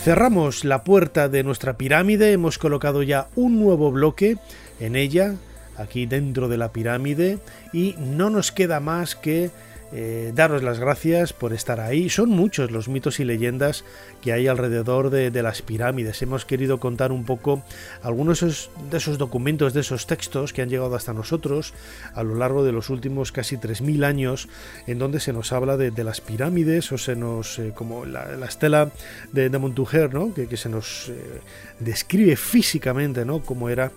Cerramos 0.03 0.65
la 0.65 0.83
puerta 0.83 1.29
de 1.29 1.45
nuestra 1.45 1.77
pirámide, 1.77 2.33
hemos 2.33 2.57
colocado 2.57 3.03
ya 3.03 3.29
un 3.35 3.57
nuevo 3.57 3.89
bloque 3.89 4.35
en 4.79 4.95
ella, 4.95 5.35
aquí 5.77 6.05
dentro 6.05 6.47
de 6.47 6.57
la 6.57 6.71
pirámide, 6.71 7.39
y 7.71 7.95
no 7.97 8.29
nos 8.29 8.51
queda 8.51 8.79
más 8.79 9.15
que 9.15 9.51
eh, 9.95 10.31
daros 10.33 10.63
las 10.63 10.79
gracias 10.79 11.33
por 11.33 11.53
estar 11.53 11.79
ahí. 11.79 12.09
Son 12.09 12.29
muchos 12.29 12.71
los 12.71 12.87
mitos 12.87 13.19
y 13.19 13.25
leyendas 13.25 13.85
que 14.23 14.33
hay 14.33 14.47
alrededor 14.47 15.11
de, 15.11 15.43
las 15.43 15.61
pirámides. 15.61 16.19
Hemos 16.23 16.45
querido 16.45 16.79
contar 16.79 17.11
un 17.11 17.25
poco 17.25 17.61
algunos 18.01 18.39
de 18.41 18.97
esos, 18.97 19.17
documentos, 19.19 19.73
de 19.73 19.81
esos 19.81 20.07
textos 20.07 20.51
que 20.51 20.63
han 20.63 20.69
llegado 20.69 20.95
hasta 20.95 21.13
nosotros 21.13 21.75
a 22.15 22.23
lo 22.23 22.33
largo 22.33 22.63
de 22.63 22.71
los 22.71 22.89
últimos 22.89 23.31
casi 23.31 23.57
3.000 23.57 24.03
años, 24.03 24.49
en 24.87 24.97
donde 24.97 25.19
se 25.19 25.31
nos 25.31 25.51
habla 25.53 25.77
de, 25.77 26.03
las 26.03 26.21
pirámides 26.21 26.91
o 26.91 26.97
se 26.97 27.15
nos, 27.15 27.59
eh, 27.59 27.71
como 27.75 28.05
la, 28.05 28.33
estela 28.47 28.89
de, 29.31 29.49
Montujer, 29.59 30.11
¿no? 30.11 30.33
que, 30.33 30.57
se 30.57 30.69
nos 30.69 31.09
eh, 31.09 31.39
describe 31.79 32.35
físicamente 32.35 33.25
¿no? 33.25 33.41
cómo 33.41 33.69
era 33.69 33.91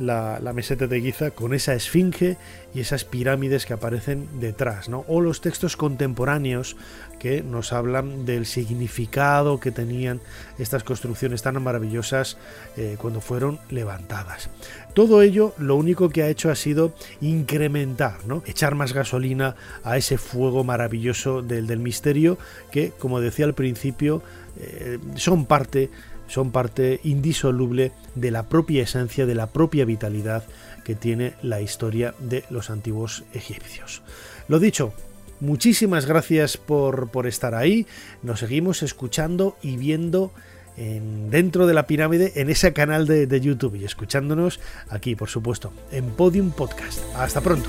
la, 0.00 0.52
meseta 0.52 0.86
de 0.86 1.00
Giza 1.00 1.30
con 1.30 1.54
esa 1.54 1.74
esfinge 1.74 2.36
y 2.74 2.80
esas 2.80 3.04
pirámides 3.04 3.66
que 3.66 3.74
aparecen 3.74 4.28
detrás, 4.40 4.88
o 5.06 5.20
los 5.20 5.40
textos 5.40 5.76
contemporáneos 5.76 6.76
que 7.18 7.42
nos 7.42 7.72
hablan 7.72 8.24
del 8.24 8.46
significado 8.46 9.60
que 9.60 9.70
tenían 9.70 10.20
estas 10.58 10.84
construcciones 10.84 11.42
tan 11.42 11.62
maravillosas 11.62 12.38
eh, 12.76 12.96
cuando 12.98 13.20
fueron 13.20 13.58
levantadas. 13.68 14.48
Todo 14.94 15.20
ello 15.22 15.54
lo 15.58 15.76
único 15.76 16.08
que 16.08 16.22
ha 16.22 16.28
hecho 16.28 16.50
ha 16.50 16.56
sido 16.56 16.94
incrementar, 17.20 18.18
echar 18.46 18.74
más 18.74 18.94
gasolina 18.94 19.54
a 19.84 19.98
ese 19.98 20.16
fuego 20.16 20.64
maravilloso 20.64 21.42
del, 21.42 21.66
del 21.66 21.78
misterio 21.78 22.38
que, 22.70 22.92
como 22.98 23.20
decía 23.20 23.44
al 23.44 23.54
principio, 23.54 24.22
eh, 24.58 24.98
son 25.16 25.46
parte 25.46 25.90
son 26.30 26.52
parte 26.52 27.00
indisoluble 27.02 27.92
de 28.14 28.30
la 28.30 28.48
propia 28.48 28.84
esencia, 28.84 29.26
de 29.26 29.34
la 29.34 29.48
propia 29.48 29.84
vitalidad 29.84 30.44
que 30.84 30.94
tiene 30.94 31.34
la 31.42 31.60
historia 31.60 32.14
de 32.20 32.44
los 32.50 32.70
antiguos 32.70 33.24
egipcios. 33.34 34.02
Lo 34.48 34.60
dicho, 34.60 34.92
muchísimas 35.40 36.06
gracias 36.06 36.56
por, 36.56 37.10
por 37.10 37.26
estar 37.26 37.54
ahí. 37.54 37.86
Nos 38.22 38.40
seguimos 38.40 38.82
escuchando 38.82 39.56
y 39.60 39.76
viendo 39.76 40.32
en, 40.76 41.30
dentro 41.30 41.66
de 41.66 41.74
la 41.74 41.86
pirámide 41.86 42.32
en 42.36 42.48
ese 42.48 42.72
canal 42.72 43.06
de, 43.06 43.26
de 43.26 43.40
YouTube 43.40 43.74
y 43.74 43.84
escuchándonos 43.84 44.60
aquí, 44.88 45.16
por 45.16 45.28
supuesto, 45.28 45.72
en 45.90 46.10
Podium 46.10 46.52
Podcast. 46.52 47.00
Hasta 47.16 47.40
pronto. 47.40 47.68